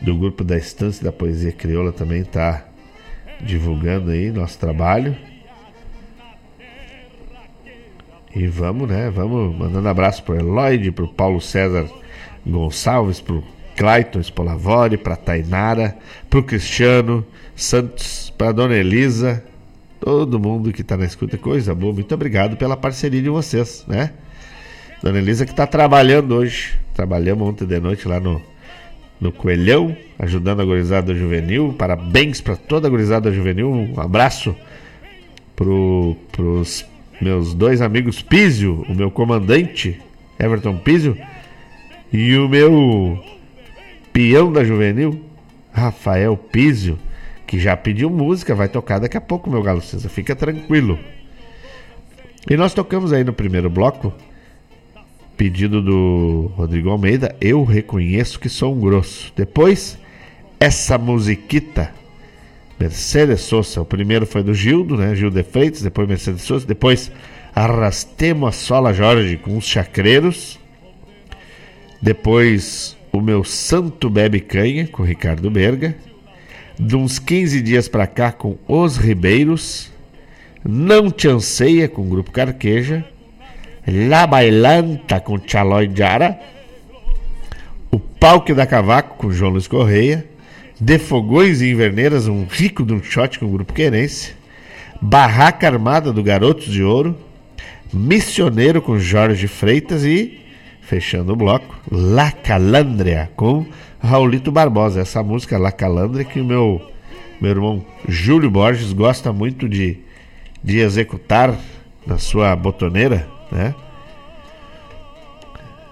do 0.00 0.16
grupo 0.16 0.42
da 0.42 0.56
Estância 0.56 1.04
da 1.04 1.12
Poesia 1.12 1.52
Crioula 1.52 1.92
também 1.92 2.24
tá 2.24 2.64
divulgando 3.40 4.10
aí 4.10 4.30
nosso 4.32 4.58
trabalho. 4.58 5.16
E 8.34 8.46
vamos, 8.46 8.88
né? 8.88 9.10
Vamos 9.10 9.56
mandando 9.56 9.88
abraço 9.88 10.22
pro 10.22 10.34
Eloide, 10.34 10.90
pro 10.90 11.06
Paulo 11.06 11.40
César 11.40 11.86
Gonçalves, 12.46 13.20
pro 13.20 13.44
Clayton 13.76 14.20
Spolavori, 14.20 14.96
pra 14.96 15.16
Tainara, 15.16 15.96
pro 16.30 16.42
Cristiano 16.42 17.24
Santos, 17.54 18.32
pra 18.36 18.52
Dona 18.52 18.74
Elisa, 18.74 19.44
todo 20.00 20.40
mundo 20.40 20.72
que 20.72 20.82
tá 20.82 20.96
na 20.96 21.04
escuta, 21.04 21.36
coisa 21.36 21.74
boa. 21.74 21.92
Muito 21.92 22.14
obrigado 22.14 22.56
pela 22.56 22.76
parceria 22.76 23.20
de 23.20 23.28
vocês, 23.28 23.84
né? 23.86 24.12
Dona 25.02 25.18
Elisa 25.18 25.44
que 25.44 25.54
tá 25.54 25.66
trabalhando 25.66 26.34
hoje. 26.34 26.78
Trabalhamos 26.94 27.48
ontem 27.48 27.66
de 27.66 27.80
noite 27.80 28.08
lá 28.08 28.18
no, 28.18 28.40
no 29.20 29.30
Coelhão, 29.30 29.96
ajudando 30.18 30.60
a 30.60 30.64
gurizada 30.64 31.14
juvenil. 31.14 31.74
Parabéns 31.78 32.40
para 32.40 32.56
toda 32.56 32.86
a 32.88 32.90
gurizada 32.90 33.30
juvenil. 33.30 33.70
Um 33.70 34.00
abraço 34.00 34.56
pro, 35.54 36.16
pros 36.30 36.84
meus 37.22 37.54
dois 37.54 37.80
amigos 37.80 38.20
Písio, 38.20 38.84
o 38.88 38.94
meu 38.94 39.08
comandante 39.08 40.00
Everton 40.36 40.76
Písio 40.78 41.16
e 42.12 42.36
o 42.36 42.48
meu 42.48 43.22
peão 44.12 44.52
da 44.52 44.64
juvenil 44.64 45.24
Rafael 45.72 46.36
Písio, 46.36 46.98
que 47.46 47.60
já 47.60 47.76
pediu 47.76 48.10
música, 48.10 48.56
vai 48.56 48.68
tocar 48.68 48.98
daqui 48.98 49.16
a 49.16 49.20
pouco, 49.20 49.48
meu 49.48 49.62
galo 49.62 49.80
César, 49.80 50.08
fica 50.08 50.34
tranquilo. 50.34 50.98
E 52.50 52.56
nós 52.56 52.74
tocamos 52.74 53.12
aí 53.12 53.22
no 53.22 53.32
primeiro 53.32 53.70
bloco, 53.70 54.12
pedido 55.36 55.80
do 55.80 56.50
Rodrigo 56.56 56.90
Almeida, 56.90 57.36
Eu 57.40 57.62
Reconheço 57.62 58.40
Que 58.40 58.48
Sou 58.48 58.74
um 58.74 58.80
Grosso. 58.80 59.32
Depois, 59.36 59.96
essa 60.58 60.98
musiquita 60.98 61.94
Mercedes 62.82 63.40
Sosa. 63.42 63.80
O 63.80 63.84
primeiro 63.84 64.26
foi 64.26 64.42
do 64.42 64.52
Gildo, 64.52 64.96
né? 64.96 65.14
Gildo 65.14 65.36
de 65.36 65.48
Freitas, 65.48 65.82
depois 65.82 66.08
Mercedes 66.08 66.42
Sosa. 66.42 66.66
Depois 66.66 67.10
Arrastemos 67.54 68.48
a 68.48 68.52
Sola 68.52 68.92
Jorge 68.94 69.36
com 69.36 69.58
os 69.58 69.66
Chacreiros. 69.66 70.58
Depois 72.00 72.96
o 73.12 73.20
meu 73.20 73.44
Santo 73.44 74.08
Bebe 74.08 74.40
Canha 74.40 74.88
com 74.88 75.02
Ricardo 75.02 75.50
Berga. 75.50 75.94
De 76.78 76.96
uns 76.96 77.18
15 77.18 77.60
dias 77.60 77.88
para 77.88 78.06
cá 78.06 78.32
com 78.32 78.56
Os 78.66 78.96
Ribeiros. 78.96 79.92
Não 80.64 81.10
Te 81.10 81.28
Anseia 81.28 81.88
com 81.88 82.02
o 82.02 82.08
Grupo 82.08 82.30
Carqueja. 82.30 83.04
La 83.86 84.26
Bailanta 84.26 85.20
com 85.20 85.38
Tchalói 85.38 85.90
Jara. 85.94 86.40
O 87.90 87.98
Palque 87.98 88.54
da 88.54 88.66
Cavaco 88.66 89.18
com 89.18 89.30
João 89.30 89.52
Luiz 89.52 89.68
Correia. 89.68 90.26
De 90.82 90.98
Fogões 90.98 91.62
e 91.62 91.70
Inverneiras, 91.70 92.26
um 92.26 92.44
rico 92.44 92.84
de 92.84 92.92
um 92.92 93.00
shot 93.00 93.38
com 93.38 93.46
o 93.46 93.50
Grupo 93.50 93.72
Querense. 93.72 94.34
Barraca 95.00 95.64
Armada 95.64 96.12
do 96.12 96.24
Garotos 96.24 96.64
de 96.64 96.82
Ouro. 96.82 97.16
Missioneiro 97.92 98.82
com 98.82 98.98
Jorge 98.98 99.46
Freitas 99.46 100.02
e, 100.02 100.40
fechando 100.80 101.34
o 101.34 101.36
bloco, 101.36 101.72
La 101.88 102.32
Calandria 102.32 103.30
com 103.36 103.64
Raulito 104.00 104.50
Barbosa. 104.50 105.02
Essa 105.02 105.22
música 105.22 105.56
La 105.56 105.70
Calandria 105.70 106.24
que 106.24 106.40
o 106.40 106.44
meu, 106.44 106.82
meu 107.40 107.50
irmão 107.52 107.84
Júlio 108.08 108.50
Borges 108.50 108.92
gosta 108.92 109.32
muito 109.32 109.68
de, 109.68 109.98
de 110.64 110.80
executar 110.80 111.56
na 112.04 112.18
sua 112.18 112.56
botoneira, 112.56 113.28
né? 113.52 113.72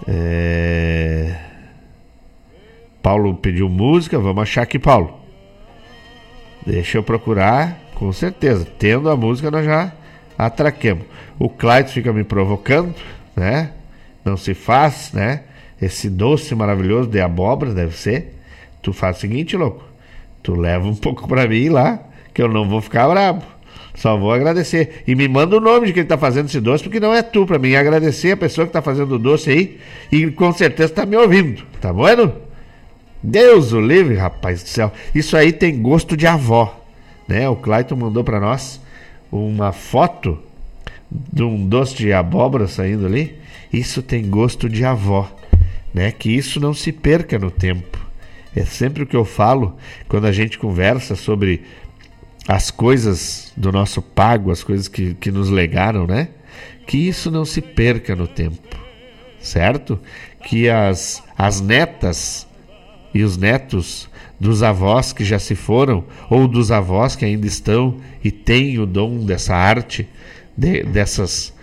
É... 0.05 1.50
Paulo 3.01 3.33
pediu 3.35 3.67
música, 3.67 4.19
vamos 4.19 4.43
achar 4.43 4.61
aqui, 4.61 4.77
Paulo. 4.77 5.19
Deixa 6.65 6.97
eu 6.97 7.03
procurar, 7.03 7.79
com 7.95 8.11
certeza. 8.11 8.67
Tendo 8.77 9.09
a 9.09 9.17
música, 9.17 9.49
nós 9.49 9.65
já 9.65 9.91
atraquemos. 10.37 11.05
O 11.39 11.49
Clyde 11.49 11.91
fica 11.91 12.13
me 12.13 12.23
provocando, 12.23 12.93
né? 13.35 13.71
Não 14.23 14.37
se 14.37 14.53
faz, 14.53 15.11
né? 15.13 15.43
Esse 15.81 16.09
doce 16.09 16.53
maravilhoso 16.53 17.09
de 17.09 17.19
abóbora, 17.19 17.73
deve 17.73 17.95
ser. 17.95 18.35
Tu 18.81 18.93
faz 18.93 19.17
o 19.17 19.19
seguinte, 19.21 19.57
louco. 19.57 19.83
Tu 20.43 20.53
leva 20.53 20.87
um 20.87 20.93
pouco 20.95 21.27
para 21.27 21.47
mim 21.47 21.69
lá, 21.69 21.99
que 22.33 22.41
eu 22.41 22.47
não 22.47 22.69
vou 22.69 22.81
ficar 22.81 23.07
bravo. 23.09 23.41
Só 23.95 24.15
vou 24.15 24.31
agradecer. 24.31 25.03
E 25.07 25.15
me 25.15 25.27
manda 25.27 25.57
o 25.57 25.59
nome 25.59 25.87
de 25.87 25.93
quem 25.93 26.05
tá 26.05 26.17
fazendo 26.17 26.45
esse 26.45 26.61
doce, 26.61 26.83
porque 26.83 26.99
não 26.99 27.13
é 27.13 27.21
tu 27.23 27.45
para 27.45 27.59
mim. 27.59 27.75
Agradecer 27.75 28.31
a 28.31 28.37
pessoa 28.37 28.67
que 28.67 28.73
tá 28.73 28.81
fazendo 28.81 29.15
o 29.15 29.19
doce 29.19 29.49
aí 29.49 29.79
e 30.11 30.29
com 30.31 30.53
certeza 30.53 30.93
tá 30.93 31.05
me 31.05 31.17
ouvindo. 31.17 31.63
Tá 31.81 31.91
bom? 31.91 32.05
Deus 33.23 33.71
o 33.71 33.79
livre, 33.79 34.15
rapaz 34.15 34.63
do 34.63 34.69
céu. 34.69 34.91
Isso 35.13 35.37
aí 35.37 35.51
tem 35.51 35.81
gosto 35.81 36.17
de 36.17 36.25
avó. 36.25 36.79
Né? 37.27 37.47
O 37.47 37.55
Clayton 37.55 37.95
mandou 37.95 38.23
para 38.23 38.39
nós 38.39 38.81
uma 39.31 39.71
foto 39.71 40.39
de 41.09 41.43
um 41.43 41.67
doce 41.67 41.95
de 41.95 42.11
abóbora 42.11 42.67
saindo 42.67 43.05
ali. 43.05 43.37
Isso 43.71 44.01
tem 44.01 44.29
gosto 44.29 44.67
de 44.67 44.83
avó. 44.83 45.31
Né? 45.93 46.11
Que 46.11 46.29
isso 46.35 46.59
não 46.59 46.73
se 46.73 46.91
perca 46.91 47.37
no 47.37 47.51
tempo. 47.51 47.99
É 48.55 48.65
sempre 48.65 49.03
o 49.03 49.07
que 49.07 49.15
eu 49.15 49.23
falo 49.23 49.77
quando 50.09 50.25
a 50.25 50.31
gente 50.31 50.57
conversa 50.57 51.15
sobre 51.15 51.63
as 52.47 52.71
coisas 52.71 53.53
do 53.55 53.71
nosso 53.71 54.01
pago, 54.01 54.51
as 54.51 54.63
coisas 54.63 54.87
que, 54.87 55.13
que 55.13 55.31
nos 55.31 55.49
legaram, 55.49 56.05
né? 56.05 56.29
Que 56.85 56.97
isso 56.97 57.31
não 57.31 57.45
se 57.45 57.61
perca 57.61 58.15
no 58.15 58.27
tempo, 58.27 58.77
certo? 59.39 59.99
Que 60.43 60.67
as, 60.67 61.23
as 61.37 61.61
netas 61.61 62.47
e 63.13 63.23
os 63.23 63.37
netos 63.37 64.09
dos 64.39 64.63
avós 64.63 65.13
que 65.13 65.23
já 65.23 65.37
se 65.37 65.55
foram, 65.55 66.03
ou 66.29 66.47
dos 66.47 66.71
avós 66.71 67.15
que 67.15 67.25
ainda 67.25 67.45
estão 67.45 67.97
e 68.23 68.31
têm 68.31 68.79
o 68.79 68.85
dom 68.85 69.25
dessa 69.25 69.55
arte, 69.55 70.07
de, 70.57 70.83
dessas 70.83 71.53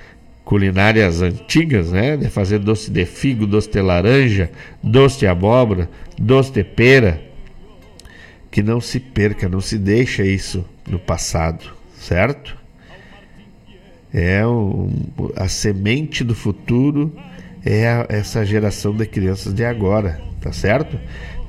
culinárias 0.45 1.21
antigas, 1.21 1.93
né? 1.93 2.17
De 2.17 2.31
fazer 2.31 2.59
doce 2.59 2.91
de 2.91 3.05
figo, 3.05 3.47
doce 3.47 3.71
de 3.71 3.83
laranja, 3.83 4.51
doce 4.83 5.19
de 5.19 5.27
abóbora, 5.27 5.91
doce 6.19 6.53
de 6.53 6.65
pera, 6.65 7.21
que 8.51 8.63
não 8.63 8.81
se 8.81 8.99
perca, 8.99 9.49
não 9.49 9.61
se 9.61 9.77
deixa 9.77 10.25
isso 10.25 10.65
no 10.89 10.99
passado, 10.99 11.71
certo? 11.99 12.57
É 14.13 14.47
um, 14.47 14.91
a 15.37 15.49
semente 15.49 16.25
do 16.25 16.35
futuro 16.35 17.15
é 17.65 17.87
a, 17.87 18.07
essa 18.09 18.45
geração 18.45 18.97
de 18.97 19.05
crianças 19.05 19.53
de 19.53 19.65
agora, 19.65 20.19
tá 20.41 20.51
certo? 20.51 20.99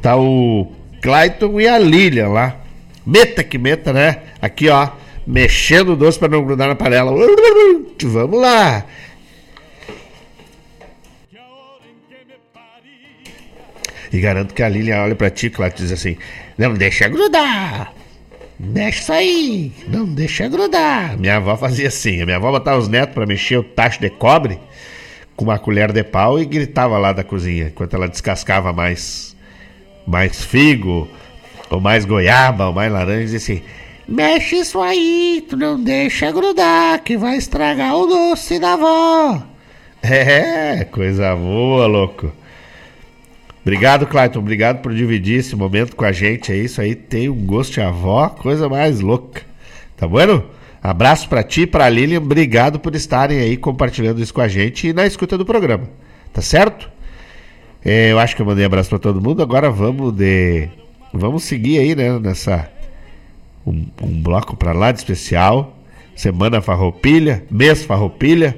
Tá 0.01 0.15
o 0.17 0.71
Clayton 1.01 1.59
e 1.59 1.67
a 1.67 1.77
Lilian 1.77 2.29
lá. 2.29 2.57
Meta 3.05 3.43
que 3.43 3.57
meta, 3.57 3.91
né? 3.91 4.23
Aqui, 4.41 4.69
ó, 4.69 4.89
mexendo 5.25 5.93
o 5.93 5.95
doce 5.95 6.19
para 6.19 6.29
não 6.29 6.43
grudar 6.43 6.67
na 6.67 6.75
panela. 6.75 7.11
Vamos 8.01 8.41
lá. 8.41 8.85
E 14.11 14.19
garanto 14.19 14.53
que 14.53 14.63
a 14.63 14.69
Lilian 14.69 15.03
olha 15.03 15.15
para 15.15 15.29
ti, 15.29 15.49
Clayton, 15.49 15.77
e 15.77 15.81
diz 15.83 15.91
assim: 15.91 16.17
não 16.57 16.73
deixa 16.73 17.07
grudar. 17.07 17.93
Deixa 18.59 18.99
isso 18.99 19.13
aí. 19.13 19.71
Não 19.87 20.05
deixa 20.05 20.47
grudar. 20.49 21.17
Minha 21.17 21.37
avó 21.37 21.55
fazia 21.55 21.87
assim. 21.87 22.21
A 22.21 22.25
minha 22.25 22.35
avó 22.35 22.51
botava 22.51 22.77
os 22.77 22.89
netos 22.89 23.13
para 23.13 23.25
mexer 23.25 23.57
o 23.57 23.63
tacho 23.63 24.01
de 24.01 24.09
cobre 24.09 24.59
com 25.37 25.45
uma 25.45 25.57
colher 25.57 25.93
de 25.93 26.03
pau 26.03 26.37
e 26.37 26.43
gritava 26.43 26.97
lá 26.97 27.13
da 27.13 27.23
cozinha, 27.23 27.67
enquanto 27.67 27.93
ela 27.93 28.09
descascava 28.09 28.73
mais, 28.73 29.28
mais 30.09 30.43
figo, 30.43 31.07
ou 31.69 31.79
mais 31.79 32.05
goiaba, 32.05 32.67
ou 32.67 32.73
mais 32.73 32.91
laranja, 32.91 33.33
e 33.33 33.37
assim: 33.37 33.61
Mexe 34.07 34.57
isso 34.57 34.79
aí, 34.79 35.45
tu 35.47 35.55
não 35.55 35.81
deixa 35.81 36.31
grudar, 36.31 37.03
que 37.03 37.15
vai 37.15 37.37
estragar 37.37 37.95
o 37.95 38.07
doce 38.07 38.59
da 38.59 38.73
avó. 38.73 39.43
É, 40.01 40.85
coisa 40.85 41.35
boa, 41.35 41.85
louco. 41.85 42.31
Obrigado, 43.61 44.07
Clayton. 44.07 44.39
Obrigado 44.39 44.81
por 44.81 44.93
dividir 44.93 45.39
esse 45.39 45.57
momento 45.57 45.93
com 45.93 46.05
a 46.05 46.11
gente. 46.13 46.53
É 46.53 46.55
isso 46.55 46.79
aí, 46.79 46.95
tem 46.95 47.27
um 47.27 47.35
gosto 47.45 47.73
de 47.73 47.81
avó, 47.81 48.29
coisa 48.29 48.69
mais 48.69 49.01
louca. 49.01 49.41
Tá 49.97 50.07
bueno? 50.07 50.45
Abraço 50.81 51.27
para 51.27 51.43
ti, 51.43 51.67
para 51.67 51.89
Lilian. 51.89 52.19
Obrigado 52.19 52.79
por 52.79 52.95
estarem 52.95 53.39
aí 53.39 53.57
compartilhando 53.57 54.21
isso 54.21 54.33
com 54.33 54.39
a 54.39 54.47
gente 54.47 54.87
e 54.87 54.93
na 54.93 55.05
escuta 55.05 55.37
do 55.37 55.45
programa. 55.45 55.89
Tá 56.31 56.41
certo? 56.41 56.89
É, 57.83 58.11
eu 58.11 58.19
acho 58.19 58.35
que 58.35 58.41
eu 58.41 58.45
mandei 58.45 58.65
abraço 58.65 58.89
para 58.89 58.99
todo 58.99 59.21
mundo. 59.21 59.41
Agora 59.41 59.71
vamos 59.71 60.13
de 60.13 60.69
vamos 61.13 61.43
seguir 61.43 61.79
aí, 61.79 61.95
né, 61.95 62.19
nessa 62.19 62.69
um, 63.65 63.85
um 64.01 64.21
bloco 64.21 64.55
para 64.55 64.73
lá 64.73 64.91
de 64.91 64.99
especial. 64.99 65.77
Semana 66.15 66.61
Farroupilha, 66.61 67.43
mês 67.49 67.83
Farroupilha. 67.83 68.57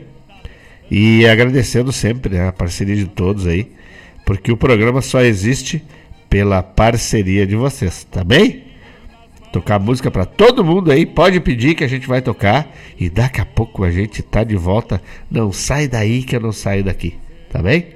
E 0.89 1.25
agradecendo 1.27 1.91
sempre 1.91 2.35
né, 2.35 2.47
a 2.47 2.51
parceria 2.51 2.95
de 2.95 3.05
todos 3.05 3.47
aí 3.47 3.71
porque 4.31 4.51
o 4.51 4.57
programa 4.57 5.01
só 5.01 5.21
existe 5.21 5.83
pela 6.29 6.63
parceria 6.63 7.45
de 7.45 7.55
vocês, 7.55 8.07
tá 8.09 8.23
bem? 8.23 8.63
Tocar 9.51 9.77
música 9.77 10.09
para 10.09 10.23
todo 10.23 10.63
mundo 10.63 10.89
aí, 10.89 11.05
pode 11.05 11.39
pedir 11.41 11.75
que 11.75 11.83
a 11.83 11.87
gente 11.87 12.07
vai 12.07 12.21
tocar 12.21 12.73
e 12.97 13.09
daqui 13.09 13.41
a 13.41 13.45
pouco 13.45 13.83
a 13.83 13.91
gente 13.91 14.23
tá 14.23 14.43
de 14.45 14.55
volta. 14.55 15.01
Não 15.29 15.51
sai 15.51 15.87
daí 15.87 16.23
que 16.23 16.35
eu 16.35 16.39
não 16.39 16.53
saio 16.53 16.81
daqui, 16.81 17.17
tá 17.51 17.61
bem? 17.61 17.87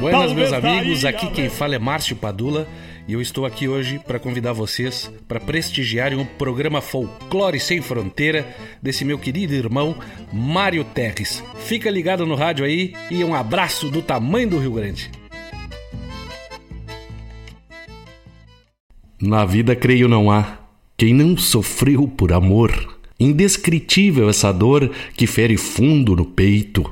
Buenas, 0.00 0.32
meus 0.32 0.52
amigos. 0.52 1.04
Aqui 1.04 1.30
quem 1.30 1.48
fala 1.48 1.76
é 1.76 1.78
Márcio 1.78 2.16
Padula 2.16 2.66
e 3.06 3.12
eu 3.12 3.20
estou 3.20 3.46
aqui 3.46 3.68
hoje 3.68 4.00
para 4.00 4.18
convidar 4.18 4.52
vocês 4.52 5.08
para 5.28 5.38
prestigiarem 5.38 6.18
um 6.18 6.24
programa 6.24 6.80
Folclore 6.80 7.60
Sem 7.60 7.80
Fronteira 7.80 8.44
desse 8.82 9.04
meu 9.04 9.20
querido 9.20 9.54
irmão 9.54 9.94
Mário 10.32 10.82
Terres. 10.82 11.44
Fica 11.60 11.88
ligado 11.88 12.26
no 12.26 12.34
rádio 12.34 12.64
aí 12.64 12.92
e 13.08 13.22
um 13.22 13.36
abraço 13.36 13.88
do 13.88 14.02
tamanho 14.02 14.50
do 14.50 14.58
Rio 14.58 14.72
Grande. 14.72 15.12
Na 19.22 19.44
vida, 19.44 19.76
creio, 19.76 20.08
não 20.08 20.28
há 20.28 20.58
quem 20.96 21.14
não 21.14 21.38
sofreu 21.38 22.08
por 22.08 22.32
amor. 22.32 22.99
Indescritível 23.20 24.30
essa 24.30 24.50
dor 24.50 24.90
que 25.14 25.26
fere 25.26 25.56
fundo 25.56 26.16
no 26.16 26.24
peito 26.24 26.90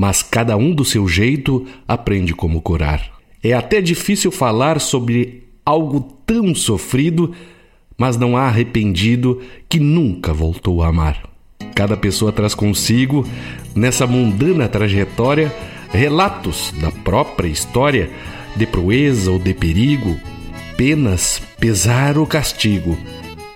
mas 0.00 0.22
cada 0.22 0.56
um 0.56 0.74
do 0.74 0.82
seu 0.82 1.06
jeito 1.06 1.66
aprende 1.86 2.32
como 2.32 2.62
curar. 2.62 3.20
É 3.42 3.52
até 3.52 3.82
difícil 3.82 4.30
falar 4.30 4.80
sobre 4.80 5.44
algo 5.62 6.00
tão 6.24 6.54
sofrido, 6.54 7.34
mas 7.98 8.16
não 8.16 8.34
há 8.34 8.44
arrependido 8.44 9.42
que 9.68 9.78
nunca 9.78 10.32
voltou 10.32 10.82
a 10.82 10.88
amar. 10.88 11.28
Cada 11.74 11.98
pessoa 11.98 12.32
traz 12.32 12.54
consigo, 12.54 13.26
nessa 13.76 14.06
mundana 14.06 14.70
trajetória, 14.70 15.54
relatos 15.90 16.72
da 16.80 16.90
própria 16.90 17.48
história, 17.48 18.08
de 18.56 18.66
proeza 18.66 19.30
ou 19.30 19.38
de 19.38 19.52
perigo, 19.52 20.18
penas, 20.78 21.42
pesar 21.58 22.16
ou 22.16 22.26
castigo 22.26 22.96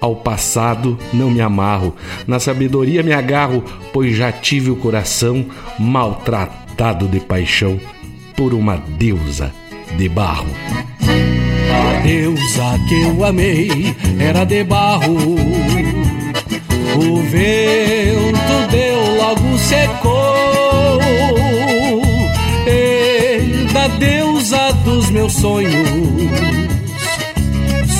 ao 0.04 0.14
passado 0.16 0.98
não 1.14 1.30
me 1.30 1.40
amarro, 1.40 1.96
na 2.26 2.38
sabedoria 2.38 3.02
me 3.02 3.14
agarro, 3.14 3.64
pois 3.90 4.14
já 4.14 4.30
tive 4.30 4.70
o 4.70 4.76
coração 4.76 5.46
maltratado 5.78 7.08
de 7.08 7.20
paixão 7.20 7.80
por 8.36 8.52
uma 8.52 8.76
deusa 8.76 9.50
de 9.96 10.06
barro. 10.06 10.50
A 11.00 12.02
deusa 12.02 12.78
que 12.86 13.00
eu 13.00 13.24
amei 13.24 13.96
era 14.20 14.44
de 14.44 14.62
barro. 14.62 15.16
O 16.96 17.22
vento 17.22 18.70
deu, 18.70 19.16
logo 19.16 19.58
secou. 19.58 21.00
E 22.66 23.72
da 23.72 23.88
deusa 23.88 24.70
dos 24.84 25.08
meus 25.08 25.32
sonhos, 25.32 25.72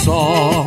só 0.04 0.66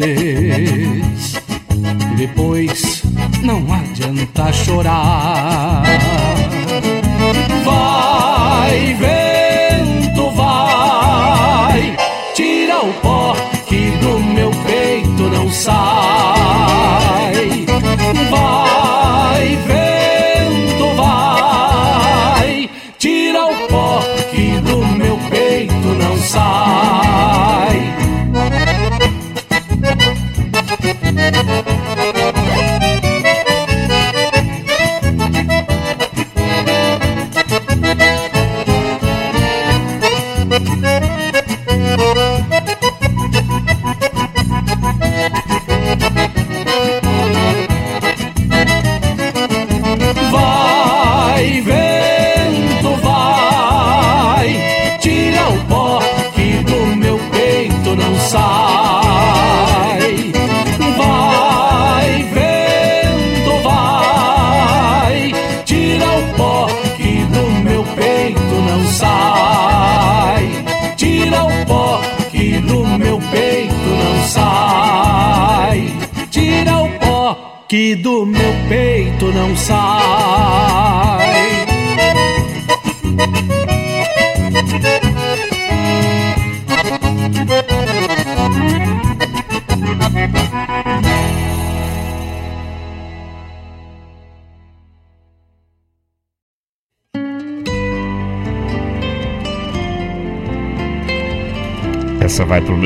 Virtudes. 0.00 1.34
Depois 2.16 3.02
não 3.42 3.72
adianta 3.72 4.52
chorar. 4.52 5.82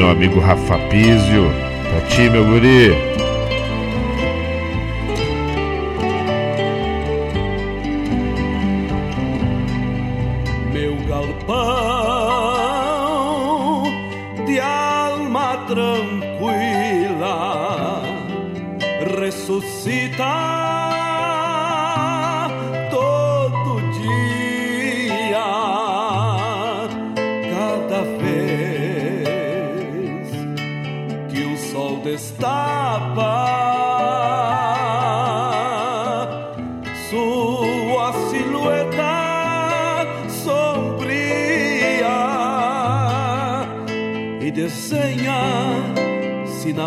Meu 0.05 0.11
amigo 0.11 0.39
Rafa 0.39 0.79
Pizio. 0.91 1.51
Pra 1.89 2.01
ti, 2.03 2.29
meu 2.29 2.45
guri. 2.45 3.14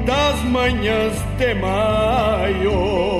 das 0.04 0.42
manhãs 0.44 1.16
de 1.38 1.54
maio, 1.54 3.13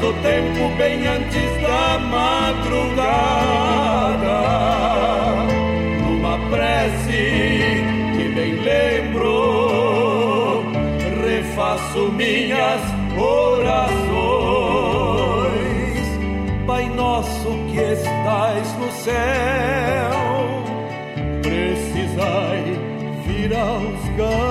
do 0.00 0.12
tempo 0.22 0.68
bem 0.76 1.06
antes 1.06 1.62
da 1.62 1.98
madrugada. 1.98 3.06
Numa 6.02 6.38
prece 6.50 7.84
que 8.16 8.28
bem 8.34 8.56
lembro, 8.56 10.64
refaço 11.24 12.10
minhas 12.12 12.82
orações. 13.16 13.86
Pai 16.66 16.88
nosso 16.90 17.48
que 17.70 17.80
estais 17.80 18.76
no 18.78 18.90
céu, 18.92 20.12
precisai 21.42 22.64
vir 23.26 23.56
aos 23.56 24.04
galpões. 24.16 24.45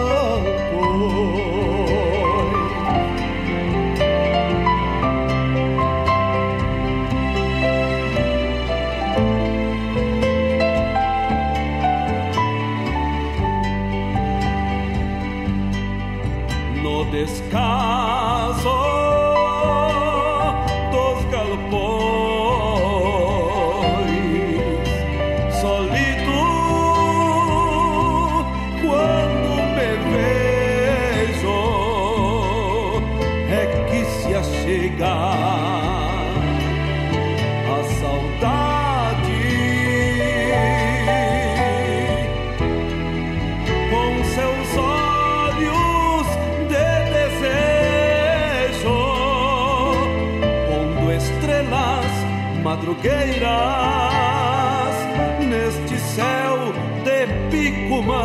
fogueiras 52.95 54.95
neste 55.39 55.97
céu 55.99 56.73
de 57.03 57.27
Picumã, 57.49 58.23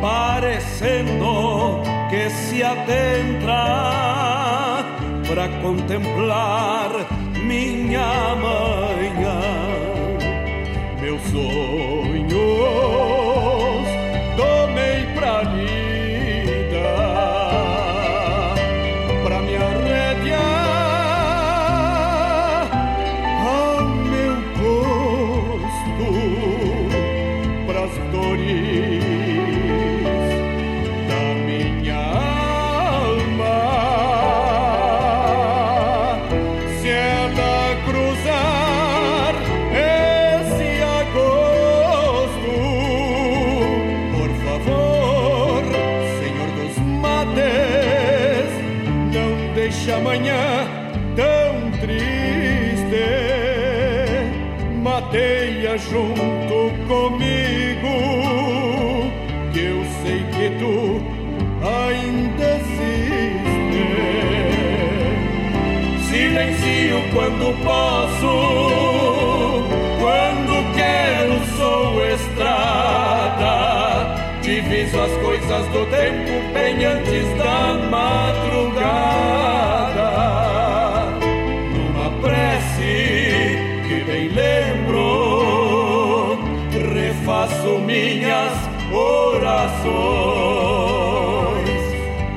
parecendo 0.00 1.82
que 2.10 2.28
se 2.30 2.62
adentra 2.62 3.64
para 5.28 5.48
contemplar 5.60 6.90
minha 7.46 8.34
manhã. 8.36 9.40
Meu 11.00 11.18
sol. 11.18 11.73
posso. 67.64 68.32
Quando 70.00 70.74
quero, 70.74 71.34
sou 71.56 72.04
estrada. 72.06 73.54
Diviso 74.42 75.00
as 75.00 75.12
coisas 75.18 75.66
do 75.68 75.86
tempo 75.86 76.32
bem 76.52 76.84
antes 76.84 77.26
da 77.38 77.74
madrugada. 77.90 78.84
Numa 81.74 82.10
prece 82.20 83.56
que 83.88 84.04
bem 84.04 84.28
lembro, 84.28 85.02
refaço 86.94 87.78
minhas 87.78 88.52
orações. 88.92 90.04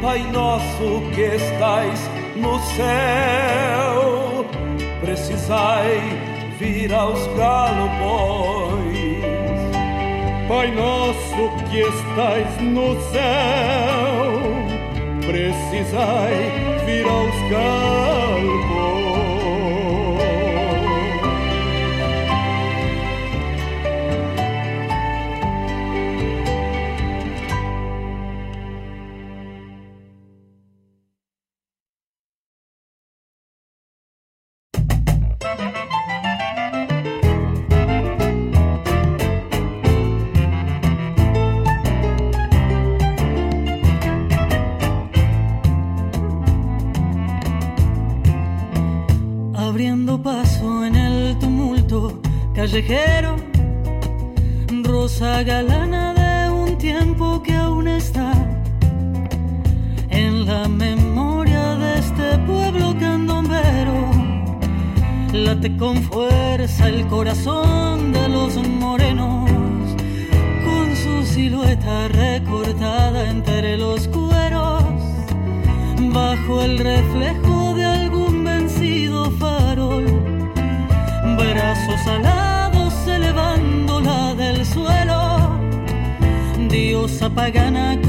Pai 0.01 0.21
nosso 0.31 1.01
que 1.13 1.21
estais 1.21 2.09
no 2.37 2.57
céu 2.59 3.86
precisai 5.07 6.01
vir 6.59 6.93
aos 6.93 7.25
galopões. 7.37 8.97
Pai 10.49 10.69
nosso 10.71 11.49
que 11.69 11.79
estais 11.79 12.61
no 12.61 12.93
céu, 13.11 14.41
precisai 15.25 16.51
vir 16.85 17.05
aos 17.07 17.35
galopões. 17.49 18.96
pagana 87.37 88.06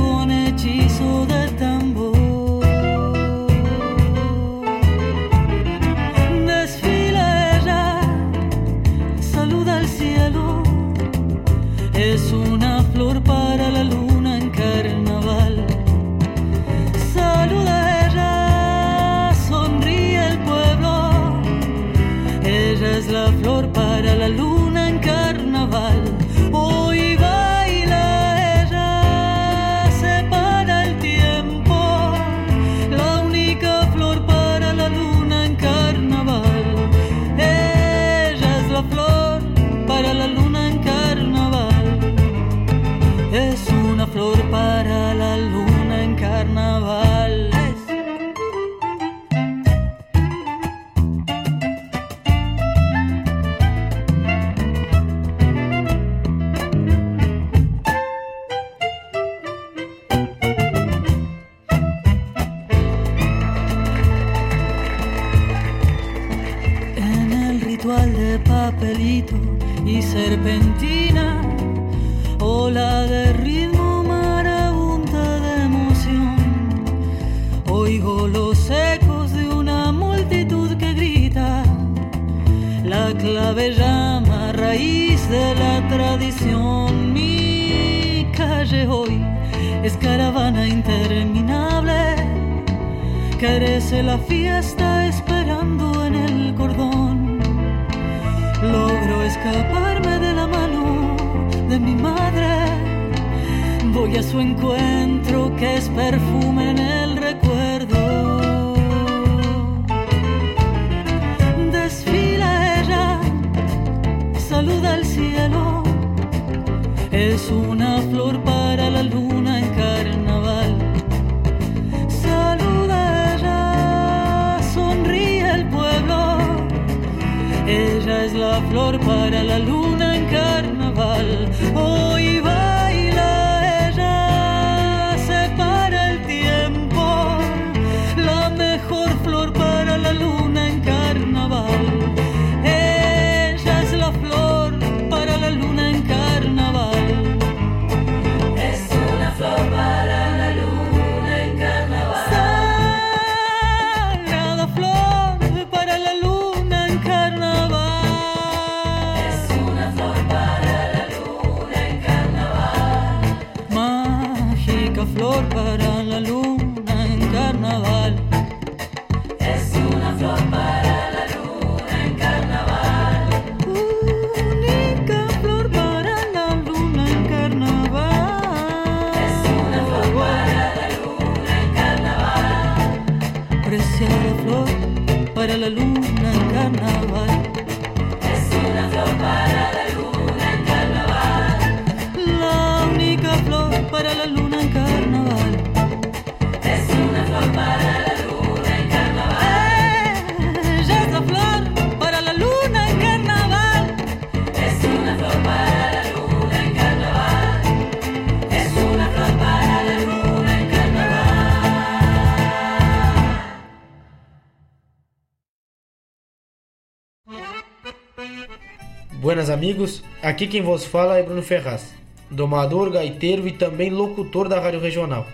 aqui 220.29 220.47
quem 220.47 220.63
vos 220.63 220.85
fala 220.85 221.19
é 221.19 221.23
Bruno 221.23 221.43
Ferraz, 221.43 221.95
domador, 222.31 222.91
gaiteiro 222.91 223.49
e 223.49 223.53
também 223.53 223.91
locutor 223.91 224.49
da 224.49 224.61
Rádio 224.61 224.81
Regional. 224.81 225.27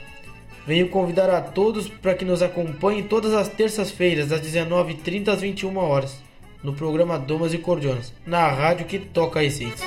Venho 0.66 0.88
convidar 0.88 1.28
a 1.28 1.40
todos 1.40 1.88
para 1.88 2.14
que 2.14 2.24
nos 2.24 2.40
acompanhem 2.40 3.02
todas 3.02 3.34
as 3.34 3.48
terças-feiras, 3.48 4.28
das 4.28 4.40
19h30 4.40 5.28
às 5.28 5.40
21 5.40 5.76
horas, 5.76 6.16
no 6.62 6.72
programa 6.72 7.18
Domas 7.18 7.52
e 7.52 7.58
Cordionas, 7.58 8.12
na 8.24 8.48
rádio 8.48 8.86
que 8.86 8.98
toca 8.98 9.40
a 9.40 9.44
essência. 9.44 9.86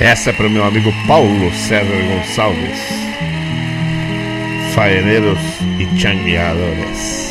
Essa 0.00 0.30
é 0.30 0.32
para 0.32 0.46
o 0.46 0.50
meu 0.50 0.64
amigo 0.64 0.90
Paulo 1.06 1.52
César 1.52 2.02
Gonçalves. 2.06 2.78
Faeneiros 4.74 5.40
e 5.80 6.00
changueadores. 6.00 7.28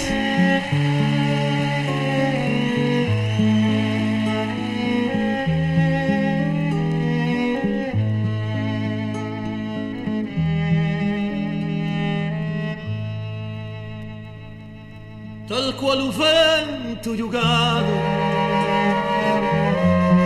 Jugado. 17.16 17.94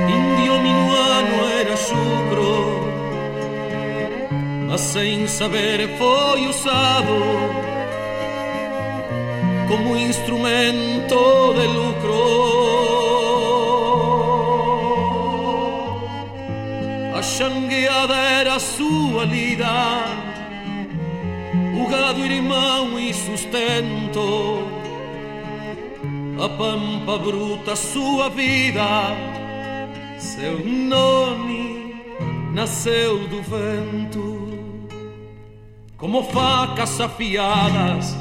Indio 0.07 0.59
minuano 0.59 1.49
era 1.59 1.75
chucro, 1.77 2.87
mas 4.67 4.81
sem 4.81 5.27
saber 5.27 5.89
foi 5.97 6.47
usado 6.47 7.15
como 9.67 9.95
instrumento 9.97 11.53
de 11.53 11.67
lucro. 11.67 12.51
A 17.15 17.21
xangueada 17.21 18.15
era 18.15 18.59
sua 18.59 19.25
lida, 19.25 20.05
o 21.79 21.87
gado 21.87 22.25
irmão 22.25 22.99
e 22.99 23.13
sustento 23.13 24.80
a 26.43 26.49
pampa 26.49 27.19
bruta 27.19 27.75
sua 27.75 28.27
vida, 28.29 28.81
seu 30.17 30.65
nome 30.65 31.93
nasceu 32.51 33.27
do 33.27 33.43
vento. 33.43 34.41
Como 35.97 36.23
facas 36.23 36.99
afiadas, 36.99 38.17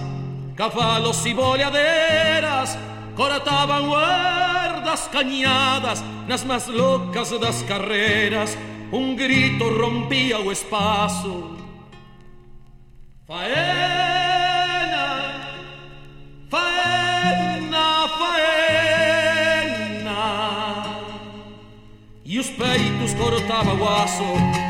cavalos 0.55 1.24
e 1.24 1.32
boleadeiras 1.32 2.76
cortavam 3.16 3.88
guardas 3.88 5.09
canhadas 5.09 6.05
nas 6.28 6.44
mais 6.44 6.66
loucas 6.66 7.30
das 7.40 7.62
carreiras. 7.62 8.59
Um 8.92 9.16
grito 9.16 9.64
rompia 9.64 10.38
o 10.40 10.52
espaço. 10.52 11.56
Faena, 13.26 13.47
faena, 16.51 16.99
peitos 22.51 23.14
cortava 23.14 23.74
o 23.74 23.89
aço 23.89 24.24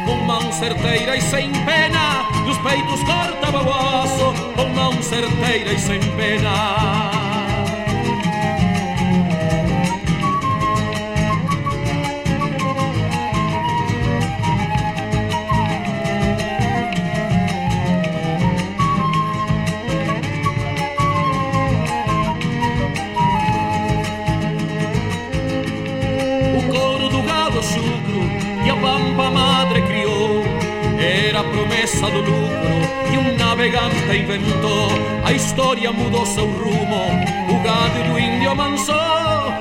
com 0.04 0.16
mão 0.26 0.52
certeira 0.52 1.16
e 1.16 1.20
sem 1.20 1.50
pena. 1.64 2.28
E 2.46 2.50
os 2.50 2.58
peitos 2.58 3.00
cortava 3.04 3.62
o 3.62 3.72
aço 3.72 4.34
com 4.54 4.68
mão 4.68 5.02
certeira 5.02 5.72
e 5.72 5.78
sem 5.78 6.00
pena. 6.16 7.29
Era 31.40 31.48
a 31.48 31.52
promessa 31.52 32.10
do 32.10 32.18
lucro 32.18 33.10
que 33.10 33.16
um 33.16 33.34
navegante 33.34 33.96
inventou 34.14 34.88
A 35.24 35.32
história 35.32 35.90
mudou 35.90 36.26
seu 36.26 36.44
rumo, 36.44 37.06
o 37.48 37.62
gado 37.62 38.12
do 38.12 38.18
índio 38.18 38.50
amansou 38.50 38.94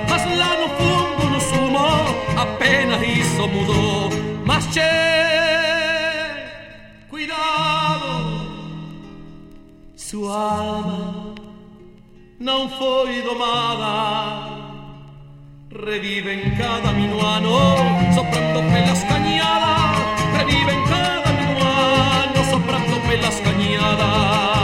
Mas 0.09 0.37
lá 0.37 0.57
no 0.57 0.67
fundo, 0.75 1.29
no 1.29 1.39
sumo, 1.39 1.79
apenas 2.37 3.01
isso 3.01 3.47
mudou 3.47 4.09
Mas 4.45 4.65
che, 4.67 4.81
cuidado 7.09 8.41
Sua 9.95 10.35
alma 10.35 11.35
não 12.41 12.69
foi 12.69 13.21
domada 13.21 14.59
Revive 15.71 16.33
en 16.33 16.55
cada 16.57 16.91
minuano, 16.91 17.51
soprando 18.15 18.59
pelas 18.73 19.03
cañadas. 19.03 19.99
Revive 20.35 20.78
pelas 23.79 24.58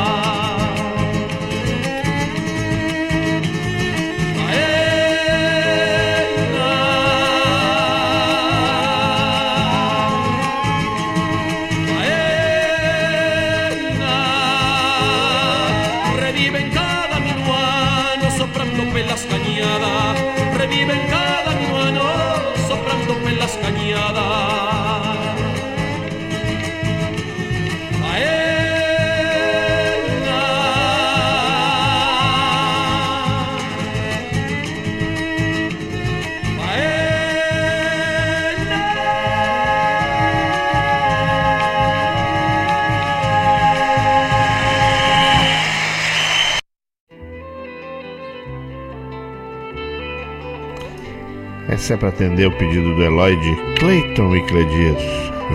É 51.87 51.95
para 51.95 52.09
atender 52.09 52.47
o 52.47 52.51
pedido 52.51 52.95
do 52.95 53.03
Eloy 53.03 53.35
de 53.35 53.55
Cleiton 53.79 54.35
e 54.35 54.41
Cledias. 54.47 55.03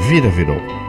Vira 0.09 0.29
virou. 0.29 0.80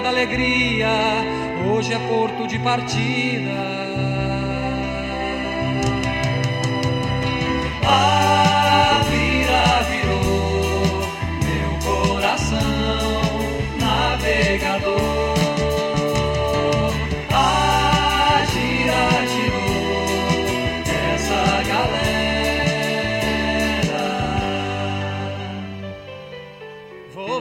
toda 0.00 0.08
alegria, 0.08 0.88
hoje 1.70 1.92
é 1.92 1.98
porto 2.08 2.46
de 2.46 2.58
partida. 2.58 3.50
A 7.84 9.02
vira 9.10 9.82
virou 9.90 10.80
meu 11.44 11.70
coração, 11.84 12.58
navegador. 13.78 15.10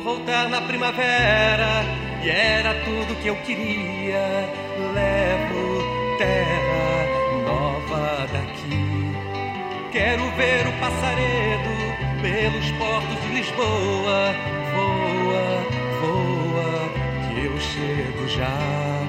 voltar 0.01 0.47
na 0.47 0.61
primavera 0.61 1.88
e 2.21 2.29
era 2.29 2.73
tudo 2.83 3.15
que 3.21 3.27
eu 3.27 3.35
queria. 3.37 4.49
Levo 4.93 6.17
terra 6.17 7.07
nova 7.45 8.27
daqui. 8.31 9.15
Quero 9.91 10.23
ver 10.31 10.67
o 10.67 10.71
passaredo 10.79 11.69
pelos 12.21 12.71
portos 12.71 13.21
de 13.23 13.33
Lisboa. 13.35 14.35
Voa, 14.75 15.47
voa, 16.01 16.89
que 17.27 17.45
eu 17.45 17.57
chego 17.59 18.27
já. 18.27 18.99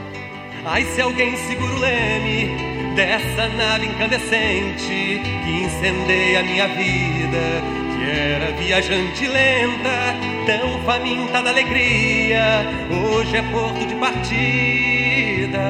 Ai, 0.65 0.85
se 0.85 1.01
alguém 1.01 1.37
segura 1.37 1.73
o 1.73 1.78
leme 1.81 2.95
dessa 2.95 3.49
nave 3.49 3.87
incandescente 3.87 5.20
que 5.45 5.65
incendeia 5.65 6.41
a 6.41 6.43
minha 6.43 6.69
vida, 6.69 7.62
que 7.97 8.11
era 8.11 8.53
viajante 8.53 9.27
lenta 9.27 10.40
multidão 10.51 10.82
faminta 10.85 11.43
da 11.43 11.51
alegria, 11.51 12.66
hoje 12.90 13.36
é 13.36 13.43
porto 13.43 13.86
de 13.86 13.94
partida. 13.94 15.60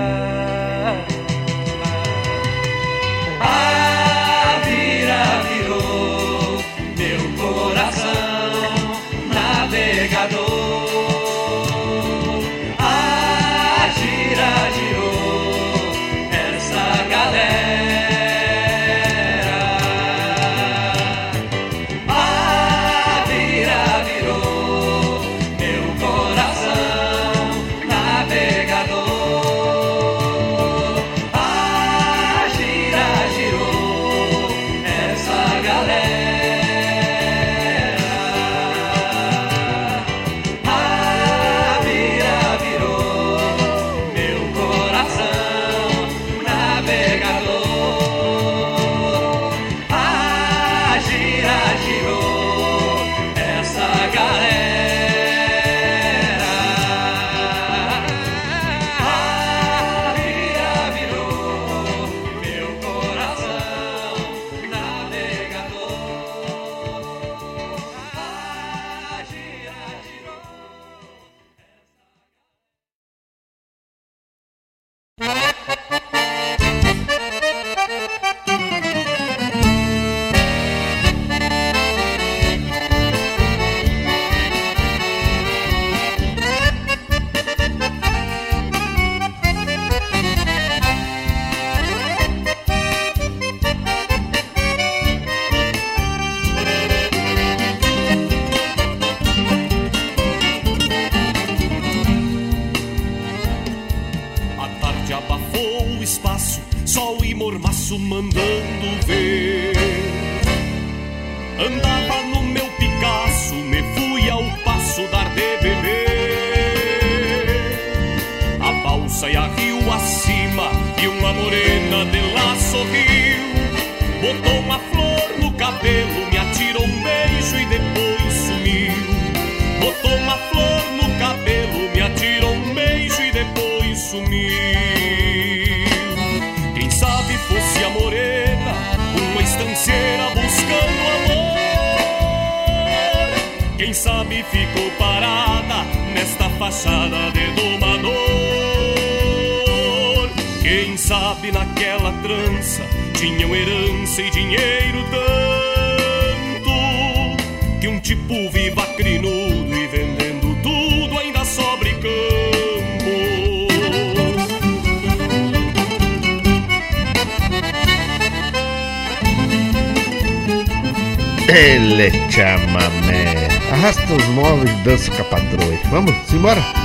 embora? 176.41 176.80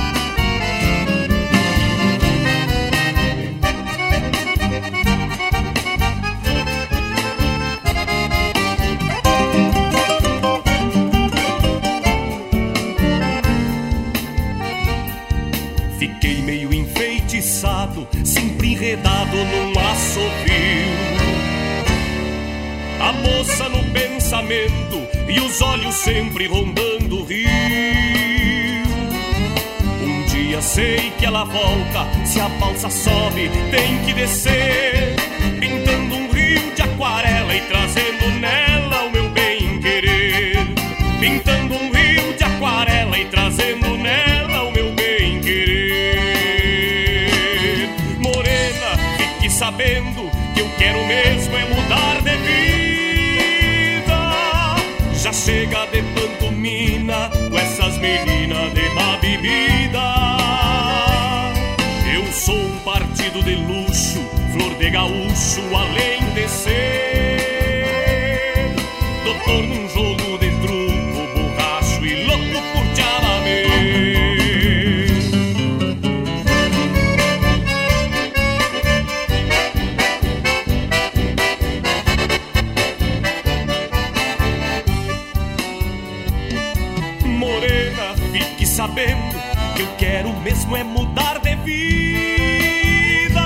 Sabendo 88.76 89.40
que 89.74 89.80
eu 89.80 89.88
quero 89.96 90.30
mesmo 90.40 90.76
é 90.76 90.84
mudar 90.84 91.38
de 91.38 91.56
vida. 91.56 93.40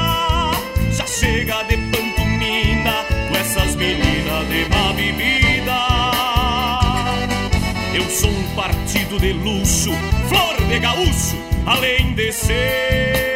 Já 0.91 1.07
chega 1.07 1.63
de 1.63 1.77
pantomina 1.77 3.05
com 3.29 3.37
essas 3.37 3.77
meninas 3.77 4.49
de 4.49 4.69
má 4.69 4.93
bebida. 4.93 5.79
Eu 7.95 8.11
sou 8.11 8.29
um 8.29 8.55
partido 8.57 9.21
de 9.21 9.33
luxo, 9.33 9.93
flor 10.29 10.57
de 10.69 10.81
gaúcho, 10.81 11.37
além 11.65 12.13
de 12.15 12.33
ser 12.33 13.31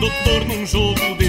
doutor 0.00 0.46
num 0.46 0.64
jogo 0.64 1.14
de 1.18 1.28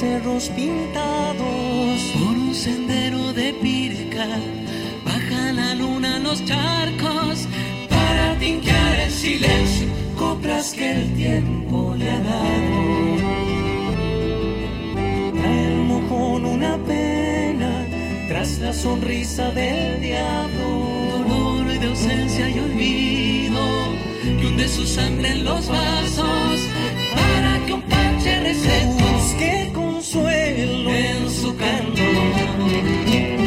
Cerros 0.00 0.48
pintados. 0.50 2.00
Por 2.14 2.36
un 2.46 2.54
sendero 2.54 3.32
de 3.34 3.52
pirca, 3.52 4.26
baja 5.04 5.52
la 5.52 5.74
luna 5.74 6.18
los 6.18 6.42
charcos 6.44 7.46
para 7.88 8.34
tinquear 8.38 9.00
el 9.00 9.10
silencio, 9.10 9.88
coplas 10.16 10.72
que 10.72 10.92
el 10.92 11.14
tiempo 11.14 11.94
le 11.98 12.10
ha 12.10 12.20
dado. 12.20 12.78
Trae 15.38 15.66
el 15.74 15.82
mojón 15.90 16.46
una 16.46 16.78
pena 16.78 17.86
tras 18.28 18.58
la 18.58 18.72
sonrisa 18.72 19.50
del 19.50 20.00
diablo. 20.00 20.68
Dolor 21.10 21.74
y 21.74 21.78
de 21.78 21.86
ausencia 21.88 22.48
y 22.48 22.58
olvido 22.58 23.62
que 24.38 24.46
hunde 24.46 24.66
su 24.66 24.86
sangre 24.86 25.32
en 25.32 25.44
los 25.44 25.68
vasos 25.68 26.60
para 27.14 27.66
que 27.66 27.72
un 27.74 27.82
parche 27.82 28.10
consuelo 28.42 28.99
and 31.62 31.98
on. 32.00 33.39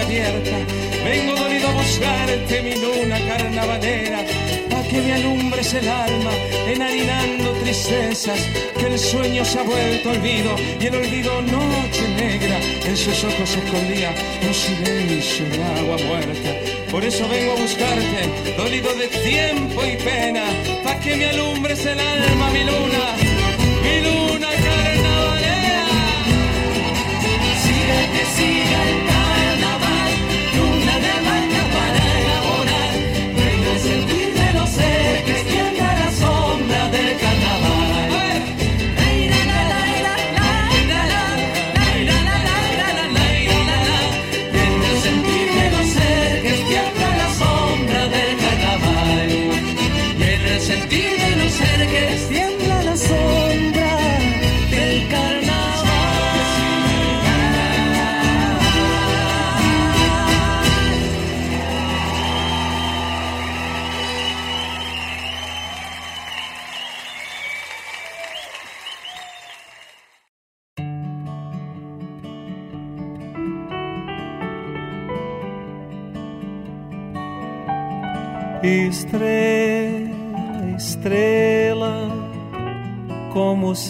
Abierta. 0.00 0.56
Vengo 1.04 1.34
dolido 1.34 1.68
a 1.68 1.72
buscarte 1.72 2.62
mi 2.62 2.74
luna 2.76 3.18
carnavalera, 3.26 4.24
pa' 4.70 4.82
que 4.84 5.00
me 5.00 5.12
alumbres 5.12 5.74
el 5.74 5.88
alma, 5.88 6.30
enharinando 6.66 7.52
tristezas, 7.62 8.40
que 8.78 8.86
el 8.86 8.98
sueño 8.98 9.44
se 9.44 9.58
ha 9.58 9.62
vuelto 9.62 10.10
olvido 10.10 10.56
y 10.80 10.86
el 10.86 10.94
olvido 10.94 11.42
noche 11.42 12.08
negra. 12.16 12.58
En 12.86 12.96
sus 12.96 13.24
ojos 13.24 13.56
escondía 13.56 14.14
un 14.46 14.54
silencio 14.54 15.44
de 15.48 15.62
agua 15.80 15.96
muerta. 16.06 16.50
Por 16.90 17.04
eso 17.04 17.28
vengo 17.28 17.52
a 17.52 17.56
buscarte, 17.56 18.54
dolido 18.56 18.94
de 18.94 19.08
tiempo 19.08 19.84
y 19.84 19.96
pena, 19.96 20.44
pa' 20.84 20.98
que 21.00 21.16
me 21.16 21.26
alumbres 21.26 21.84
el 21.84 21.98
alma, 21.98 22.50
mi 22.50 22.64
luna, 22.64 23.31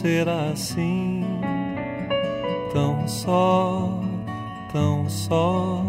será 0.02 0.50
assim? 0.50 1.22
Tão 2.72 3.06
só, 3.06 3.88
tão 4.72 5.08
só 5.08 5.84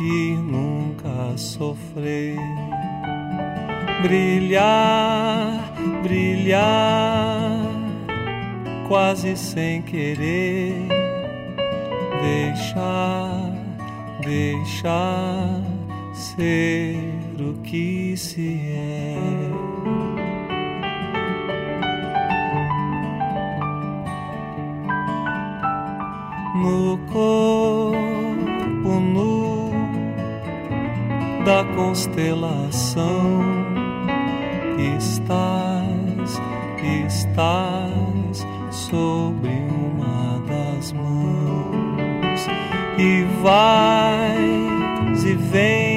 e 0.00 0.34
nunca 0.34 1.38
sofrer. 1.38 2.36
Brilhar, 4.02 5.72
brilhar, 6.02 7.60
quase 8.88 9.36
sem 9.36 9.82
querer. 9.82 10.88
Deixar, 12.20 13.52
deixar 14.20 15.62
ser 16.12 16.96
o 17.38 17.54
que 17.62 18.16
se 18.16 18.58
é. 18.74 19.51
No 26.62 26.96
corpo 27.12 29.00
nu 29.00 29.72
da 31.44 31.64
constelação. 31.74 33.42
Estás, 34.96 36.40
estás 37.08 38.46
sobre 38.70 39.50
uma 39.50 40.40
das 40.46 40.92
mãos 40.92 42.46
e 42.96 43.24
vais 43.42 45.24
e 45.24 45.34
vens 45.34 45.91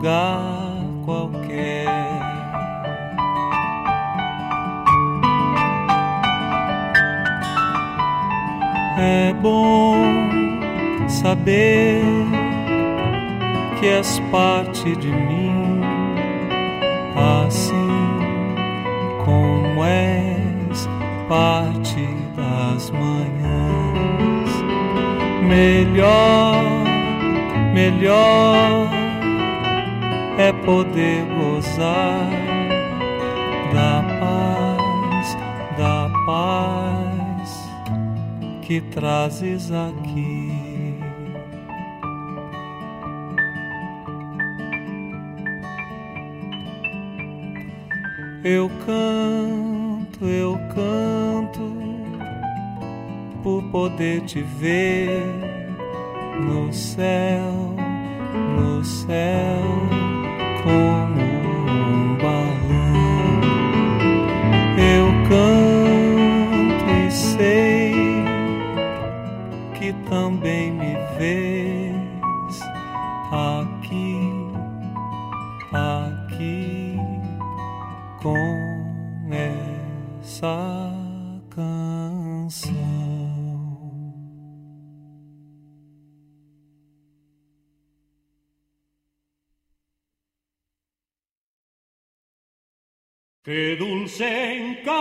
lugar 0.00 0.82
qualquer. 1.04 1.86
É 8.98 9.34
bom 9.42 9.94
saber 11.08 12.02
que 13.78 13.86
és 13.88 14.18
parte 14.30 14.96
de 14.96 15.08
mim, 15.08 15.80
assim 17.16 17.90
como 19.24 19.84
és 19.84 20.88
parte 21.28 22.08
das 22.36 22.90
manhãs. 22.90 24.50
Melhor, 25.46 26.62
melhor 27.74 28.99
é 30.40 30.54
poder 30.54 31.22
gozar 31.36 32.30
da 33.74 34.02
paz, 34.18 35.36
da 35.76 36.10
paz 36.24 37.70
que 38.62 38.80
trazes 38.80 39.70
aqui. 39.70 40.50
Eu 48.42 48.70
canto, 48.86 50.24
eu 50.24 50.58
canto 50.74 51.70
por 53.42 53.62
poder 53.64 54.22
te 54.22 54.40
ver 54.40 55.22
no 56.40 56.72
céu, 56.72 57.39
Qué 93.52 93.74
dulce 93.74 94.28
encanto 94.58 94.94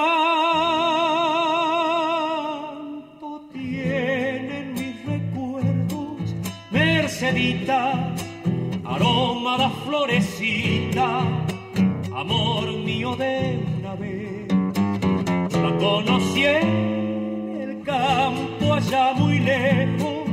tienen 3.54 4.74
mis 4.74 5.06
recuerdos, 5.06 6.36
Mercedita, 6.72 8.12
aroma 8.84 9.56
da 9.56 9.70
florecita, 9.70 11.22
amor 12.12 12.72
mío 12.72 13.16
de 13.16 13.60
una 13.78 13.94
vez. 13.94 14.48
La 15.52 15.78
conocí 15.78 16.44
en 16.44 17.56
el 17.62 17.84
campo 17.84 18.74
allá 18.74 19.14
muy 19.14 19.38
lejos, 19.38 20.28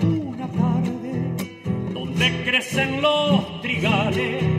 una 0.00 0.48
tarde 0.48 1.36
donde 1.94 2.42
crecen 2.44 3.00
los 3.00 3.62
trigales, 3.62 4.49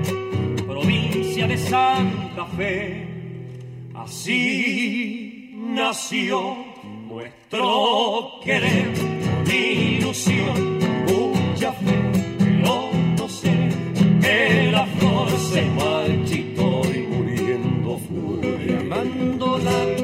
de 1.47 1.57
Santa 1.57 2.45
Fe. 2.57 3.07
Así 3.95 5.51
nació 5.55 6.55
nuestro 7.07 8.39
querer, 8.43 8.91
ilusión, 9.47 10.80
mucha 11.07 11.72
fe, 11.73 11.99
pero 12.39 12.91
no 13.18 13.30
sé 13.30 13.69
que 14.22 14.72
la 14.72 14.85
flor 14.85 15.30
se 15.51 15.61
marchitó 15.72 16.81
y 16.93 16.99
muriendo 17.13 17.99
fue. 18.07 18.77
Amándola 18.80 19.77
con 19.97 20.00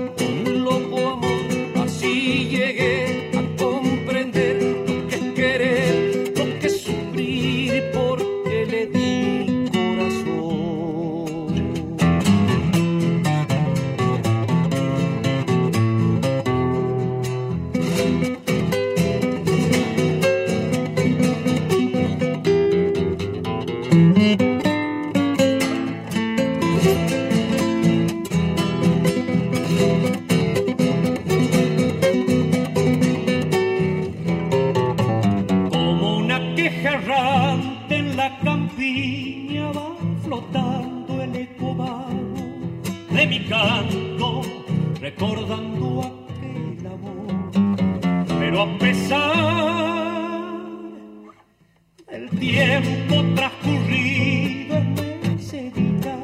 recordando 45.18 46.02
aquel 46.02 46.86
amor. 46.86 47.26
Pero 48.40 48.62
a 48.62 48.78
pesar 48.78 49.34
del 52.08 52.30
tiempo 52.40 53.24
transcurrido 53.36 54.78
en 54.78 55.40
Sevilla, 55.40 56.18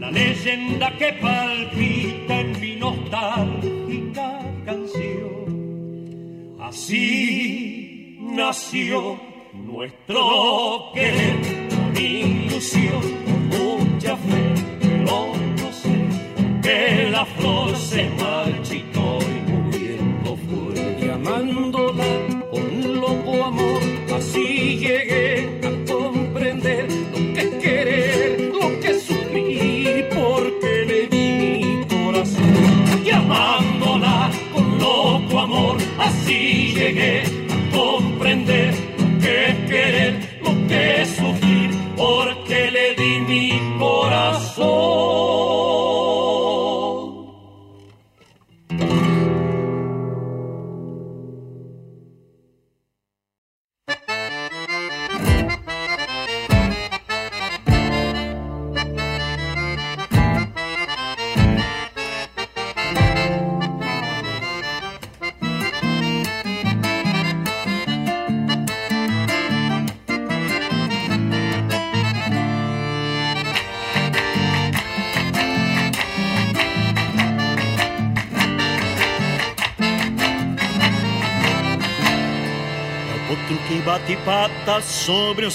la 0.00 0.10
leyenda 0.10 0.90
que 0.98 1.12
palpita 1.12 2.40
en 2.40 2.60
mi 2.60 2.74
nostálgica 2.76 4.40
canción, 4.64 6.56
así 6.60 8.18
nació 8.20 9.20
nuestro 9.54 10.90
querer. 10.92 11.31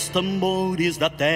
tambores 0.09 0.97
da 0.97 1.09
terra. 1.09 1.26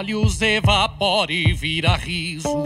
olhos 0.00 0.40
evapora 0.40 1.30
e 1.30 1.52
vira 1.52 1.94
riso. 1.94 2.64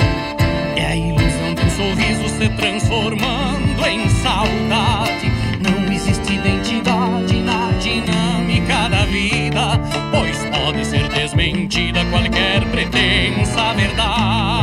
E 0.76 0.80
a 0.80 0.94
ilusão 0.94 1.52
de 1.52 1.62
um 1.62 1.70
sorriso 1.70 2.28
se 2.28 2.48
transformando 2.50 3.86
em 3.86 4.08
saudade. 4.08 5.32
Não 5.60 5.92
existe 5.92 6.32
identidade 6.32 7.34
na 7.40 7.72
dinâmica 7.80 8.88
da 8.88 9.04
vida, 9.06 9.80
pois 10.12 10.44
pode 10.44 10.86
ser 10.86 11.08
desmentida 11.08 12.04
qualquer 12.04 12.64
pretensa 12.70 13.72
verdade. 13.74 14.53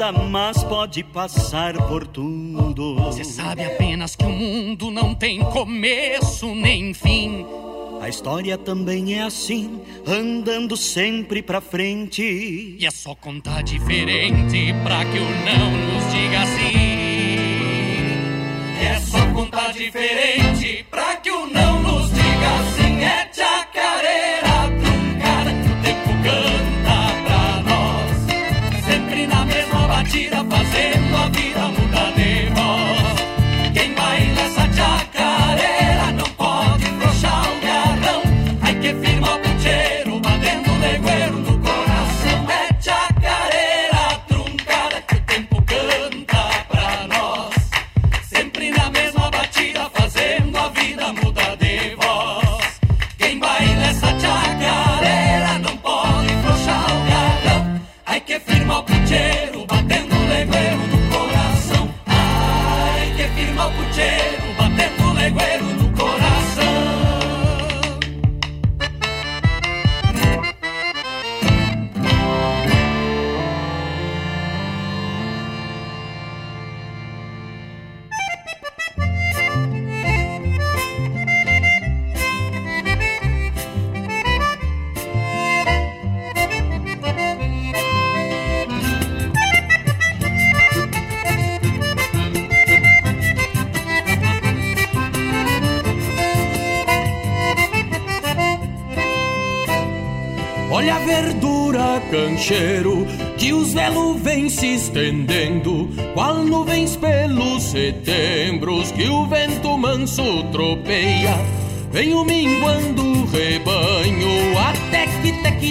nada, 0.00 0.12
mas 0.12 0.64
pode 0.64 1.04
passar 1.04 1.76
por 1.86 2.06
tudo. 2.06 2.96
Você 2.96 3.22
sabe 3.22 3.62
apenas 3.62 4.16
que 4.16 4.24
o 4.24 4.30
mundo 4.30 4.90
não 4.90 5.14
tem 5.14 5.40
começo 5.40 6.54
nem 6.54 6.94
fim. 6.94 7.44
A 8.00 8.08
história 8.08 8.56
também 8.56 9.18
é 9.18 9.22
assim, 9.22 9.78
andando 10.06 10.74
sempre 10.74 11.42
pra 11.42 11.60
frente. 11.60 12.22
E 12.22 12.86
é 12.86 12.90
só 12.90 13.14
contar 13.14 13.62
diferente 13.62 14.74
pra 14.82 15.04
que 15.04 15.18
o 15.18 15.30
não 15.44 15.70
nos 15.70 16.10
diga 16.10 16.40
assim. 16.40 17.00
É 18.82 18.98
só 19.00 19.26
contar 19.34 19.72
diferente 19.74 20.86
pra 20.90 21.09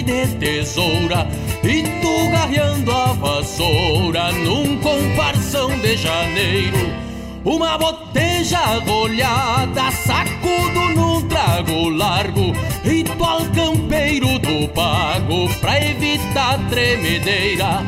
de 0.02 0.26
tesoura 0.38 1.26
e 1.62 1.82
tu 2.00 2.30
garreando 2.30 2.90
a 2.90 3.12
vassoura 3.12 4.32
num 4.32 4.78
comparsão 4.78 5.70
de 5.78 5.96
janeiro. 5.96 7.10
Uma 7.44 7.78
boteja 7.78 8.58
rolhada, 8.86 9.90
sacudo 9.90 10.80
num 10.94 11.22
trago 11.28 11.88
largo, 11.88 12.52
ritual 12.84 13.40
campeiro 13.54 14.38
do 14.38 14.68
pago 14.68 15.48
pra 15.60 15.82
evitar 15.82 16.58
tremedeira. 16.68 17.82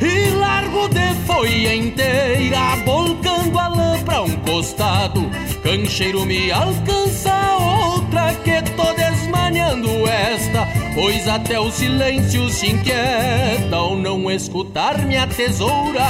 E 0.00 0.30
largo 0.30 0.88
de 0.88 1.14
folha 1.26 1.74
inteira, 1.74 2.76
volcando 2.84 3.58
a 3.58 3.68
lã 3.68 4.02
pra 4.04 4.22
um 4.22 4.36
costado. 4.36 5.30
Cancheiro 5.68 6.24
me 6.24 6.50
alcança 6.50 7.30
outra 7.58 8.32
que 8.36 8.62
tô 8.72 8.90
desmanhando 8.94 9.90
esta, 10.08 10.66
pois 10.94 11.28
até 11.28 11.60
o 11.60 11.70
silêncio 11.70 12.48
se 12.48 12.68
inquieta 12.68 13.76
ao 13.76 13.94
não 13.94 14.30
escutar 14.30 14.96
minha 15.04 15.26
tesoura. 15.26 16.06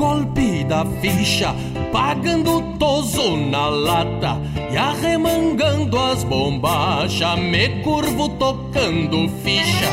Golpe 0.00 0.64
da 0.64 0.86
ficha, 1.02 1.54
pagando 1.92 2.62
toso 2.78 3.36
na 3.36 3.68
lata 3.68 4.40
e 4.72 4.76
arremangando 4.76 5.98
as 5.98 6.24
bombachas, 6.24 7.38
me 7.38 7.82
curvo 7.82 8.30
tocando 8.30 9.28
ficha. 9.44 9.92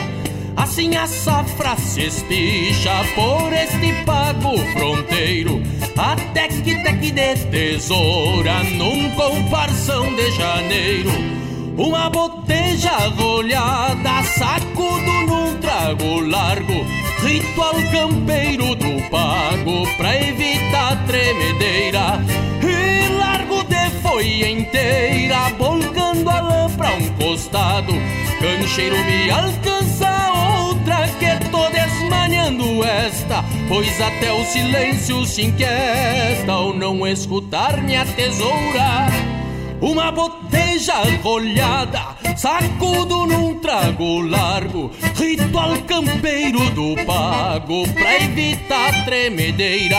Assim 0.56 0.96
a 0.96 1.06
safra 1.08 1.76
se 1.76 2.04
espicha 2.04 3.04
por 3.16 3.52
este 3.52 4.06
pago 4.06 4.58
fronteiro, 4.78 5.62
até 5.98 6.48
que 6.48 6.82
teque 6.84 7.12
de 7.12 7.36
tesoura 7.52 8.64
num 8.64 9.10
comparsão 9.10 10.16
de 10.16 10.32
janeiro. 10.32 11.37
Uma 11.78 12.10
boteja 12.10 12.90
rolhada, 13.16 14.24
sacudo 14.24 15.12
num 15.28 15.58
trago 15.60 16.22
largo, 16.22 16.74
ritual 17.22 17.76
campeiro 17.92 18.74
do 18.74 19.10
pago 19.12 19.88
pra 19.96 20.20
evitar 20.20 21.06
tremedeira. 21.06 22.20
E 22.64 23.14
largo 23.14 23.64
de 23.66 23.90
folha 24.02 24.50
inteira, 24.50 25.50
volcando 25.56 26.28
a 26.28 26.42
lã 26.42 26.68
pra 26.76 26.96
um 26.96 27.10
costado. 27.14 27.94
Cancheiro 28.40 28.98
me 29.06 29.30
alcança 29.30 30.34
outra 30.64 31.08
que 31.20 31.50
tô 31.52 31.70
desmanhando 31.70 32.84
esta, 32.84 33.46
pois 33.70 34.02
até 34.02 34.34
o 34.34 34.44
silêncio 34.46 35.24
se 35.28 35.44
inquieta 35.44 36.52
ao 36.52 36.74
não 36.74 37.06
escutar 37.08 37.78
minha 37.84 38.04
tesoura. 38.04 39.37
Uma 39.80 40.12
boteja 40.12 40.96
rolhada, 41.22 42.16
sacudo 42.36 43.28
num 43.28 43.60
trago 43.60 44.22
largo, 44.22 44.92
ritual 45.16 45.78
campeiro 45.88 46.68
do 46.72 46.96
pago 47.06 47.88
pra 47.94 48.16
evitar 48.24 49.06
tremedeira. 49.06 49.98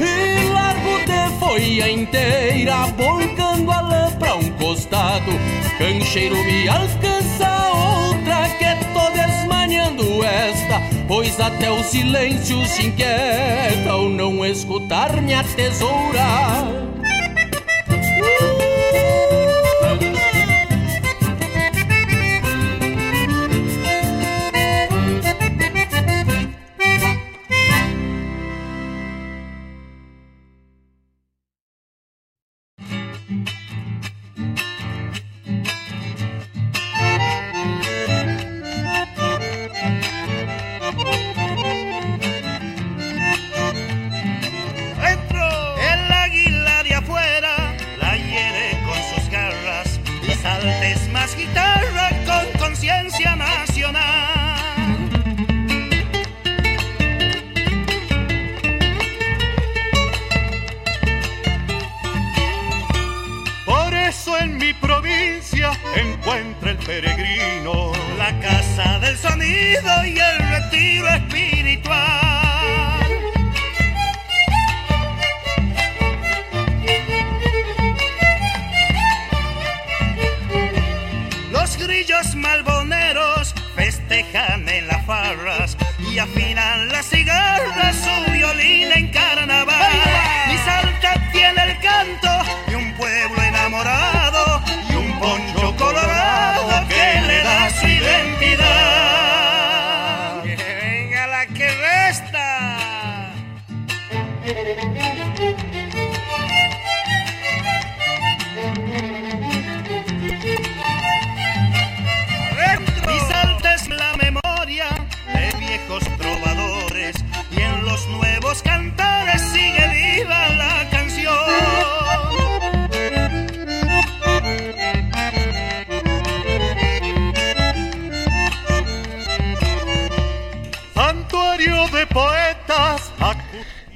E 0.00 0.48
largo 0.48 0.98
de 1.04 1.38
folha 1.38 1.90
inteira, 1.90 2.86
volcando 2.96 3.70
a 3.70 3.80
lã 3.82 4.10
pra 4.18 4.34
um 4.36 4.50
costado. 4.52 5.32
Cancheiro 5.76 6.36
me 6.36 6.68
alcança 6.68 7.70
outra 7.74 8.48
que 8.48 8.84
tô 8.94 9.10
desmanhando 9.10 10.24
esta, 10.24 10.80
pois 11.06 11.38
até 11.38 11.70
o 11.70 11.82
silêncio 11.84 12.64
se 12.64 12.86
inquieta 12.86 13.90
ao 13.90 14.08
não 14.08 14.44
escutar 14.44 15.20
minha 15.20 15.44
tesoura. 15.44 16.92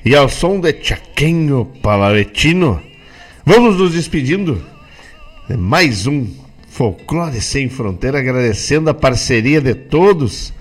E 0.07 0.15
ao 0.15 0.29
som 0.29 0.61
de 0.61 0.73
Chaquenho 0.73 1.65
Palaretino, 1.83 2.81
vamos 3.45 3.77
nos 3.77 3.93
despedindo 3.93 4.65
de 5.49 5.57
mais 5.57 6.07
um 6.07 6.29
Folclore 6.69 7.41
Sem 7.41 7.69
Fronteira, 7.69 8.21
agradecendo 8.21 8.89
a 8.89 8.95
parceria 8.95 9.61
de 9.61 9.75
todos. 9.75 10.53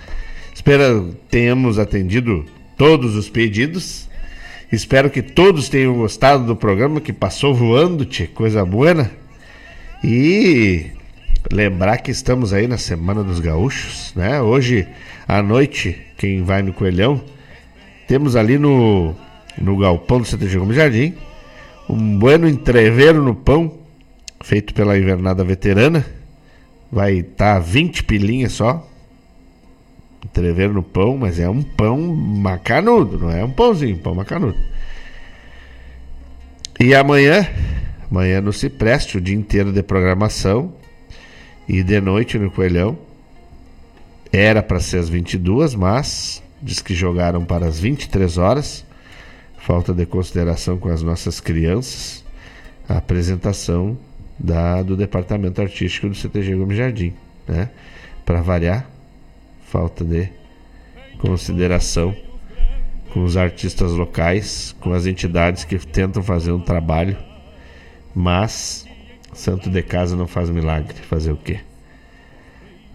Espero 0.52 1.16
tenhamos 1.30 1.78
atendido 1.78 2.44
todos 2.76 3.16
os 3.16 3.30
pedidos. 3.30 4.10
Espero 4.72 5.12
que 5.12 5.22
todos 5.22 5.70
tenham 5.70 5.94
gostado 5.94 6.44
do 6.44 6.56
programa 6.56 7.00
que 7.00 7.14
passou 7.14 7.54
voando, 7.54 8.04
tchê, 8.04 8.26
coisa 8.26 8.66
boa. 8.66 9.12
E 10.04 10.88
lembrar 11.52 11.98
que 12.00 12.10
estamos 12.10 12.52
aí 12.52 12.68
na 12.68 12.80
Semana 12.80 13.24
dos 13.24 13.40
Gaúchos, 13.40 14.12
né? 14.16 14.42
Hoje 14.42 14.88
à 15.28 15.40
noite, 15.44 16.02
quem 16.18 16.42
vai 16.42 16.64
no 16.64 16.74
Coelhão, 16.74 17.22
temos 18.08 18.36
ali 18.36 18.58
no 18.58 19.16
no 19.58 19.78
galpão 19.78 20.20
do 20.20 20.26
CTG 20.26 20.58
Gomes 20.58 20.76
Jardim. 20.76 21.16
Um 21.90 22.18
bueno 22.18 22.48
entreveiro 22.48 23.24
no 23.24 23.36
pão, 23.36 23.72
feito 24.44 24.74
pela 24.74 24.98
invernada 24.98 25.44
veterana. 25.44 26.06
Vai 26.92 27.20
estar 27.20 27.56
tá 27.56 27.60
20 27.60 28.04
pilinhas 28.04 28.54
só. 28.54 28.88
Entreveiro 30.24 30.74
no 30.74 30.84
pão, 30.84 31.18
mas 31.18 31.40
é 31.40 31.48
um 31.50 31.62
pão 31.62 32.00
macanudo, 32.00 33.20
não 33.20 33.32
é 33.32 33.44
um 33.44 33.52
pãozinho, 33.52 33.98
pão 34.00 34.16
macanudo. 34.16 34.58
E 36.80 36.94
amanhã, 36.94 37.48
amanhã 38.10 38.42
no 38.42 38.52
Cipreste, 38.52 39.18
o 39.18 39.22
dia 39.22 39.36
inteiro 39.36 39.72
de 39.72 39.84
programação. 39.84 40.74
E 41.68 41.82
de 41.82 42.00
noite 42.00 42.38
no 42.38 42.52
Coelhão. 42.52 42.98
Era 44.32 44.62
para 44.62 44.80
ser 44.80 44.98
às 44.98 45.10
22, 45.10 45.74
mas 45.76 46.44
diz 46.62 46.82
que 46.82 46.94
jogaram 46.94 47.46
para 47.46 47.66
as 47.66 47.80
23 47.80 48.38
horas. 48.38 48.86
Falta 49.66 49.96
de 49.96 50.06
consideração 50.06 50.78
com 50.78 50.90
as 50.90 51.02
nossas 51.02 51.40
crianças. 51.40 52.24
A 52.88 52.98
apresentação 52.98 53.98
da, 54.38 54.84
do 54.84 54.96
departamento 54.96 55.60
artístico 55.60 56.08
do 56.08 56.14
CTG 56.14 56.56
Gomes 56.56 56.78
Jardim, 56.78 57.16
né? 57.48 57.72
Para 58.24 58.44
variar, 58.44 58.88
falta 59.66 60.06
de 60.06 60.30
consideração 61.18 62.16
com 63.12 63.24
os 63.24 63.36
artistas 63.36 63.94
locais, 63.94 64.76
com 64.80 64.94
as 64.94 65.08
entidades 65.08 65.64
que 65.64 65.80
tentam 65.80 66.22
fazer 66.22 66.52
um 66.52 66.62
trabalho, 66.62 67.18
mas 68.14 68.86
santo 69.34 69.68
de 69.68 69.82
casa 69.82 70.16
não 70.16 70.28
faz 70.28 70.48
milagre, 70.52 70.94
fazer 70.94 71.32
o 71.32 71.38
quê? 71.38 71.60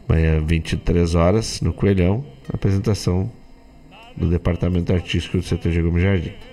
Amanhã 0.09 0.41
23 0.41 1.17
horas 1.17 1.61
no 1.61 1.73
Coelhão, 1.73 2.25
apresentação 2.53 3.29
do 4.17 4.31
departamento 4.31 4.93
artístico 4.93 5.39
do 5.39 5.43
CTG 5.43 5.83
Gomes 5.83 6.05
Jardim. 6.05 6.50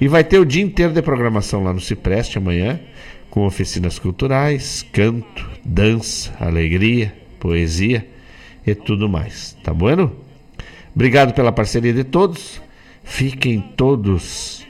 E 0.00 0.08
vai 0.08 0.24
ter 0.24 0.38
o 0.38 0.46
dia 0.46 0.62
inteiro 0.62 0.92
de 0.92 1.02
programação 1.02 1.62
lá 1.62 1.72
no 1.72 1.80
Cipreste 1.80 2.38
amanhã, 2.38 2.80
com 3.28 3.46
oficinas 3.46 3.98
culturais, 3.98 4.84
canto, 4.92 5.48
dança, 5.64 6.32
alegria, 6.40 7.14
poesia 7.38 8.08
e 8.66 8.74
tudo 8.74 9.08
mais. 9.08 9.56
Tá 9.62 9.74
bueno? 9.74 10.12
Obrigado 10.94 11.34
pela 11.34 11.52
parceria 11.52 11.92
de 11.92 12.04
todos. 12.04 12.60
Fiquem 13.04 13.60
todos 13.76 14.66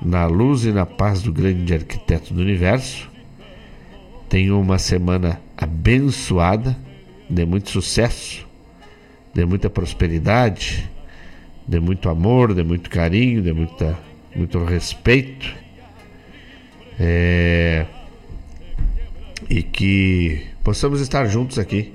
na 0.00 0.26
luz 0.26 0.64
e 0.64 0.72
na 0.72 0.84
paz 0.84 1.22
do 1.22 1.32
grande 1.32 1.72
arquiteto 1.72 2.34
do 2.34 2.42
universo. 2.42 3.10
Tenham 4.28 4.60
uma 4.60 4.78
semana 4.78 5.40
abençoada, 5.56 6.76
de 7.28 7.46
muito 7.46 7.70
sucesso, 7.70 8.46
de 9.32 9.44
muita 9.44 9.70
prosperidade, 9.70 10.90
de 11.66 11.78
muito 11.80 12.08
amor, 12.08 12.54
de 12.54 12.62
muito 12.62 12.90
carinho, 12.90 13.42
de 13.42 13.52
muita, 13.52 13.98
muito 14.34 14.62
respeito. 14.64 15.54
É 16.98 17.86
e 19.48 19.62
que 19.62 20.46
possamos 20.64 21.00
estar 21.02 21.26
juntos 21.26 21.58
aqui 21.58 21.92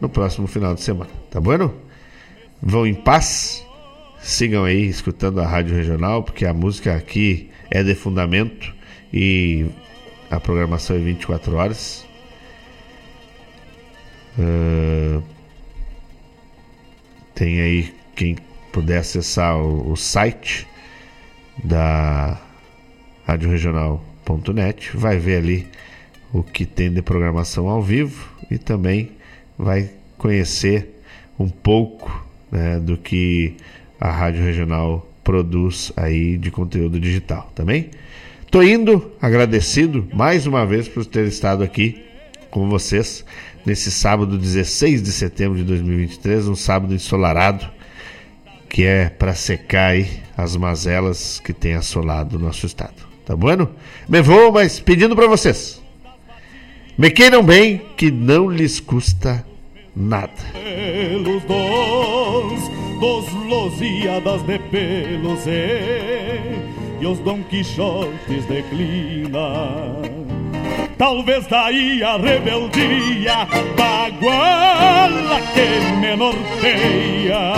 no 0.00 0.08
próximo 0.08 0.48
final 0.48 0.74
de 0.74 0.80
semana, 0.80 1.10
tá 1.30 1.40
bom? 1.40 1.72
Vão 2.60 2.84
em 2.84 2.94
paz, 2.94 3.64
sigam 4.18 4.64
aí 4.64 4.86
escutando 4.86 5.40
a 5.40 5.46
Rádio 5.46 5.76
Regional, 5.76 6.24
porque 6.24 6.44
a 6.44 6.52
música 6.52 6.96
aqui 6.96 7.48
é 7.70 7.84
de 7.84 7.94
fundamento 7.94 8.74
e 9.12 9.66
a 10.30 10.40
programação 10.40 10.96
é 10.96 10.98
24 10.98 11.54
horas. 11.54 12.04
Uh, 14.36 15.22
tem 17.34 17.60
aí 17.60 17.94
quem 18.16 18.36
puder 18.72 18.98
acessar 18.98 19.56
o, 19.58 19.92
o 19.92 19.96
site 19.96 20.66
da 21.62 22.40
radioregional.net, 23.26 24.96
vai 24.96 25.18
ver 25.18 25.36
ali 25.38 25.66
o 26.32 26.42
que 26.42 26.64
tem 26.64 26.92
de 26.92 27.02
programação 27.02 27.68
ao 27.68 27.82
vivo 27.82 28.28
e 28.50 28.58
também 28.58 29.10
vai 29.58 29.90
conhecer 30.16 31.02
um 31.38 31.48
pouco 31.48 32.26
né, 32.50 32.78
do 32.78 32.96
que 32.96 33.56
a 34.00 34.10
Rádio 34.10 34.44
Regional 34.44 35.06
produz 35.22 35.92
aí 35.96 36.36
de 36.36 36.50
conteúdo 36.50 36.98
digital, 36.98 37.50
também. 37.54 37.84
Tá 37.84 37.98
Tô 38.50 38.62
indo 38.62 39.12
agradecido 39.22 40.08
mais 40.12 40.44
uma 40.44 40.66
vez 40.66 40.88
por 40.88 41.06
ter 41.06 41.26
estado 41.26 41.62
aqui 41.62 42.02
com 42.50 42.68
vocês 42.68 43.24
nesse 43.64 43.92
sábado 43.92 44.36
16 44.36 45.02
de 45.02 45.12
setembro 45.12 45.56
de 45.56 45.64
2023, 45.64 46.48
um 46.48 46.56
sábado 46.56 46.92
ensolarado 46.92 47.70
que 48.70 48.84
é 48.84 49.10
para 49.10 49.34
secar 49.34 49.90
aí 49.90 50.22
as 50.34 50.56
mazelas 50.56 51.38
que 51.44 51.52
tem 51.52 51.74
assolado 51.74 52.36
o 52.36 52.40
nosso 52.40 52.64
estado. 52.64 53.10
Tá 53.26 53.36
bueno? 53.36 53.68
Me 54.08 54.22
vou, 54.22 54.50
mas 54.50 54.80
pedindo 54.80 55.14
para 55.14 55.26
vocês 55.26 55.80
me 57.00 57.10
queiram 57.10 57.42
bem, 57.42 57.80
que 57.96 58.10
não 58.10 58.50
lhes 58.50 58.78
custa 58.78 59.42
nada. 59.96 60.34
Pelos 60.52 61.42
dons, 61.44 62.68
dos 63.00 63.32
Losíadas 63.46 64.42
de 64.42 64.58
pelos 64.58 65.46
e, 65.46 67.00
e 67.00 67.06
os 67.06 67.18
Dom 67.20 67.42
Quixotes 67.44 68.44
declina. 68.44 69.96
Talvez 70.98 71.46
daí 71.46 72.02
a 72.02 72.18
rebeldia 72.18 73.48
baguala 73.78 75.40
que 75.54 75.96
me 76.00 76.16
norteia. 76.16 77.54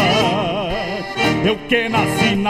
Eu 1.44 1.56
que 1.68 1.88
nasci 1.88 2.36
na 2.36 2.40